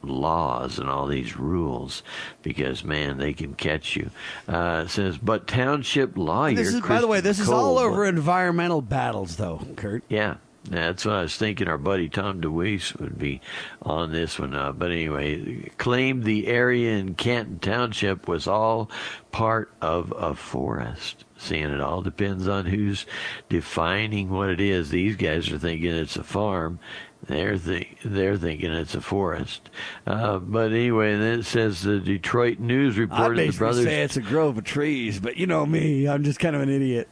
laws 0.01 0.79
and 0.79 0.89
all 0.89 1.05
these 1.05 1.37
rules 1.37 2.01
because 2.41 2.83
man 2.83 3.19
they 3.19 3.33
can 3.33 3.53
catch 3.53 3.95
you 3.95 4.09
uh, 4.47 4.81
it 4.87 4.89
says 4.89 5.15
but 5.19 5.45
township 5.45 6.17
lawyer 6.17 6.55
This 6.55 6.73
is, 6.73 6.81
by 6.81 6.99
the 6.99 7.05
way, 7.05 7.21
this 7.21 7.39
is 7.39 7.47
all 7.47 7.77
over 7.77 8.07
environmental 8.07 8.81
battles, 8.81 9.35
though, 9.35 9.61
Kurt. 9.75 10.03
yeah, 10.09 10.37
that's 10.65 11.05
what 11.05 11.15
I 11.15 11.21
was 11.23 11.35
thinking. 11.35 11.67
Our 11.67 11.77
buddy 11.77 12.07
Tom 12.07 12.39
DeWeese 12.41 12.95
would 12.95 13.17
be 13.17 13.41
on 13.81 14.11
this 14.11 14.37
one. 14.37 14.55
Uh, 14.55 14.71
but 14.71 14.91
anyway, 14.91 15.69
claimed 15.77 16.23
the 16.23 16.47
area 16.47 16.97
in 16.97 17.15
Canton 17.15 17.59
Township 17.59 18.27
was 18.27 18.47
all 18.47 18.89
part 19.31 19.71
of 19.81 20.13
a 20.15 20.35
forest. 20.35 21.25
Seeing 21.37 21.71
it 21.71 21.81
all 21.81 22.03
depends 22.03 22.47
on 22.47 22.65
who's 22.67 23.07
defining 23.49 24.29
what 24.29 24.49
it 24.49 24.61
is. 24.61 24.91
These 24.91 25.15
guys 25.15 25.51
are 25.51 25.57
thinking 25.57 25.91
it's 25.91 26.15
a 26.15 26.23
farm. 26.23 26.79
They're 27.25 27.57
th- 27.57 27.97
they're 28.05 28.37
thinking 28.37 28.71
it's 28.71 28.93
a 28.95 29.01
forest. 29.01 29.69
Uh, 30.05 30.37
but 30.37 30.71
anyway, 30.71 31.15
then 31.17 31.39
it 31.39 31.45
says 31.45 31.81
the 31.81 31.99
Detroit 31.99 32.59
News 32.59 32.97
I 32.97 33.01
reported 33.01 33.37
the 33.37 33.45
basically 33.45 33.57
brothers. 33.57 33.85
say 33.85 34.03
it's 34.03 34.17
a 34.17 34.21
grove 34.21 34.57
of 34.57 34.63
trees, 34.63 35.19
but 35.19 35.37
you 35.37 35.47
know 35.47 35.65
me, 35.65 36.07
I'm 36.07 36.23
just 36.23 36.39
kind 36.39 36.55
of 36.55 36.61
an 36.61 36.69
idiot. 36.69 37.07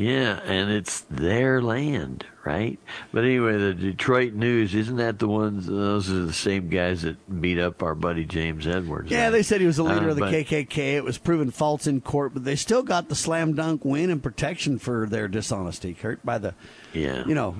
Yeah, 0.00 0.40
and 0.44 0.70
it's 0.70 1.02
their 1.10 1.60
land, 1.60 2.24
right? 2.42 2.78
But 3.12 3.24
anyway, 3.24 3.58
the 3.58 3.74
Detroit 3.74 4.32
News 4.32 4.74
isn't 4.74 4.96
that 4.96 5.18
the 5.18 5.28
ones? 5.28 5.66
Those 5.66 6.08
are 6.10 6.24
the 6.24 6.32
same 6.32 6.70
guys 6.70 7.02
that 7.02 7.40
beat 7.40 7.58
up 7.58 7.82
our 7.82 7.94
buddy 7.94 8.24
James 8.24 8.66
Edwards. 8.66 9.10
Yeah, 9.10 9.24
right? 9.24 9.30
they 9.30 9.42
said 9.42 9.60
he 9.60 9.66
was 9.66 9.76
the 9.76 9.84
leader 9.84 10.08
Uh, 10.08 10.12
of 10.12 10.16
the 10.16 10.22
KKK. 10.22 10.94
It 10.96 11.04
was 11.04 11.18
proven 11.18 11.50
false 11.50 11.86
in 11.86 12.00
court, 12.00 12.32
but 12.32 12.44
they 12.44 12.56
still 12.56 12.82
got 12.82 13.10
the 13.10 13.14
slam 13.14 13.54
dunk 13.54 13.84
win 13.84 14.08
and 14.08 14.22
protection 14.22 14.78
for 14.78 15.06
their 15.06 15.28
dishonesty, 15.28 15.92
Kurt, 15.92 16.24
by 16.24 16.38
the 16.38 16.54
Yeah. 16.94 17.26
you 17.26 17.34
know 17.34 17.56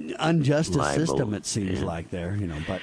unjustice 0.00 0.74
Libel, 0.74 1.06
system. 1.06 1.32
It 1.32 1.46
seems 1.46 1.78
yeah. 1.80 1.86
like 1.86 2.10
there, 2.10 2.34
you 2.36 2.48
know, 2.48 2.58
but. 2.66 2.80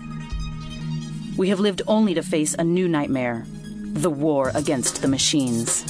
We 1.36 1.50
have 1.50 1.60
lived 1.60 1.82
only 1.86 2.14
to 2.14 2.22
face 2.22 2.54
a 2.54 2.64
new 2.64 2.88
nightmare 2.88 3.44
the 3.92 4.10
war 4.10 4.52
against 4.54 5.02
the 5.02 5.08
machines. 5.08 5.84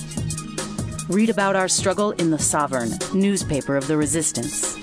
Read 1.09 1.28
about 1.28 1.55
our 1.55 1.68
struggle 1.68 2.12
in 2.12 2.30
The 2.30 2.38
Sovereign, 2.38 2.92
newspaper 3.12 3.76
of 3.76 3.86
the 3.88 3.96
resistance. 3.96 4.74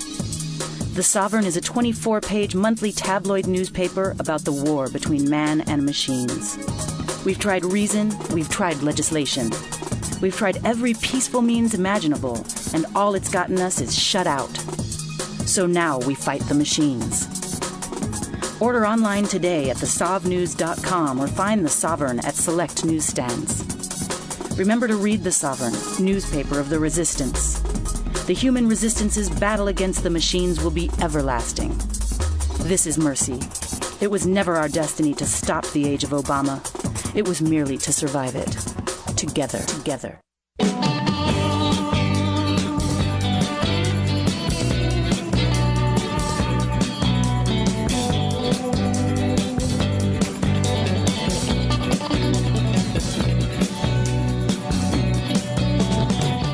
The 0.93 1.03
Sovereign 1.03 1.45
is 1.45 1.57
a 1.57 1.61
24 1.61 2.21
page 2.21 2.53
monthly 2.53 2.91
tabloid 2.91 3.47
newspaper 3.47 4.15
about 4.19 4.45
the 4.45 4.51
war 4.51 4.87
between 4.89 5.29
man 5.29 5.61
and 5.61 5.83
machines. 5.83 6.57
We've 7.25 7.39
tried 7.39 7.65
reason, 7.65 8.13
we've 8.29 8.49
tried 8.49 8.83
legislation. 8.83 9.49
We've 10.21 10.35
tried 10.35 10.65
every 10.65 10.93
peaceful 10.95 11.41
means 11.41 11.73
imaginable, 11.73 12.43
and 12.73 12.85
all 12.95 13.13
it's 13.13 13.29
gotten 13.29 13.59
us 13.59 13.79
is 13.79 13.97
shut 13.97 14.25
out. 14.25 14.55
So 15.45 15.67
now 15.67 15.99
we 15.99 16.15
fight 16.15 16.41
the 16.41 16.55
machines. 16.55 17.27
Order 18.59 18.87
online 18.87 19.25
today 19.25 19.69
at 19.69 19.77
thesovnews.com 19.77 21.19
or 21.19 21.27
find 21.27 21.63
The 21.63 21.69
Sovereign 21.69 22.19
at 22.25 22.33
select 22.33 22.83
newsstands. 22.83 23.63
Remember 24.57 24.87
to 24.87 24.95
read 24.95 25.23
The 25.23 25.31
Sovereign, 25.31 25.75
newspaper 26.03 26.59
of 26.59 26.69
the 26.69 26.79
resistance. 26.79 27.59
The 28.25 28.33
human 28.33 28.67
resistance's 28.67 29.29
battle 29.29 29.67
against 29.67 30.01
the 30.01 30.09
machines 30.09 30.63
will 30.63 30.71
be 30.71 30.89
everlasting. 30.99 31.77
This 32.61 32.87
is 32.87 32.97
mercy. 32.97 33.39
It 34.01 34.09
was 34.09 34.25
never 34.25 34.55
our 34.55 34.67
destiny 34.67 35.13
to 35.13 35.25
stop 35.25 35.65
the 35.67 35.87
age 35.87 36.03
of 36.03 36.09
Obama. 36.09 36.59
It 37.15 37.27
was 37.27 37.41
merely 37.41 37.77
to 37.77 37.93
survive 37.93 38.35
it. 38.35 38.76
Together, 39.17 39.57
together. 39.61 40.19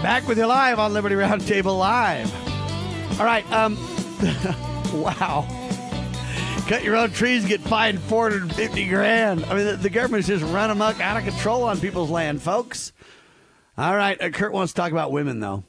Back 0.01 0.25
with 0.25 0.37
you 0.37 0.45
live 0.45 0.79
on 0.79 0.93
Liberty 0.93 1.15
Roundtable 1.15 1.77
Live. 1.77 2.31
All 3.19 3.25
right, 3.25 3.45
um, 3.51 3.75
wow. 4.93 5.62
Cut 6.67 6.83
your 6.83 6.95
own 6.95 7.11
trees, 7.11 7.45
get 7.45 7.59
fined 7.59 7.99
450 7.99 8.87
grand. 8.87 9.45
I 9.45 9.55
mean, 9.55 9.65
the, 9.65 9.75
the 9.75 9.89
government's 9.89 10.27
just 10.27 10.43
run 10.45 10.71
amok 10.71 11.01
out 11.01 11.17
of 11.17 11.25
control 11.25 11.63
on 11.63 11.79
people's 11.79 12.09
land, 12.09 12.41
folks. 12.41 12.93
All 13.77 13.95
right, 13.95 14.19
uh, 14.21 14.29
Kurt 14.29 14.53
wants 14.53 14.71
to 14.71 14.77
talk 14.81 14.91
about 14.91 15.11
women, 15.11 15.41
though. 15.41 15.63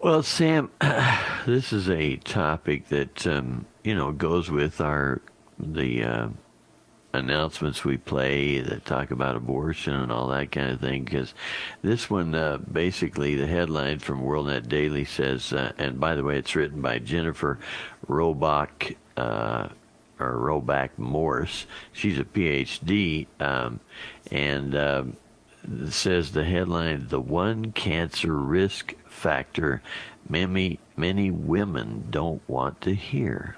Well, 0.00 0.22
Sam, 0.22 0.70
this 1.46 1.72
is 1.72 1.90
a 1.90 2.16
topic 2.16 2.88
that 2.88 3.26
um, 3.26 3.66
you 3.82 3.94
know 3.94 4.12
goes 4.12 4.50
with 4.50 4.80
our 4.80 5.20
the 5.58 6.02
uh, 6.04 6.28
announcements 7.14 7.84
we 7.84 7.96
play 7.96 8.60
that 8.60 8.84
talk 8.84 9.10
about 9.10 9.36
abortion 9.36 9.94
and 9.94 10.12
all 10.12 10.28
that 10.28 10.50
kind 10.50 10.70
of 10.70 10.80
thing. 10.80 11.04
Because 11.04 11.34
this 11.82 12.10
one, 12.10 12.34
uh, 12.34 12.58
basically, 12.58 13.34
the 13.36 13.46
headline 13.46 13.98
from 13.98 14.22
WorldNet 14.22 14.68
Daily 14.68 15.04
says, 15.04 15.52
uh, 15.52 15.72
and 15.78 16.00
by 16.00 16.14
the 16.14 16.24
way, 16.24 16.38
it's 16.38 16.54
written 16.56 16.80
by 16.80 16.98
Jennifer 16.98 17.58
Roback. 18.08 18.96
Uh, 19.16 19.68
or 20.20 20.36
Roback 20.36 20.90
Morse. 20.96 21.66
She's 21.92 22.18
a 22.18 22.24
PhD, 22.24 23.26
um, 23.40 23.80
and 24.30 24.74
um, 24.76 25.16
says 25.90 26.32
the 26.32 26.44
headline: 26.44 27.08
"The 27.08 27.20
one 27.20 27.72
cancer 27.72 28.34
risk 28.34 28.94
factor 29.06 29.82
many 30.28 30.78
many 30.96 31.30
women 31.30 32.06
don't 32.10 32.48
want 32.48 32.80
to 32.82 32.94
hear." 32.94 33.56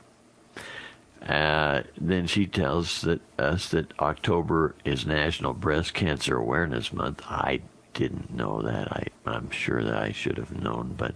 Uh, 1.28 1.82
then 2.00 2.26
she 2.26 2.46
tells 2.46 3.00
that 3.02 3.20
us 3.38 3.70
that 3.70 3.92
October 3.98 4.74
is 4.84 5.06
National 5.06 5.52
Breast 5.52 5.92
Cancer 5.92 6.36
Awareness 6.36 6.92
Month. 6.92 7.22
I 7.26 7.60
didn't 7.94 8.32
know 8.32 8.62
that. 8.62 8.92
I, 8.92 9.06
I'm 9.24 9.50
sure 9.50 9.82
that 9.82 9.96
I 9.96 10.12
should 10.12 10.36
have 10.36 10.52
known, 10.52 10.94
but 10.96 11.14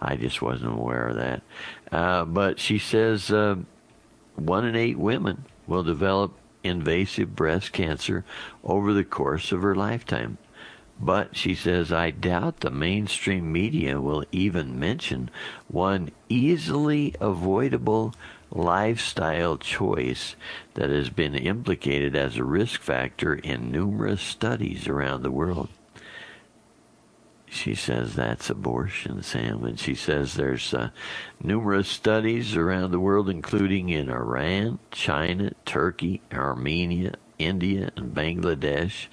I 0.00 0.16
just 0.16 0.42
wasn't 0.42 0.74
aware 0.74 1.08
of 1.08 1.16
that. 1.16 1.42
Uh, 1.90 2.24
but 2.24 2.60
she 2.60 2.78
says 2.78 3.30
uh, 3.30 3.56
one 4.36 4.64
in 4.64 4.76
eight 4.76 4.98
women 4.98 5.44
will 5.66 5.82
develop 5.82 6.34
invasive 6.62 7.34
breast 7.34 7.72
cancer 7.72 8.24
over 8.62 8.92
the 8.92 9.04
course 9.04 9.52
of 9.52 9.62
her 9.62 9.74
lifetime. 9.74 10.38
But 11.00 11.36
she 11.36 11.54
says, 11.54 11.92
I 11.92 12.10
doubt 12.10 12.60
the 12.60 12.70
mainstream 12.70 13.52
media 13.52 14.00
will 14.00 14.24
even 14.32 14.78
mention 14.78 15.30
one 15.68 16.10
easily 16.28 17.14
avoidable 17.20 18.14
lifestyle 18.50 19.56
choice 19.56 20.36
that 20.74 20.90
has 20.90 21.10
been 21.10 21.34
implicated 21.34 22.16
as 22.16 22.36
a 22.36 22.44
risk 22.44 22.80
factor 22.80 23.34
in 23.34 23.70
numerous 23.70 24.22
studies 24.22 24.88
around 24.88 25.22
the 25.22 25.30
world. 25.30 25.68
She 27.50 27.74
says 27.74 28.14
that's 28.14 28.50
abortion, 28.50 29.22
Sam, 29.22 29.64
and 29.64 29.80
she 29.80 29.94
says 29.94 30.34
there's 30.34 30.74
uh, 30.74 30.90
numerous 31.42 31.88
studies 31.88 32.54
around 32.56 32.90
the 32.90 33.00
world, 33.00 33.30
including 33.30 33.88
in 33.88 34.10
Iran, 34.10 34.78
China, 34.90 35.52
Turkey, 35.64 36.20
Armenia, 36.32 37.14
India, 37.38 37.90
and 37.96 38.14
Bangladesh. 38.14 39.06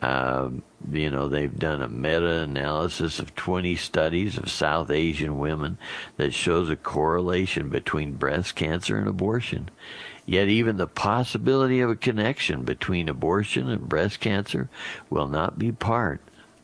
Uh, 0.00 0.50
you 0.90 1.10
know, 1.10 1.28
they've 1.28 1.58
done 1.58 1.82
a 1.82 1.88
meta 1.88 2.40
analysis 2.40 3.18
of 3.18 3.34
20 3.34 3.76
studies 3.76 4.36
of 4.36 4.50
South 4.50 4.90
Asian 4.90 5.38
women 5.38 5.78
that 6.16 6.34
shows 6.34 6.68
a 6.68 6.76
correlation 6.76 7.68
between 7.68 8.14
breast 8.14 8.54
cancer 8.54 8.96
and 8.96 9.08
abortion. 9.08 9.70
Yet, 10.26 10.48
even 10.48 10.78
the 10.78 10.86
possibility 10.86 11.80
of 11.80 11.90
a 11.90 11.96
connection 11.96 12.64
between 12.64 13.08
abortion 13.08 13.68
and 13.68 13.88
breast 13.88 14.20
cancer 14.20 14.68
will 15.10 15.28
not 15.28 15.58
be 15.58 15.70
part 15.70 16.20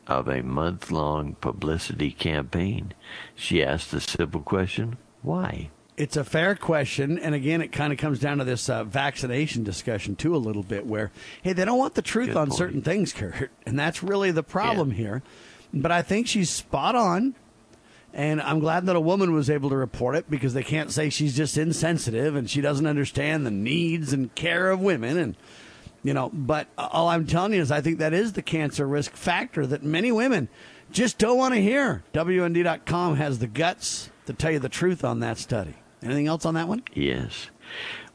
of 0.07 0.27
a 0.27 0.41
month 0.41 0.91
long 0.91 1.35
publicity 1.35 2.11
campaign. 2.11 2.93
She 3.35 3.63
asked 3.63 3.91
the 3.91 4.01
simple 4.01 4.41
question 4.41 4.97
why? 5.21 5.69
It's 6.01 6.17
a 6.17 6.23
fair 6.23 6.55
question, 6.55 7.19
and 7.19 7.35
again, 7.35 7.61
it 7.61 7.71
kind 7.71 7.93
of 7.93 7.99
comes 7.99 8.17
down 8.17 8.39
to 8.39 8.43
this 8.43 8.69
uh, 8.69 8.83
vaccination 8.83 9.63
discussion 9.63 10.15
too, 10.15 10.35
a 10.35 10.37
little 10.37 10.63
bit. 10.63 10.87
Where 10.87 11.11
hey, 11.43 11.53
they 11.53 11.63
don't 11.63 11.77
want 11.77 11.93
the 11.93 12.01
truth 12.01 12.29
Good 12.29 12.37
on 12.37 12.47
point. 12.47 12.57
certain 12.57 12.81
things, 12.81 13.13
Kurt, 13.13 13.51
and 13.67 13.77
that's 13.77 14.01
really 14.01 14.31
the 14.31 14.41
problem 14.41 14.89
Yeah. 14.89 14.95
here. 14.97 15.23
But 15.71 15.91
I 15.91 16.01
think 16.01 16.25
she's 16.25 16.49
spot 16.49 16.95
on, 16.95 17.35
and 18.15 18.41
I'm 18.41 18.59
glad 18.59 18.87
that 18.87 18.95
a 18.95 18.99
woman 18.99 19.31
was 19.31 19.47
able 19.47 19.69
to 19.69 19.75
report 19.75 20.15
it 20.15 20.27
because 20.27 20.55
they 20.55 20.63
can't 20.63 20.89
say 20.91 21.11
she's 21.11 21.37
just 21.37 21.55
insensitive 21.55 22.35
and 22.35 22.49
she 22.49 22.61
doesn't 22.61 22.87
understand 22.87 23.45
the 23.45 23.51
needs 23.51 24.11
and 24.11 24.33
care 24.33 24.71
of 24.71 24.79
women, 24.79 25.19
and 25.19 25.37
you 26.01 26.15
know. 26.15 26.31
But 26.33 26.67
all 26.79 27.09
I'm 27.09 27.27
telling 27.27 27.53
you 27.53 27.61
is, 27.61 27.71
I 27.71 27.81
think 27.81 27.99
that 27.99 28.11
is 28.11 28.33
the 28.33 28.41
cancer 28.41 28.87
risk 28.87 29.11
factor 29.13 29.67
that 29.67 29.83
many 29.83 30.11
women 30.11 30.49
just 30.91 31.19
don't 31.19 31.37
want 31.37 31.53
to 31.53 31.61
hear. 31.61 32.01
WND.com 32.15 33.17
has 33.17 33.37
the 33.37 33.45
guts 33.45 34.09
to 34.25 34.33
tell 34.33 34.49
you 34.49 34.57
the 34.57 34.67
truth 34.67 35.03
on 35.05 35.19
that 35.19 35.37
study. 35.37 35.75
Anything 36.03 36.27
else 36.27 36.45
on 36.45 36.55
that 36.55 36.67
one? 36.67 36.83
Yes. 36.93 37.49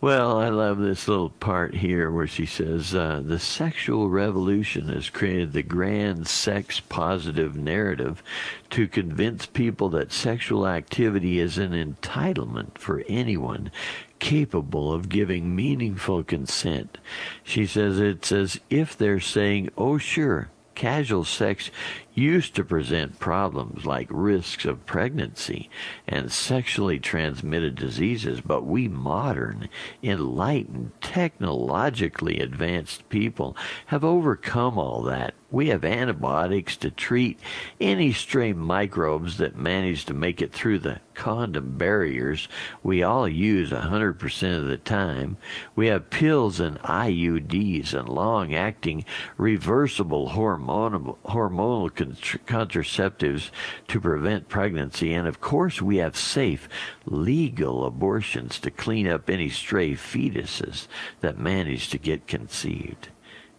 Well, 0.01 0.39
I 0.39 0.51
love 0.51 0.79
this 0.79 1.09
little 1.09 1.31
part 1.31 1.75
here 1.75 2.11
where 2.11 2.27
she 2.27 2.45
says 2.45 2.95
uh, 2.95 3.23
the 3.25 3.39
sexual 3.39 4.11
revolution 4.11 4.89
has 4.89 5.09
created 5.09 5.53
the 5.53 5.63
grand 5.63 6.29
sex 6.29 6.81
positive 6.81 7.57
narrative 7.57 8.23
to 8.71 8.89
convince 8.89 9.47
people 9.47 9.89
that 9.91 10.13
sexual 10.13 10.67
activity 10.67 11.39
is 11.39 11.57
an 11.57 11.73
entitlement 11.73 12.77
for 12.77 13.05
anyone 13.09 13.71
capable 14.19 14.93
of 14.93 15.09
giving 15.09 15.57
meaningful 15.57 16.23
consent. 16.23 16.99
She 17.43 17.67
says 17.67 17.99
it's 17.99 18.31
as 18.33 18.61
if 18.69 18.97
they're 18.97 19.21
saying, 19.21 19.71
oh, 19.79 19.97
sure, 19.97 20.51
casual 20.75 21.25
sex 21.25 21.71
used 22.17 22.55
to 22.55 22.65
present 22.65 23.19
problems 23.19 23.85
like 23.85 24.09
risks 24.11 24.65
of 24.65 24.87
pregnancy 24.87 25.69
and 26.09 26.33
sexually 26.33 26.99
transmitted 26.99 27.75
diseases, 27.75 28.41
but 28.41 28.65
we 28.65 28.89
modern, 28.89 29.69
enlightened, 30.03 30.91
technologically 31.01 32.41
advanced 32.41 33.09
people 33.11 33.57
have 33.87 34.03
overcome 34.03 34.79
all 34.79 35.03
that. 35.03 35.35
We 35.51 35.69
have 35.69 35.85
antibiotics 35.85 36.77
to 36.79 36.91
treat 36.91 37.39
any 37.81 38.13
stray 38.13 38.53
microbes 38.53 39.37
that 39.39 39.57
manage 39.57 40.05
to 40.07 40.15
make 40.15 40.43
it 40.43 40.53
through 40.53 40.81
the 40.81 41.01
condom 41.15 41.79
barriers 41.79 42.49
we 42.83 43.03
all 43.03 43.29
use 43.29 43.71
100% 43.71 44.59
of 44.59 44.67
the 44.67 44.77
time. 44.77 45.37
We 45.75 45.87
have 45.89 46.11
pills 46.11 46.61
and 46.61 46.79
IUDs 46.81 47.95
and 47.95 48.09
long 48.09 48.55
acting 48.55 49.05
reversible 49.37 50.31
hormonal, 50.31 51.17
hormonal 51.25 51.91
contr- 51.91 52.41
contraceptives 52.47 53.51
to 53.89 54.01
prevent 54.01 54.49
pregnancy. 54.49 55.15
And 55.15 55.27
of 55.27 55.41
course, 55.41 55.81
we 55.81 55.97
have 55.97 56.17
safe, 56.17 56.69
legal 57.05 57.85
abortions 57.85 58.59
to 58.61 58.71
clean 58.71 59.09
up 59.09 59.31
any 59.31 59.49
stray 59.49 59.93
fetuses 59.93 60.87
that 61.21 61.39
manage 61.39 61.89
to 61.91 61.99
get 61.99 62.27
conceived. 62.27 63.09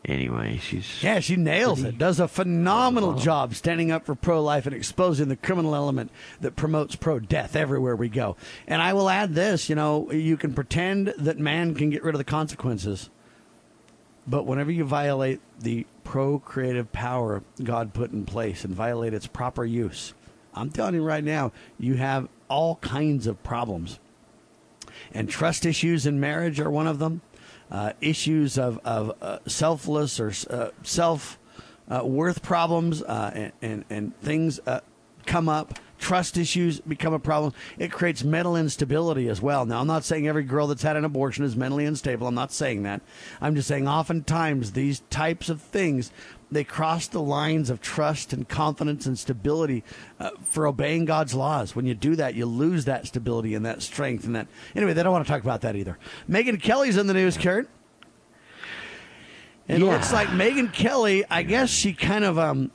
Anyway, 0.08 0.58
she's 0.62 1.02
Yeah, 1.04 1.20
she 1.20 1.36
nails 1.36 1.82
pretty- 1.82 1.96
it. 1.96 2.00
Does 2.00 2.20
a 2.20 2.28
phenomenal 2.28 3.14
job 3.16 3.54
standing 3.56 3.92
up 3.92 4.06
for 4.06 4.16
pro 4.16 4.42
life 4.42 4.66
and 4.66 4.76
exposing 4.76 5.28
the 5.28 5.36
criminal 5.36 5.76
element 5.76 6.12
that 6.42 6.56
promotes 6.56 6.96
pro 6.96 7.20
death 7.20 7.56
everywhere 7.56 7.96
we 7.96 8.10
go. 8.10 8.36
And 8.68 8.82
I 8.82 8.94
will 8.94 9.10
add 9.10 9.36
this 9.36 9.70
you 9.70 9.76
know, 9.76 10.12
you 10.12 10.38
can 10.38 10.54
pretend 10.54 11.14
that 11.18 11.40
man 11.40 11.76
can 11.76 11.90
get 11.90 12.04
rid 12.04 12.16
of 12.16 12.20
the 12.20 12.24
consequences, 12.26 13.10
but 14.28 14.46
whenever 14.46 14.72
you 14.72 14.84
violate 14.86 15.40
the 15.60 15.86
procreative 16.04 16.92
power 16.92 17.44
God 17.64 17.94
put 17.94 18.12
in 18.12 18.26
place 18.26 18.64
and 18.64 18.74
violate 18.74 19.14
its 19.14 19.28
proper 19.28 19.66
use, 19.66 20.14
I'm 20.54 20.70
telling 20.72 20.96
you 20.96 21.04
right 21.04 21.24
now, 21.24 21.52
you 21.78 21.96
have 21.96 22.28
all 22.50 22.78
kinds 22.78 23.28
of 23.28 23.44
problems. 23.44 24.00
And 25.14 25.30
trust 25.30 25.66
issues 25.66 26.06
in 26.08 26.20
marriage 26.20 26.60
are 26.60 26.72
one 26.72 26.88
of 26.88 26.98
them. 26.98 27.22
Uh, 27.70 27.92
issues 28.00 28.58
of, 28.58 28.80
of 28.86 29.14
uh, 29.22 29.40
selfless 29.46 30.20
or 30.20 30.32
uh, 30.50 30.70
self 30.84 31.38
uh, 31.90 32.02
worth 32.06 32.42
problems 32.42 33.02
uh, 33.04 33.32
and, 33.34 33.52
and, 33.62 33.86
and 33.90 34.22
things 34.22 34.60
uh, 34.66 34.80
come 35.26 35.50
up. 35.50 35.74
Trust 36.00 36.38
issues 36.38 36.80
become 36.80 37.14
a 37.14 37.20
problem. 37.20 37.54
It 37.80 37.92
creates 37.92 38.24
mental 38.24 38.56
instability 38.56 39.28
as 39.30 39.42
well. 39.42 39.66
Now, 39.66 39.82
I'm 39.82 39.88
not 39.88 40.04
saying 40.04 40.28
every 40.28 40.44
girl 40.44 40.68
that's 40.68 40.84
had 40.84 40.96
an 40.96 41.04
abortion 41.04 41.44
is 41.44 41.56
mentally 41.56 41.86
unstable. 41.86 42.28
I'm 42.28 42.36
not 42.36 42.52
saying 42.52 42.84
that. 42.84 43.02
I'm 43.42 43.56
just 43.56 43.68
saying 43.68 43.88
oftentimes 43.88 44.74
these 44.74 45.02
types 45.10 45.50
of 45.50 45.60
things 45.60 46.12
they 46.52 46.64
cross 46.64 47.08
the 47.08 47.22
lines 47.22 47.70
of 47.70 47.82
trust 47.82 48.32
and 48.32 48.48
confidence 48.48 49.06
and 49.06 49.20
stability 49.20 49.84
uh, 50.20 50.30
for 50.46 50.66
obeying 50.66 51.06
God's 51.06 51.34
laws. 51.34 51.76
When 51.76 51.86
you 51.86 51.94
do 51.94 52.16
that, 52.16 52.36
you 52.36 52.46
lose 52.46 52.86
that 52.86 53.06
stability 53.08 53.54
and 53.54 53.66
that 53.66 53.82
strength 53.82 54.24
and 54.26 54.36
that. 54.36 54.48
Anyway, 54.76 54.94
they 54.94 55.04
don't 55.04 55.12
want 55.12 55.26
to 55.26 55.32
talk 55.32 55.42
about 55.44 55.62
that 55.62 55.76
either. 55.76 55.98
Megyn 56.30 56.62
Kelly's 56.62 56.96
in 56.98 57.08
the 57.08 57.14
news, 57.14 57.38
Kurt. 57.38 57.68
It 59.68 59.80
Yeah. 59.80 59.92
looks 59.92 60.14
like 60.14 60.30
Megyn 60.30 60.72
Kelly, 60.72 61.26
I 61.30 61.44
guess 61.44 61.70
she 61.70 61.94
kind 61.94 62.24
of, 62.24 62.40
um, 62.40 62.72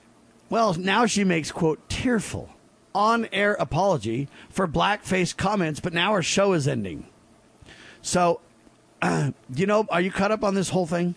well, 0.51 0.75
now 0.75 1.07
she 1.07 1.25
makes, 1.25 1.51
quote, 1.51 1.89
tearful 1.89 2.51
on 2.95 3.27
air 3.33 3.55
apology 3.55 4.29
for 4.51 4.69
blackface 4.69 5.35
comments, 5.35 5.81
but 5.81 5.95
now 5.95 6.13
her 6.13 6.23
show 6.23 6.53
is 6.53 6.69
ending. 6.69 7.07
So, 8.03 8.41
you 9.03 9.65
know, 9.67 9.87
are 9.89 10.03
you 10.03 10.11
caught 10.11 10.31
up 10.31 10.45
on 10.45 10.55
this 10.55 10.69
whole 10.69 10.87
thing? 10.87 11.15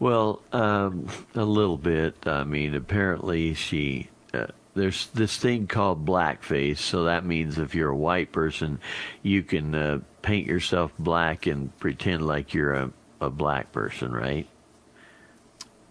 Well, 0.00 0.42
um, 0.52 1.08
a 1.34 1.44
little 1.44 1.76
bit. 1.76 2.26
I 2.26 2.44
mean, 2.44 2.74
apparently 2.74 3.54
she. 3.54 4.10
Uh, 4.32 4.46
there's 4.74 5.08
this 5.08 5.36
thing 5.36 5.66
called 5.66 6.06
blackface, 6.06 6.78
so 6.78 7.04
that 7.04 7.24
means 7.24 7.58
if 7.58 7.74
you're 7.74 7.90
a 7.90 7.96
white 7.96 8.30
person, 8.30 8.78
you 9.22 9.42
can 9.42 9.74
uh, 9.74 10.00
paint 10.22 10.46
yourself 10.46 10.92
black 10.98 11.46
and 11.46 11.76
pretend 11.80 12.24
like 12.24 12.54
you're 12.54 12.74
a, 12.74 12.90
a 13.20 13.30
black 13.30 13.72
person, 13.72 14.12
right? 14.12 14.46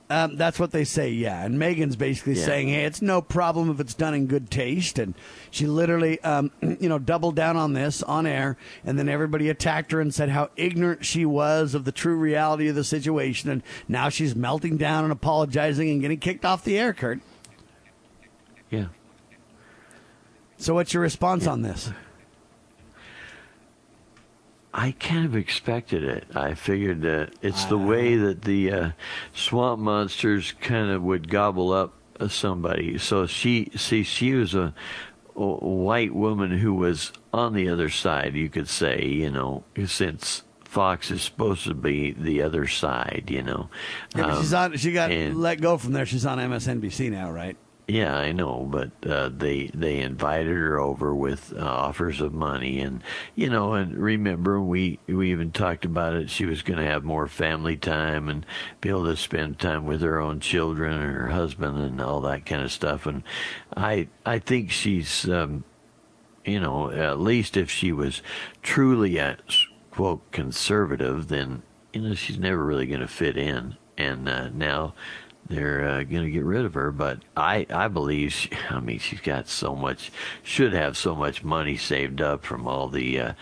Um, 0.09 0.37
that's 0.37 0.57
what 0.57 0.71
they 0.71 0.85
say, 0.85 1.09
yeah. 1.09 1.43
And 1.43 1.59
Megyn's 1.59 1.97
basically 1.97 2.35
Yeah. 2.35 2.45
saying, 2.45 2.69
hey, 2.69 2.85
it's 2.85 3.01
no 3.01 3.21
problem 3.21 3.69
if 3.69 3.81
it's 3.81 3.93
done 3.93 4.13
in 4.13 4.27
good 4.27 4.49
taste. 4.49 4.99
And 4.99 5.13
she 5.51 5.67
literally, 5.67 6.21
um, 6.21 6.49
you 6.79 6.87
know, 6.87 6.97
doubled 6.97 7.35
down 7.35 7.57
on 7.57 7.73
this 7.73 8.01
on 8.03 8.25
air. 8.25 8.55
And 8.85 8.97
then 8.97 9.09
everybody 9.09 9.49
attacked 9.49 9.91
her 9.91 9.99
and 9.99 10.13
said 10.13 10.29
how 10.29 10.49
ignorant 10.55 11.03
she 11.03 11.25
was 11.25 11.75
of 11.75 11.83
the 11.83 11.91
true 11.91 12.15
reality 12.15 12.69
of 12.69 12.75
the 12.75 12.85
situation. 12.85 13.49
And 13.49 13.61
now 13.89 14.07
she's 14.07 14.33
melting 14.33 14.77
down 14.77 15.03
and 15.03 15.11
apologizing 15.11 15.89
and 15.89 15.99
getting 15.99 16.19
kicked 16.19 16.45
off 16.45 16.63
the 16.63 16.79
air, 16.79 16.93
Kurt. 16.93 17.19
Yeah. 18.69 18.85
So 20.57 20.73
what's 20.73 20.93
your 20.93 21.03
response 21.03 21.45
on 21.47 21.63
this? 21.63 21.91
I 24.79 24.91
kind 24.91 25.25
of 25.25 25.35
expected 25.35 26.03
it. 26.03 26.25
I 26.35 26.53
figured 26.53 27.01
that 27.01 27.33
it's 27.41 27.65
the 27.65 27.79
way 27.79 28.15
that 28.15 28.43
the 28.43 28.71
uh, 28.71 28.89
swamp 29.33 29.81
monsters 29.81 30.53
kind 30.61 30.91
of 30.91 31.01
would 31.01 31.31
gobble 31.31 31.73
up 31.73 31.95
uh, 32.19 32.27
somebody. 32.27 32.99
So 32.99 33.25
she, 33.25 33.71
see, 33.75 34.03
she 34.03 34.33
was 34.33 34.53
a, 34.53 34.75
a 35.35 35.39
white 35.45 36.13
woman 36.13 36.55
who 36.59 36.75
was 36.75 37.11
on 37.33 37.53
the 37.55 37.69
other 37.69 37.89
side, 37.89 38.35
you 38.35 38.49
could 38.49 38.69
say, 38.69 39.03
you 39.03 39.31
know, 39.31 39.63
since 39.87 40.43
Fox 40.63 41.09
is 41.09 41.23
supposed 41.23 41.63
to 41.63 41.73
be 41.73 42.11
the 42.11 42.43
other 42.43 42.67
side, 42.67 43.25
you 43.29 43.41
know. 43.41 43.69
Yeah, 44.15 44.21
but 44.21 44.29
Um, 44.29 44.41
she's 44.41 44.53
on, 44.53 44.77
she 44.77 44.91
got 44.93 45.09
and- 45.11 45.41
let 45.41 45.59
go 45.59 45.79
from 45.79 45.93
there. 45.93 46.05
She's 46.05 46.25
on 46.25 46.37
MSNBC 46.37 47.09
now, 47.09 47.31
right? 47.31 47.57
Yeah, 47.89 48.17
I 48.17 48.33
know, 48.33 48.67
but 48.69 48.91
uh, 49.09 49.29
they 49.29 49.67
they 49.73 49.99
invited 50.01 50.47
her 50.57 50.77
over 50.77 51.15
with 51.15 51.53
uh, 51.55 51.61
offers 51.63 52.19
of 52.19 52.33
money, 52.33 52.81
and 52.81 53.01
you 53.33 53.49
know, 53.49 53.75
and 53.75 53.95
remember 53.97 54.59
we 54.61 54.99
we 55.07 55.31
even 55.31 55.51
talked 55.53 55.85
about 55.85 56.13
it. 56.13 56.29
She 56.29 56.45
was 56.45 56.61
going 56.63 56.79
to 56.79 56.85
have 56.85 57.05
more 57.05 57.27
family 57.29 57.77
time 57.77 58.27
and 58.27 58.45
be 58.81 58.89
able 58.89 59.05
to 59.05 59.15
spend 59.15 59.59
time 59.59 59.85
with 59.85 60.01
her 60.01 60.19
own 60.19 60.41
children 60.41 60.97
and 61.01 61.15
her 61.15 61.27
husband 61.29 61.77
and 61.77 62.01
all 62.01 62.19
that 62.21 62.45
kind 62.45 62.61
of 62.61 62.73
stuff. 62.73 63.05
And 63.05 63.23
I 63.75 64.09
I 64.25 64.39
think 64.39 64.69
she's, 64.69 65.29
um, 65.29 65.63
you 66.43 66.59
know, 66.59 66.91
at 66.91 67.21
least 67.21 67.55
if 67.55 67.71
she 67.71 67.93
was 67.93 68.21
truly 68.61 69.17
a 69.17 69.37
quote 69.91 70.29
conservative, 70.33 71.29
then 71.29 71.61
you 71.93 72.01
know 72.01 72.15
she's 72.15 72.37
never 72.37 72.65
really 72.65 72.85
going 72.87 72.99
to 72.99 73.07
fit 73.07 73.37
in. 73.37 73.77
And 73.97 74.27
uh, 74.27 74.49
now 74.49 74.93
they're 75.49 75.87
uh, 75.87 76.03
going 76.03 76.23
to 76.23 76.31
get 76.31 76.43
rid 76.43 76.65
of 76.65 76.73
her. 76.73 76.91
But 76.91 77.19
I, 77.35 77.65
I 77.69 77.87
believe, 77.87 78.33
she, 78.33 78.49
I 78.69 78.79
mean, 78.79 78.99
she's 78.99 79.21
got 79.21 79.47
so 79.47 79.75
much, 79.75 80.11
should 80.43 80.73
have 80.73 80.97
so 80.97 81.15
much 81.15 81.43
money 81.43 81.77
saved 81.77 82.21
up 82.21 82.43
from 82.43 82.67
all 82.67 82.87
the 82.87 83.19
uh, 83.19 83.33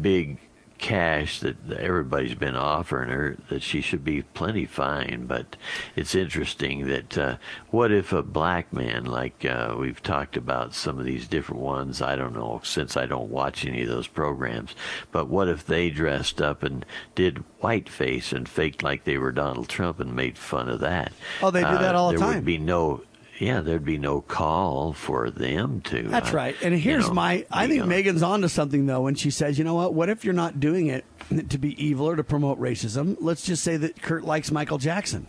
big 0.00 0.38
cash 0.78 1.40
that 1.40 1.56
everybody's 1.70 2.34
been 2.34 2.56
offering 2.56 3.08
her 3.10 3.36
that 3.48 3.62
she 3.62 3.80
should 3.80 4.04
be 4.04 4.22
plenty 4.22 4.64
fine. 4.64 5.26
But 5.26 5.56
it's 5.94 6.14
interesting 6.14 6.86
that 6.86 7.18
uh, 7.18 7.36
what 7.70 7.92
if 7.92 8.12
a 8.12 8.22
black 8.22 8.72
man, 8.72 9.04
like 9.04 9.44
uh, 9.44 9.74
we've 9.78 10.02
talked 10.02 10.36
about 10.36 10.74
some 10.74 10.98
of 10.98 11.04
these 11.04 11.26
different 11.28 11.62
ones, 11.62 12.02
I 12.02 12.16
don't 12.16 12.34
know, 12.34 12.60
since 12.64 12.96
I 12.96 13.06
don't 13.06 13.30
watch 13.30 13.64
any 13.64 13.82
of 13.82 13.88
those 13.88 14.06
programs, 14.06 14.74
but 15.12 15.28
what 15.28 15.48
if 15.48 15.66
they 15.66 15.90
dressed 15.90 16.40
up 16.40 16.62
and 16.62 16.84
did 17.14 17.44
whiteface 17.60 18.32
and 18.32 18.48
faked 18.48 18.82
like 18.82 19.04
they 19.04 19.18
were 19.18 19.32
Donald 19.32 19.68
Trump 19.68 20.00
and 20.00 20.14
made 20.14 20.38
fun 20.38 20.68
of 20.68 20.80
that? 20.80 21.12
Oh, 21.42 21.50
they 21.50 21.62
do 21.62 21.78
that 21.78 21.94
all 21.94 22.10
the 22.10 22.18
there 22.18 22.26
time. 22.26 22.36
would 22.36 22.44
be 22.44 22.58
no. 22.58 23.02
Yeah, 23.38 23.60
there'd 23.60 23.84
be 23.84 23.98
no 23.98 24.20
call 24.22 24.92
for 24.92 25.30
them 25.30 25.82
to. 25.82 26.02
That's 26.04 26.32
uh, 26.32 26.36
right. 26.36 26.56
And 26.62 26.72
you 26.74 26.80
here's 26.80 27.08
know, 27.08 27.14
my 27.14 27.46
I 27.50 27.66
think 27.66 27.82
on- 27.82 27.88
Megyn's 27.88 28.22
onto 28.22 28.48
something 28.48 28.86
though 28.86 29.02
when 29.02 29.14
she 29.14 29.30
says, 29.30 29.58
you 29.58 29.64
know 29.64 29.74
what, 29.74 29.94
what 29.94 30.08
if 30.08 30.24
you're 30.24 30.34
not 30.34 30.58
doing 30.60 30.86
it 30.86 31.04
to 31.50 31.58
be 31.58 31.82
evil 31.82 32.08
or 32.08 32.16
to 32.16 32.24
promote 32.24 32.58
racism? 32.58 33.16
Let's 33.20 33.44
just 33.44 33.62
say 33.62 33.76
that 33.76 34.00
Kurt 34.00 34.24
likes 34.24 34.50
Michael 34.50 34.78
Jackson. 34.78 35.26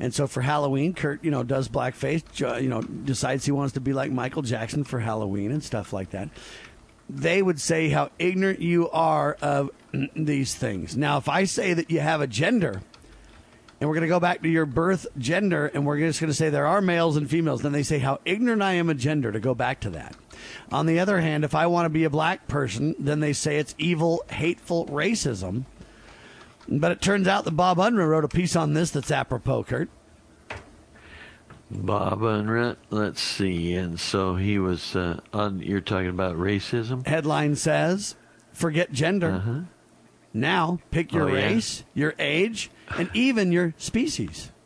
And 0.00 0.14
so 0.14 0.26
for 0.26 0.40
Halloween, 0.42 0.94
Kurt, 0.94 1.24
you 1.24 1.30
know, 1.30 1.42
does 1.42 1.68
blackface, 1.68 2.22
you 2.62 2.68
know, 2.68 2.82
decides 2.82 3.44
he 3.44 3.50
wants 3.52 3.74
to 3.74 3.80
be 3.80 3.92
like 3.92 4.12
Michael 4.12 4.42
Jackson 4.42 4.84
for 4.84 5.00
Halloween 5.00 5.50
and 5.50 5.62
stuff 5.62 5.92
like 5.92 6.10
that. 6.10 6.28
They 7.10 7.42
would 7.42 7.60
say 7.60 7.88
how 7.88 8.10
ignorant 8.18 8.60
you 8.60 8.90
are 8.90 9.36
of 9.40 9.70
these 10.14 10.54
things. 10.54 10.96
Now, 10.96 11.18
if 11.18 11.28
I 11.28 11.44
say 11.44 11.72
that 11.74 11.90
you 11.90 12.00
have 12.00 12.20
a 12.20 12.26
gender, 12.26 12.82
and 13.80 13.88
we're 13.88 13.94
going 13.94 14.02
to 14.02 14.08
go 14.08 14.20
back 14.20 14.42
to 14.42 14.48
your 14.48 14.66
birth 14.66 15.06
gender, 15.18 15.66
and 15.66 15.86
we're 15.86 15.98
just 15.98 16.20
going 16.20 16.30
to 16.30 16.34
say 16.36 16.50
there 16.50 16.66
are 16.66 16.80
males 16.80 17.16
and 17.16 17.28
females. 17.30 17.62
Then 17.62 17.72
they 17.72 17.82
say 17.82 17.98
how 17.98 18.18
ignorant 18.24 18.62
I 18.62 18.72
am 18.72 18.90
of 18.90 18.98
gender 18.98 19.30
to 19.32 19.40
go 19.40 19.54
back 19.54 19.80
to 19.80 19.90
that. 19.90 20.16
On 20.72 20.86
the 20.86 20.98
other 21.00 21.20
hand, 21.20 21.44
if 21.44 21.54
I 21.54 21.66
want 21.66 21.86
to 21.86 21.90
be 21.90 22.04
a 22.04 22.10
black 22.10 22.48
person, 22.48 22.94
then 22.98 23.20
they 23.20 23.32
say 23.32 23.58
it's 23.58 23.74
evil, 23.78 24.22
hateful 24.30 24.86
racism. 24.86 25.64
But 26.68 26.92
it 26.92 27.00
turns 27.00 27.26
out 27.26 27.44
that 27.44 27.52
Bob 27.52 27.78
Unruh 27.78 28.08
wrote 28.08 28.24
a 28.24 28.28
piece 28.28 28.54
on 28.54 28.74
this 28.74 28.90
that's 28.90 29.10
apropos, 29.10 29.64
Kurt. 29.64 29.88
Bob 31.70 32.20
Unruh, 32.20 32.76
let's 32.90 33.20
see. 33.20 33.74
And 33.74 34.00
so 34.00 34.36
he 34.36 34.58
was 34.58 34.96
uh, 34.96 35.20
on. 35.32 35.60
You're 35.60 35.80
talking 35.82 36.08
about 36.08 36.36
racism. 36.36 37.06
Headline 37.06 37.56
says, 37.56 38.16
"Forget 38.52 38.90
gender. 38.92 39.66
Now 40.32 40.78
pick 40.90 41.12
your 41.12 41.24
Uh-huh. 41.28 41.32
Oh, 41.34 41.38
yeah. 41.38 41.46
race, 41.46 41.84
your 41.94 42.14
age, 42.18 42.70
and 42.96 43.10
even 43.14 43.52
your 43.52 43.74
species." 43.78 44.50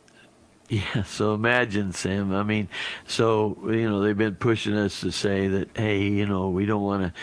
Yeah, 0.69 1.03
so 1.03 1.33
imagine, 1.35 1.91
Sam. 1.91 2.33
I 2.33 2.41
mean, 2.41 2.67
so, 3.05 3.57
you 3.65 3.87
know, 3.87 4.01
they've 4.01 4.17
been 4.17 4.35
pushing 4.35 4.73
us 4.75 5.01
to 5.01 5.11
say 5.11 5.47
that, 5.49 5.77
hey, 5.77 6.03
you 6.03 6.25
know, 6.25 6.49
we 6.49 6.65
don't 6.65 6.81
want 6.81 7.03
to 7.03 7.13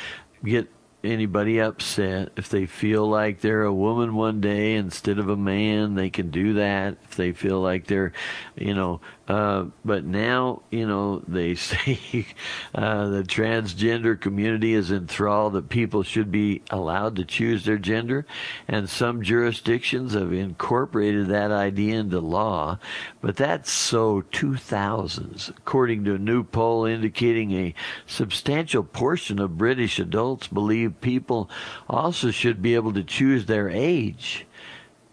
get 0.44 0.70
anybody 1.02 1.60
upset. 1.60 2.30
If 2.36 2.48
they 2.48 2.66
feel 2.66 3.08
like 3.08 3.40
they're 3.40 3.62
a 3.62 3.72
woman 3.72 4.14
one 4.14 4.40
day 4.40 4.74
instead 4.74 5.18
of 5.18 5.28
a 5.28 5.36
man, 5.36 5.94
they 5.94 6.10
can 6.10 6.30
do 6.30 6.54
that. 6.54 6.98
If 7.04 7.16
they 7.16 7.32
feel 7.32 7.60
like 7.60 7.86
they're, 7.86 8.12
you 8.56 8.74
know, 8.74 9.00
uh, 9.30 9.64
but 9.84 10.04
now, 10.04 10.60
you 10.72 10.84
know, 10.84 11.22
they 11.28 11.54
say 11.54 12.26
uh, 12.74 13.06
the 13.10 13.22
transgender 13.22 14.20
community 14.20 14.74
is 14.74 14.90
enthralled 14.90 15.52
that 15.52 15.68
people 15.68 16.02
should 16.02 16.32
be 16.32 16.60
allowed 16.70 17.14
to 17.14 17.24
choose 17.24 17.64
their 17.64 17.78
gender, 17.78 18.26
and 18.66 18.90
some 18.90 19.22
jurisdictions 19.22 20.14
have 20.14 20.32
incorporated 20.32 21.28
that 21.28 21.52
idea 21.52 22.00
into 22.00 22.18
law. 22.18 22.76
But 23.20 23.36
that's 23.36 23.70
so 23.70 24.22
2000s, 24.32 25.48
according 25.50 26.02
to 26.06 26.16
a 26.16 26.18
new 26.18 26.42
poll 26.42 26.84
indicating 26.84 27.52
a 27.52 27.74
substantial 28.06 28.82
portion 28.82 29.38
of 29.38 29.56
British 29.56 30.00
adults 30.00 30.48
believe 30.48 31.00
people 31.00 31.48
also 31.88 32.32
should 32.32 32.60
be 32.60 32.74
able 32.74 32.92
to 32.94 33.04
choose 33.04 33.46
their 33.46 33.70
age. 33.70 34.44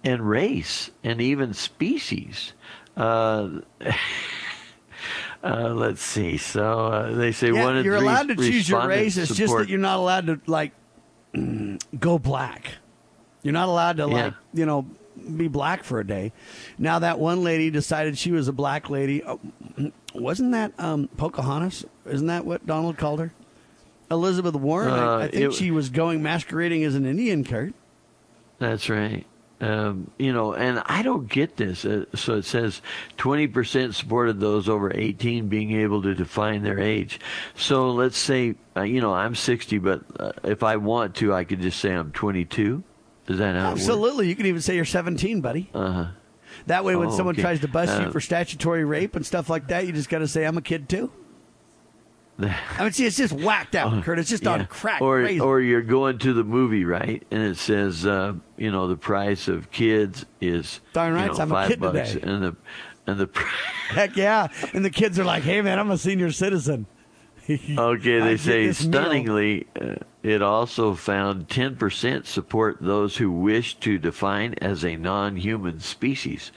and 0.03 0.28
race 0.30 0.89
and 1.03 1.20
even 1.20 1.53
species. 1.53 2.53
Uh, 2.98 3.62
uh, 5.43 5.70
let's 5.74 6.02
see. 6.02 6.38
So 6.38 6.88
uh, 6.88 7.14
they 7.14 7.32
say 7.32 7.52
Yeah, 7.52 7.64
one 7.64 7.78
in 7.78 7.86
you're 7.86 7.95
allowed 7.95 8.28
to 8.30 8.36
choose 8.36 8.68
your 8.68 8.88
race. 8.88 9.18
It's 9.18 9.36
just 9.36 9.56
that 9.56 9.70
you're 9.70 9.80
not 9.80 9.98
allowed 10.00 10.28
to 10.28 10.41
like 10.48 10.74
go 12.00 12.18
black. 12.20 12.74
You're 13.43 13.54
not 13.54 13.68
allowed 13.70 13.98
to 13.98 14.04
Yeah. 14.04 14.24
like 14.26 14.34
you 14.54 14.66
know 14.66 14.86
be 15.36 15.48
black 15.48 15.84
for 15.84 16.00
a 16.00 16.06
day. 16.08 16.32
Now 16.78 17.00
that 17.00 17.20
one 17.20 17.43
lady 17.43 17.70
decided 17.70 18.18
she 18.18 18.32
was 18.32 18.48
a 18.48 18.54
black 18.54 18.89
lady. 18.89 19.24
Oh, 19.24 19.39
wasn't 20.16 20.52
that 20.54 20.74
um, 20.80 21.08
Pocahontas? 21.18 21.86
Isn't 22.06 22.28
that 22.28 22.45
what 22.45 22.66
Donald 22.66 22.98
called 22.98 23.20
her? 23.20 23.34
Elizabeth 24.10 24.56
Warren. 24.56 24.89
I, 24.91 24.98
Uh, 24.98 25.18
I 25.20 25.28
think 25.28 25.43
it- 25.43 25.54
she 25.54 25.70
was 25.72 25.89
going 25.89 26.24
masquerading 26.24 26.84
as 26.84 26.95
an 26.95 27.06
Indian, 27.06 27.43
Kurt. 27.43 27.74
That's 28.60 28.89
right. 28.89 29.26
Um, 29.60 30.12
you 30.20 30.32
know, 30.34 30.53
and 30.53 30.84
I 30.86 31.01
don't 31.01 31.28
get 31.28 31.58
this. 31.58 31.84
Uh, 31.84 32.05
so 32.14 32.36
it 32.36 32.45
says 32.45 32.82
20% 33.18 33.93
supported 33.95 34.39
those 34.39 34.70
over 34.70 34.91
18 34.95 35.47
being 35.47 35.72
able 35.72 36.03
to 36.03 36.14
define 36.14 36.62
their 36.62 36.80
age. 36.80 37.20
So 37.55 37.89
let's 37.89 38.18
say, 38.20 38.53
uh, 38.76 38.84
you 38.84 39.01
know, 39.01 39.14
I'm 39.16 39.34
60, 39.34 39.80
but 39.80 40.01
uh, 40.20 40.32
if 40.43 40.62
I 40.62 40.76
want 40.78 41.16
to, 41.16 41.34
I 41.34 41.43
could 41.43 41.60
just 41.62 41.80
say 41.80 41.91
I'm 41.91 42.12
22. 42.12 42.84
Is 43.30 43.39
that 43.39 43.55
how 43.55 43.72
Absolutely. 43.72 44.30
You 44.30 44.36
can 44.36 44.45
even 44.45 44.62
say 44.62 44.76
you're 44.76 44.86
17, 44.86 45.41
buddy. 45.41 45.70
Uh 45.74 45.91
huh. 45.91 46.08
That 46.68 46.86
way, 46.86 46.95
when 46.95 47.10
Oh, 47.10 47.18
someone 47.18 47.34
okay. 47.36 47.41
tries 47.41 47.60
to 47.62 47.68
bust 47.68 47.99
you 47.99 48.08
Uh, 48.08 48.12
for 48.12 48.22
statutory 48.22 48.86
rape 48.86 49.16
and 49.16 49.26
stuff 49.26 49.49
like 49.49 49.68
that, 49.70 49.86
you 49.88 49.91
just 49.91 50.10
got 50.10 50.20
to 50.20 50.28
say, 50.28 50.45
I'm 50.45 50.58
a 50.58 50.62
kid 50.62 50.88
too. 50.88 51.12
I 52.39 52.83
mean, 52.83 52.91
see, 52.91 53.05
it's 53.05 53.17
just 53.17 53.33
whacked 53.33 53.75
out, 53.75 54.03
Kurt. 54.03 54.19
It's 54.19 54.29
just 54.29 54.45
on 54.45 54.59
Yeah. 54.61 54.65
crack. 54.67 55.01
Or 55.01 55.21
crazy. 55.21 55.39
or 55.39 55.59
you're 55.59 55.81
going 55.81 56.19
to 56.19 56.33
the 56.33 56.43
movie, 56.43 56.85
right? 56.85 57.23
And 57.31 57.41
it 57.41 57.57
says, 57.57 58.05
uh, 58.05 58.33
you 58.57 58.71
know, 58.71 58.88
the 58.88 58.95
price 58.97 59.47
of 59.47 59.71
kids 59.71 60.25
is 60.39 60.79
Darn 60.93 61.17
you 61.17 61.25
know, 61.25 61.33
I'm 61.33 61.51
a 61.51 61.53
five 61.55 61.69
kid 61.69 61.79
bucks, 61.79 62.13
today. 62.13 62.31
and 62.31 62.43
the 62.43 62.55
and 63.07 63.19
the 63.19 63.29
Heck 63.89 64.15
yeah. 64.17 64.47
And 64.73 64.83
the 64.85 64.89
kids 64.89 65.17
are 65.17 65.23
like, 65.23 65.43
hey, 65.43 65.61
man, 65.61 65.79
I'm 65.79 65.89
a 65.91 65.97
senior 65.97 66.31
citizen. 66.31 66.85
Okay, 67.77 68.19
they 68.19 68.35
say 68.35 68.73
stunningly, 68.73 69.67
uh, 69.79 69.95
it 70.21 70.41
also 70.41 70.95
found 70.95 71.47
10% 71.47 72.25
support 72.25 72.75
those 72.81 73.15
who 73.15 73.31
wish 73.31 73.75
to 73.79 73.97
define 73.97 74.53
as 74.55 74.83
a 74.83 74.97
non 74.97 75.38
human 75.38 75.79
species. 75.79 76.51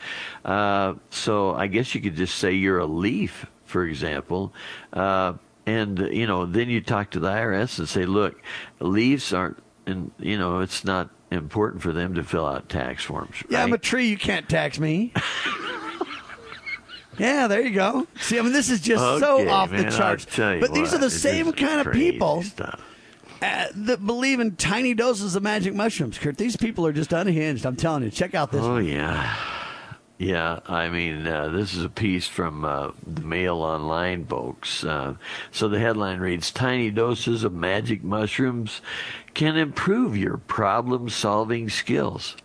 Uh, 0.45 0.95
so 1.11 1.55
I 1.55 1.69
guess 1.69 1.95
you 1.95 2.01
could 2.01 2.17
just 2.17 2.35
say 2.35 2.55
you're 2.55 2.81
a 2.81 2.87
leaf, 2.87 3.47
for 3.67 3.85
example. 3.85 4.53
Uh, 4.93 5.35
and, 5.67 5.99
you 6.13 6.27
know, 6.27 6.47
then 6.47 6.69
you 6.69 6.81
talk 6.81 7.11
to 7.11 7.21
the 7.21 7.29
IRS 7.29 7.79
and 7.79 7.89
say, 7.89 8.07
look, 8.07 8.41
leaves 8.81 9.33
aren't, 9.33 9.63
and, 9.87 10.11
you 10.19 10.39
know, 10.39 10.61
it's 10.61 10.85
not 10.85 11.11
important 11.31 11.83
for 11.83 11.93
them 11.93 12.15
to 12.15 12.23
fill 12.23 12.47
out 12.47 12.69
tax 12.69 13.05
forms. 13.05 13.37
Yeah, 13.49 13.63
I'm 13.63 13.73
a 13.73 13.79
tree. 13.79 14.09
You 14.09 14.17
can't 14.17 14.49
tax 14.49 14.79
me. 14.79 15.13
yeah, 17.19 17.47
there 17.47 17.61
you 17.61 17.71
go. 17.71 18.07
See, 18.21 18.39
I 18.39 18.43
mean, 18.43 18.53
this 18.53 18.71
is 18.71 18.81
just 18.81 19.03
so 19.21 19.49
off 19.49 19.71
man, 19.71 19.87
the 19.87 19.91
charts. 19.91 20.27
But 20.37 20.73
these 20.75 20.93
are 20.95 20.99
the 20.99 21.11
same 21.11 21.53
kind 21.53 21.87
of 21.87 21.93
people 21.93 22.43
stuff. 22.43 22.81
uh, 23.43 23.67
that 23.75 24.05
believe 24.05 24.41
in 24.41 24.57
tiny 24.57 24.95
doses 24.95 25.37
of 25.37 25.43
magic 25.43 25.75
mushrooms, 25.75 26.19
Kurt. 26.19 26.37
These 26.37 26.57
people 26.57 26.87
are 26.87 26.93
just 26.93 27.13
unhinged. 27.13 27.65
I'm 27.65 27.77
telling 27.77 28.03
you. 28.03 28.11
Check 28.11 28.35
out 28.35 28.51
this. 28.51 28.63
Oh 28.63 28.75
one. 28.75 28.87
yeah, 28.87 29.37
yeah. 30.21 30.61
I 30.67 30.91
mean, 30.91 31.27
uh, 31.27 31.49
this 31.49 31.73
is 31.73 31.83
a 31.83 31.89
piece 31.89 32.27
from 32.27 32.63
uh, 32.63 32.91
the 33.07 33.23
Mail 33.23 33.57
Online, 33.63 34.27
folks. 34.27 34.85
Uh, 34.85 35.15
so 35.51 35.67
the 35.67 35.81
headline 35.81 36.21
reads: 36.21 36.53
"Tiny 36.53 36.91
doses 36.91 37.43
of 37.43 37.55
magic 37.55 38.05
mushrooms 38.05 38.83
can 39.33 39.57
improve 39.57 40.19
your 40.19 40.37
problem-solving 40.37 41.71
skills." 41.71 42.37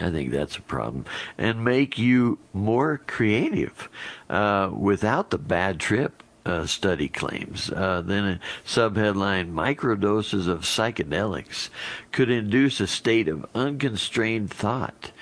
I 0.00 0.10
think 0.10 0.32
that's 0.32 0.56
a 0.56 0.62
problem, 0.62 1.04
and 1.38 1.64
make 1.64 1.96
you 1.96 2.40
more 2.52 3.00
creative 3.06 3.88
uh, 4.28 4.70
without 4.76 5.30
the 5.30 5.38
bad 5.38 5.78
trip. 5.78 6.24
Uh, 6.42 6.64
study 6.64 7.06
claims. 7.06 7.70
Uh, 7.70 8.00
then 8.00 8.24
a 8.24 8.40
subheadline: 8.66 9.52
Microdoses 9.52 10.48
of 10.48 10.62
psychedelics 10.62 11.68
could 12.12 12.30
induce 12.30 12.80
a 12.80 12.86
state 12.86 13.28
of 13.28 13.44
unconstrained 13.54 14.50
thought. 14.50 15.12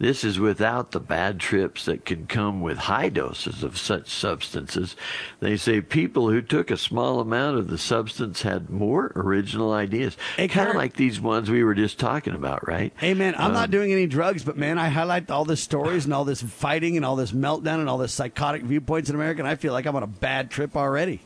This 0.00 0.22
is 0.22 0.38
without 0.38 0.92
the 0.92 1.00
bad 1.00 1.40
trips 1.40 1.84
that 1.86 2.04
can 2.04 2.26
come 2.28 2.60
with 2.60 2.78
high 2.78 3.08
doses 3.08 3.64
of 3.64 3.76
such 3.76 4.08
substances. 4.08 4.94
They 5.40 5.56
say 5.56 5.80
people 5.80 6.30
who 6.30 6.40
took 6.40 6.70
a 6.70 6.76
small 6.76 7.18
amount 7.18 7.58
of 7.58 7.66
the 7.68 7.78
substance 7.78 8.42
had 8.42 8.70
more 8.70 9.10
original 9.16 9.72
ideas. 9.72 10.16
kind 10.36 10.68
of 10.68 10.76
like 10.76 10.94
these 10.94 11.20
ones 11.20 11.50
we 11.50 11.64
were 11.64 11.74
just 11.74 11.98
talking 11.98 12.34
about, 12.34 12.66
right? 12.68 12.92
Hey 12.96 13.12
man, 13.14 13.34
I'm 13.36 13.46
Um, 13.48 13.52
not 13.54 13.72
doing 13.72 13.90
any 13.90 14.06
drugs, 14.06 14.44
but 14.44 14.56
man, 14.56 14.78
I 14.78 14.88
highlight 14.88 15.30
all 15.32 15.44
the 15.44 15.56
stories 15.56 16.04
and 16.04 16.14
all 16.14 16.24
this 16.24 16.42
fighting 16.42 16.96
and 16.96 17.04
all 17.04 17.16
this 17.16 17.32
meltdown 17.32 17.80
and 17.80 17.88
all 17.88 17.98
this 17.98 18.12
psychotic 18.12 18.62
viewpoints 18.62 19.10
in 19.10 19.16
America, 19.16 19.40
and 19.40 19.48
I 19.48 19.56
feel 19.56 19.72
like 19.72 19.84
I'm 19.86 19.96
on 19.96 20.04
a 20.04 20.06
bad 20.06 20.50
trip 20.50 20.76
already. 20.76 21.22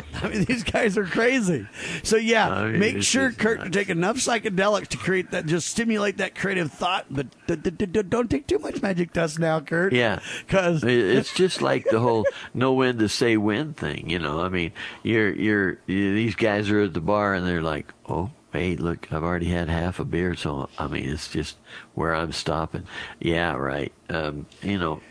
I 0.23 0.29
mean, 0.29 0.43
these 0.45 0.63
guys 0.63 0.97
are 0.97 1.05
crazy. 1.05 1.67
So 2.03 2.17
yeah, 2.17 2.49
I 2.49 2.67
mean, 2.71 2.79
make 2.79 3.03
sure 3.03 3.31
Kurt 3.31 3.63
to 3.63 3.69
take 3.69 3.89
enough 3.89 4.17
psychedelics 4.17 4.87
to 4.89 4.97
create 4.97 5.31
that, 5.31 5.45
just 5.45 5.69
stimulate 5.69 6.17
that 6.17 6.35
creative 6.35 6.71
thought, 6.71 7.05
but 7.09 7.27
d- 7.47 7.55
d- 7.55 7.85
d- 7.85 8.03
don't 8.03 8.29
take 8.29 8.47
too 8.47 8.59
much 8.59 8.81
magic 8.81 9.13
dust 9.13 9.39
now, 9.39 9.59
Kurt. 9.59 9.93
Yeah, 9.93 10.19
because 10.45 10.83
it's 10.83 11.33
just 11.33 11.61
like 11.61 11.85
the 11.89 11.99
whole 11.99 12.25
know 12.53 12.73
when 12.73 12.97
to 12.99 13.09
say 13.09 13.37
when 13.37 13.73
thing. 13.73 14.09
You 14.09 14.19
know, 14.19 14.41
I 14.41 14.49
mean, 14.49 14.71
you're 15.03 15.33
you're 15.33 15.79
you, 15.87 16.13
these 16.13 16.35
guys 16.35 16.69
are 16.69 16.81
at 16.81 16.93
the 16.93 17.01
bar 17.01 17.33
and 17.33 17.45
they're 17.45 17.61
like, 17.61 17.93
oh. 18.07 18.31
Hey, 18.51 18.75
look! 18.77 19.13
I've 19.13 19.21
already 19.21 19.45
had 19.45 19.69
half 19.69 19.99
a 19.99 20.03
beer, 20.05 20.33
so 20.33 20.69
I 20.79 20.87
mean, 20.87 21.07
it's 21.07 21.27
just 21.27 21.57
where 21.93 22.15
I'm 22.15 22.31
stopping. 22.31 22.85
Yeah, 23.19 23.53
right. 23.53 23.93
Um, 24.09 24.47
you 24.63 24.79
know, 24.79 25.01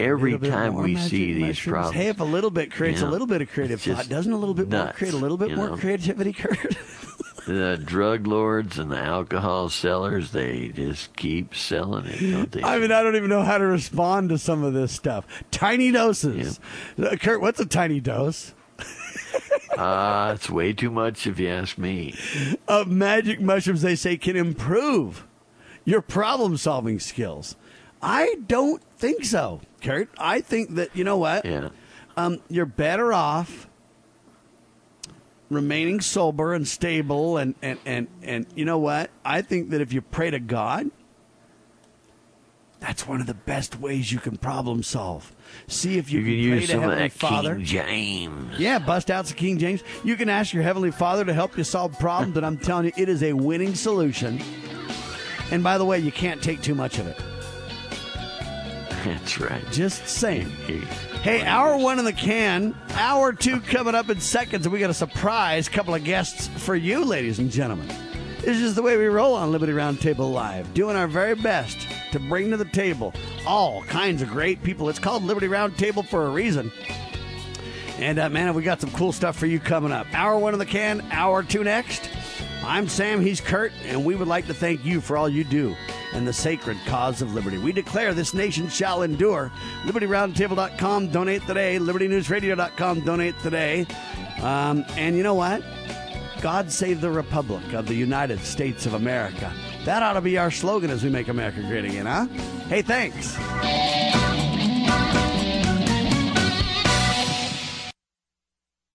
every 0.00 0.38
time 0.38 0.74
we 0.74 0.96
see 0.96 1.34
these 1.34 1.42
mushrooms. 1.42 1.72
problems, 1.72 1.96
Hey, 1.96 2.08
if 2.08 2.20
a 2.20 2.24
little 2.24 2.50
bit 2.50 2.72
creates 2.72 3.00
you 3.00 3.06
a 3.06 3.10
little 3.10 3.26
bit 3.26 3.42
of 3.42 3.50
creativity, 3.50 3.94
thought, 3.94 4.08
doesn't 4.08 4.32
a 4.32 4.36
little 4.36 4.54
bit 4.54 4.70
more 4.70 4.92
create 4.94 5.14
a 5.14 5.18
little 5.18 5.36
bit 5.36 5.56
more 5.56 5.70
know? 5.70 5.76
creativity, 5.76 6.32
Kurt? 6.32 6.58
the 7.46 7.80
drug 7.84 8.26
lords 8.26 8.78
and 8.78 8.90
the 8.90 8.98
alcohol 8.98 9.68
sellers, 9.68 10.32
they 10.32 10.68
just 10.68 11.16
keep 11.16 11.54
selling 11.54 12.06
it, 12.06 12.30
don't 12.30 12.52
they? 12.52 12.62
I 12.62 12.78
mean, 12.78 12.92
I 12.92 13.02
don't 13.02 13.16
even 13.16 13.28
know 13.30 13.42
how 13.42 13.58
to 13.58 13.66
respond 13.66 14.28
to 14.30 14.38
some 14.38 14.62
of 14.62 14.72
this 14.72 14.92
stuff. 14.92 15.26
Tiny 15.50 15.90
doses. 15.90 16.60
Uh, 17.00 17.16
Kurt, 17.16 17.40
what's 17.40 17.60
a 17.60 17.66
tiny 17.66 18.00
dose? 18.00 18.54
Ah, 19.76 20.30
it's 20.32 20.50
way 20.50 20.72
too 20.72 20.90
much 20.90 21.26
if 21.26 21.38
you 21.38 21.48
ask 21.48 21.78
me. 21.78 22.14
Of 22.68 22.88
magic 22.88 23.40
mushrooms, 23.40 23.82
they 23.82 23.96
say, 23.96 24.16
can 24.16 24.36
improve 24.36 25.26
your 25.84 26.00
problem 26.02 26.56
solving 26.56 27.00
skills. 27.00 27.56
I 28.02 28.36
don't 28.46 28.82
think 28.96 29.24
so, 29.24 29.60
Kurt. 29.82 30.08
I 30.18 30.40
think 30.40 30.74
that, 30.76 30.94
you 30.96 31.04
know 31.04 31.18
what? 31.18 31.44
Yeah. 31.44 31.68
Um, 32.16 32.40
you're 32.48 32.66
better 32.66 33.12
off 33.12 33.68
remaining 35.50 36.00
sober 36.00 36.54
and 36.54 36.66
stable 36.66 37.36
and, 37.36 37.54
and, 37.60 37.78
and, 37.84 38.08
and 38.22 38.46
you 38.54 38.64
know 38.64 38.78
what? 38.78 39.10
I 39.24 39.42
think 39.42 39.70
that 39.70 39.80
if 39.80 39.92
you 39.92 40.00
pray 40.00 40.30
to 40.30 40.38
God, 40.38 40.90
that's 42.78 43.06
one 43.06 43.20
of 43.20 43.26
the 43.26 43.34
best 43.34 43.78
ways 43.78 44.10
you 44.10 44.18
can 44.18 44.38
problem 44.38 44.82
solve. 44.82 45.34
See 45.66 45.98
if 45.98 46.10
you, 46.10 46.20
You 46.20 46.24
can 46.24 46.50
pray 46.50 46.60
use 46.60 46.70
some 46.70 46.78
of 46.78 46.82
Heavenly 46.84 47.08
that 47.08 47.12
Father. 47.12 47.54
King 47.56 47.64
James. 47.64 48.58
Yeah, 48.58 48.78
bust 48.78 49.10
out 49.10 49.26
some 49.26 49.36
King 49.36 49.58
James. 49.58 49.82
You 50.02 50.16
can 50.16 50.30
ask 50.30 50.54
your 50.54 50.62
Heavenly 50.62 50.90
Father 50.90 51.24
to 51.26 51.34
help 51.34 51.58
you 51.58 51.64
solve 51.64 51.98
problems, 51.98 52.36
and 52.38 52.46
I'm 52.46 52.56
telling 52.56 52.86
you, 52.86 52.92
it 52.96 53.10
is 53.10 53.22
a 53.22 53.34
winning 53.34 53.74
solution. 53.74 54.40
And 55.50 55.62
by 55.62 55.76
the 55.76 55.84
way, 55.84 55.98
you 55.98 56.12
can't 56.12 56.42
take 56.42 56.62
too 56.62 56.74
much 56.74 56.98
of 56.98 57.06
it. 57.06 57.18
That's 59.04 59.40
right. 59.40 59.64
Just 59.70 60.06
saying. 60.06 60.50
Hey, 61.22 61.42
hour 61.42 61.76
one 61.76 61.98
in 61.98 62.04
the 62.04 62.12
can. 62.12 62.74
Hour 62.90 63.32
two 63.32 63.60
coming 63.60 63.94
up 63.94 64.10
in 64.10 64.20
seconds, 64.20 64.66
and 64.66 64.72
we 64.72 64.78
got 64.78 64.90
a 64.90 64.94
surprise 64.94 65.68
couple 65.68 65.94
of 65.94 66.04
guests 66.04 66.48
for 66.48 66.74
you, 66.74 67.04
ladies 67.04 67.38
and 67.38 67.50
gentlemen. 67.50 67.88
This 68.40 68.58
is 68.58 68.74
the 68.74 68.82
way 68.82 68.96
we 68.96 69.06
roll 69.06 69.34
on 69.34 69.52
Liberty 69.52 69.72
Roundtable 69.72 70.32
Live, 70.32 70.72
doing 70.74 70.96
our 70.96 71.06
very 71.06 71.34
best 71.34 71.86
to 72.12 72.18
bring 72.18 72.50
to 72.50 72.56
the 72.56 72.64
table 72.64 73.14
all 73.46 73.82
kinds 73.84 74.22
of 74.22 74.28
great 74.28 74.62
people. 74.62 74.88
It's 74.88 74.98
called 74.98 75.22
Liberty 75.22 75.48
Roundtable 75.48 76.06
for 76.06 76.26
a 76.26 76.30
reason. 76.30 76.70
And 77.98 78.18
uh, 78.18 78.28
man, 78.28 78.52
we 78.54 78.62
got 78.62 78.80
some 78.80 78.90
cool 78.92 79.12
stuff 79.12 79.36
for 79.36 79.46
you 79.46 79.60
coming 79.60 79.92
up. 79.92 80.06
Hour 80.12 80.38
one 80.38 80.52
in 80.54 80.58
the 80.58 80.66
can, 80.66 81.06
hour 81.10 81.42
two 81.42 81.64
next. 81.64 82.10
I'm 82.64 82.88
Sam, 82.88 83.20
he's 83.20 83.40
Kurt, 83.40 83.72
and 83.84 84.04
we 84.04 84.14
would 84.14 84.28
like 84.28 84.46
to 84.46 84.54
thank 84.54 84.84
you 84.84 85.00
for 85.00 85.16
all 85.16 85.28
you 85.28 85.44
do 85.44 85.74
in 86.12 86.24
the 86.24 86.32
sacred 86.32 86.78
cause 86.86 87.22
of 87.22 87.34
liberty. 87.34 87.58
We 87.58 87.72
declare 87.72 88.14
this 88.14 88.34
nation 88.34 88.68
shall 88.68 89.02
endure. 89.02 89.50
LibertyRoundtable.com, 89.84 91.08
donate 91.08 91.46
today. 91.46 91.78
LibertyNewsRadio.com, 91.78 93.00
donate 93.00 93.38
today. 93.40 93.86
Um, 94.42 94.84
and 94.96 95.16
you 95.16 95.22
know 95.22 95.34
what? 95.34 95.62
God 96.40 96.72
save 96.72 97.00
the 97.00 97.10
Republic 97.10 97.74
of 97.74 97.86
the 97.86 97.94
United 97.94 98.40
States 98.40 98.86
of 98.86 98.94
America. 98.94 99.52
That 99.84 100.02
ought 100.02 100.14
to 100.14 100.20
be 100.20 100.38
our 100.38 100.50
slogan 100.50 100.90
as 100.90 101.04
we 101.04 101.10
make 101.10 101.28
America 101.28 101.60
great 101.62 101.84
again, 101.84 102.06
huh? 102.06 102.26
Hey, 102.68 102.82
thanks. 102.82 103.36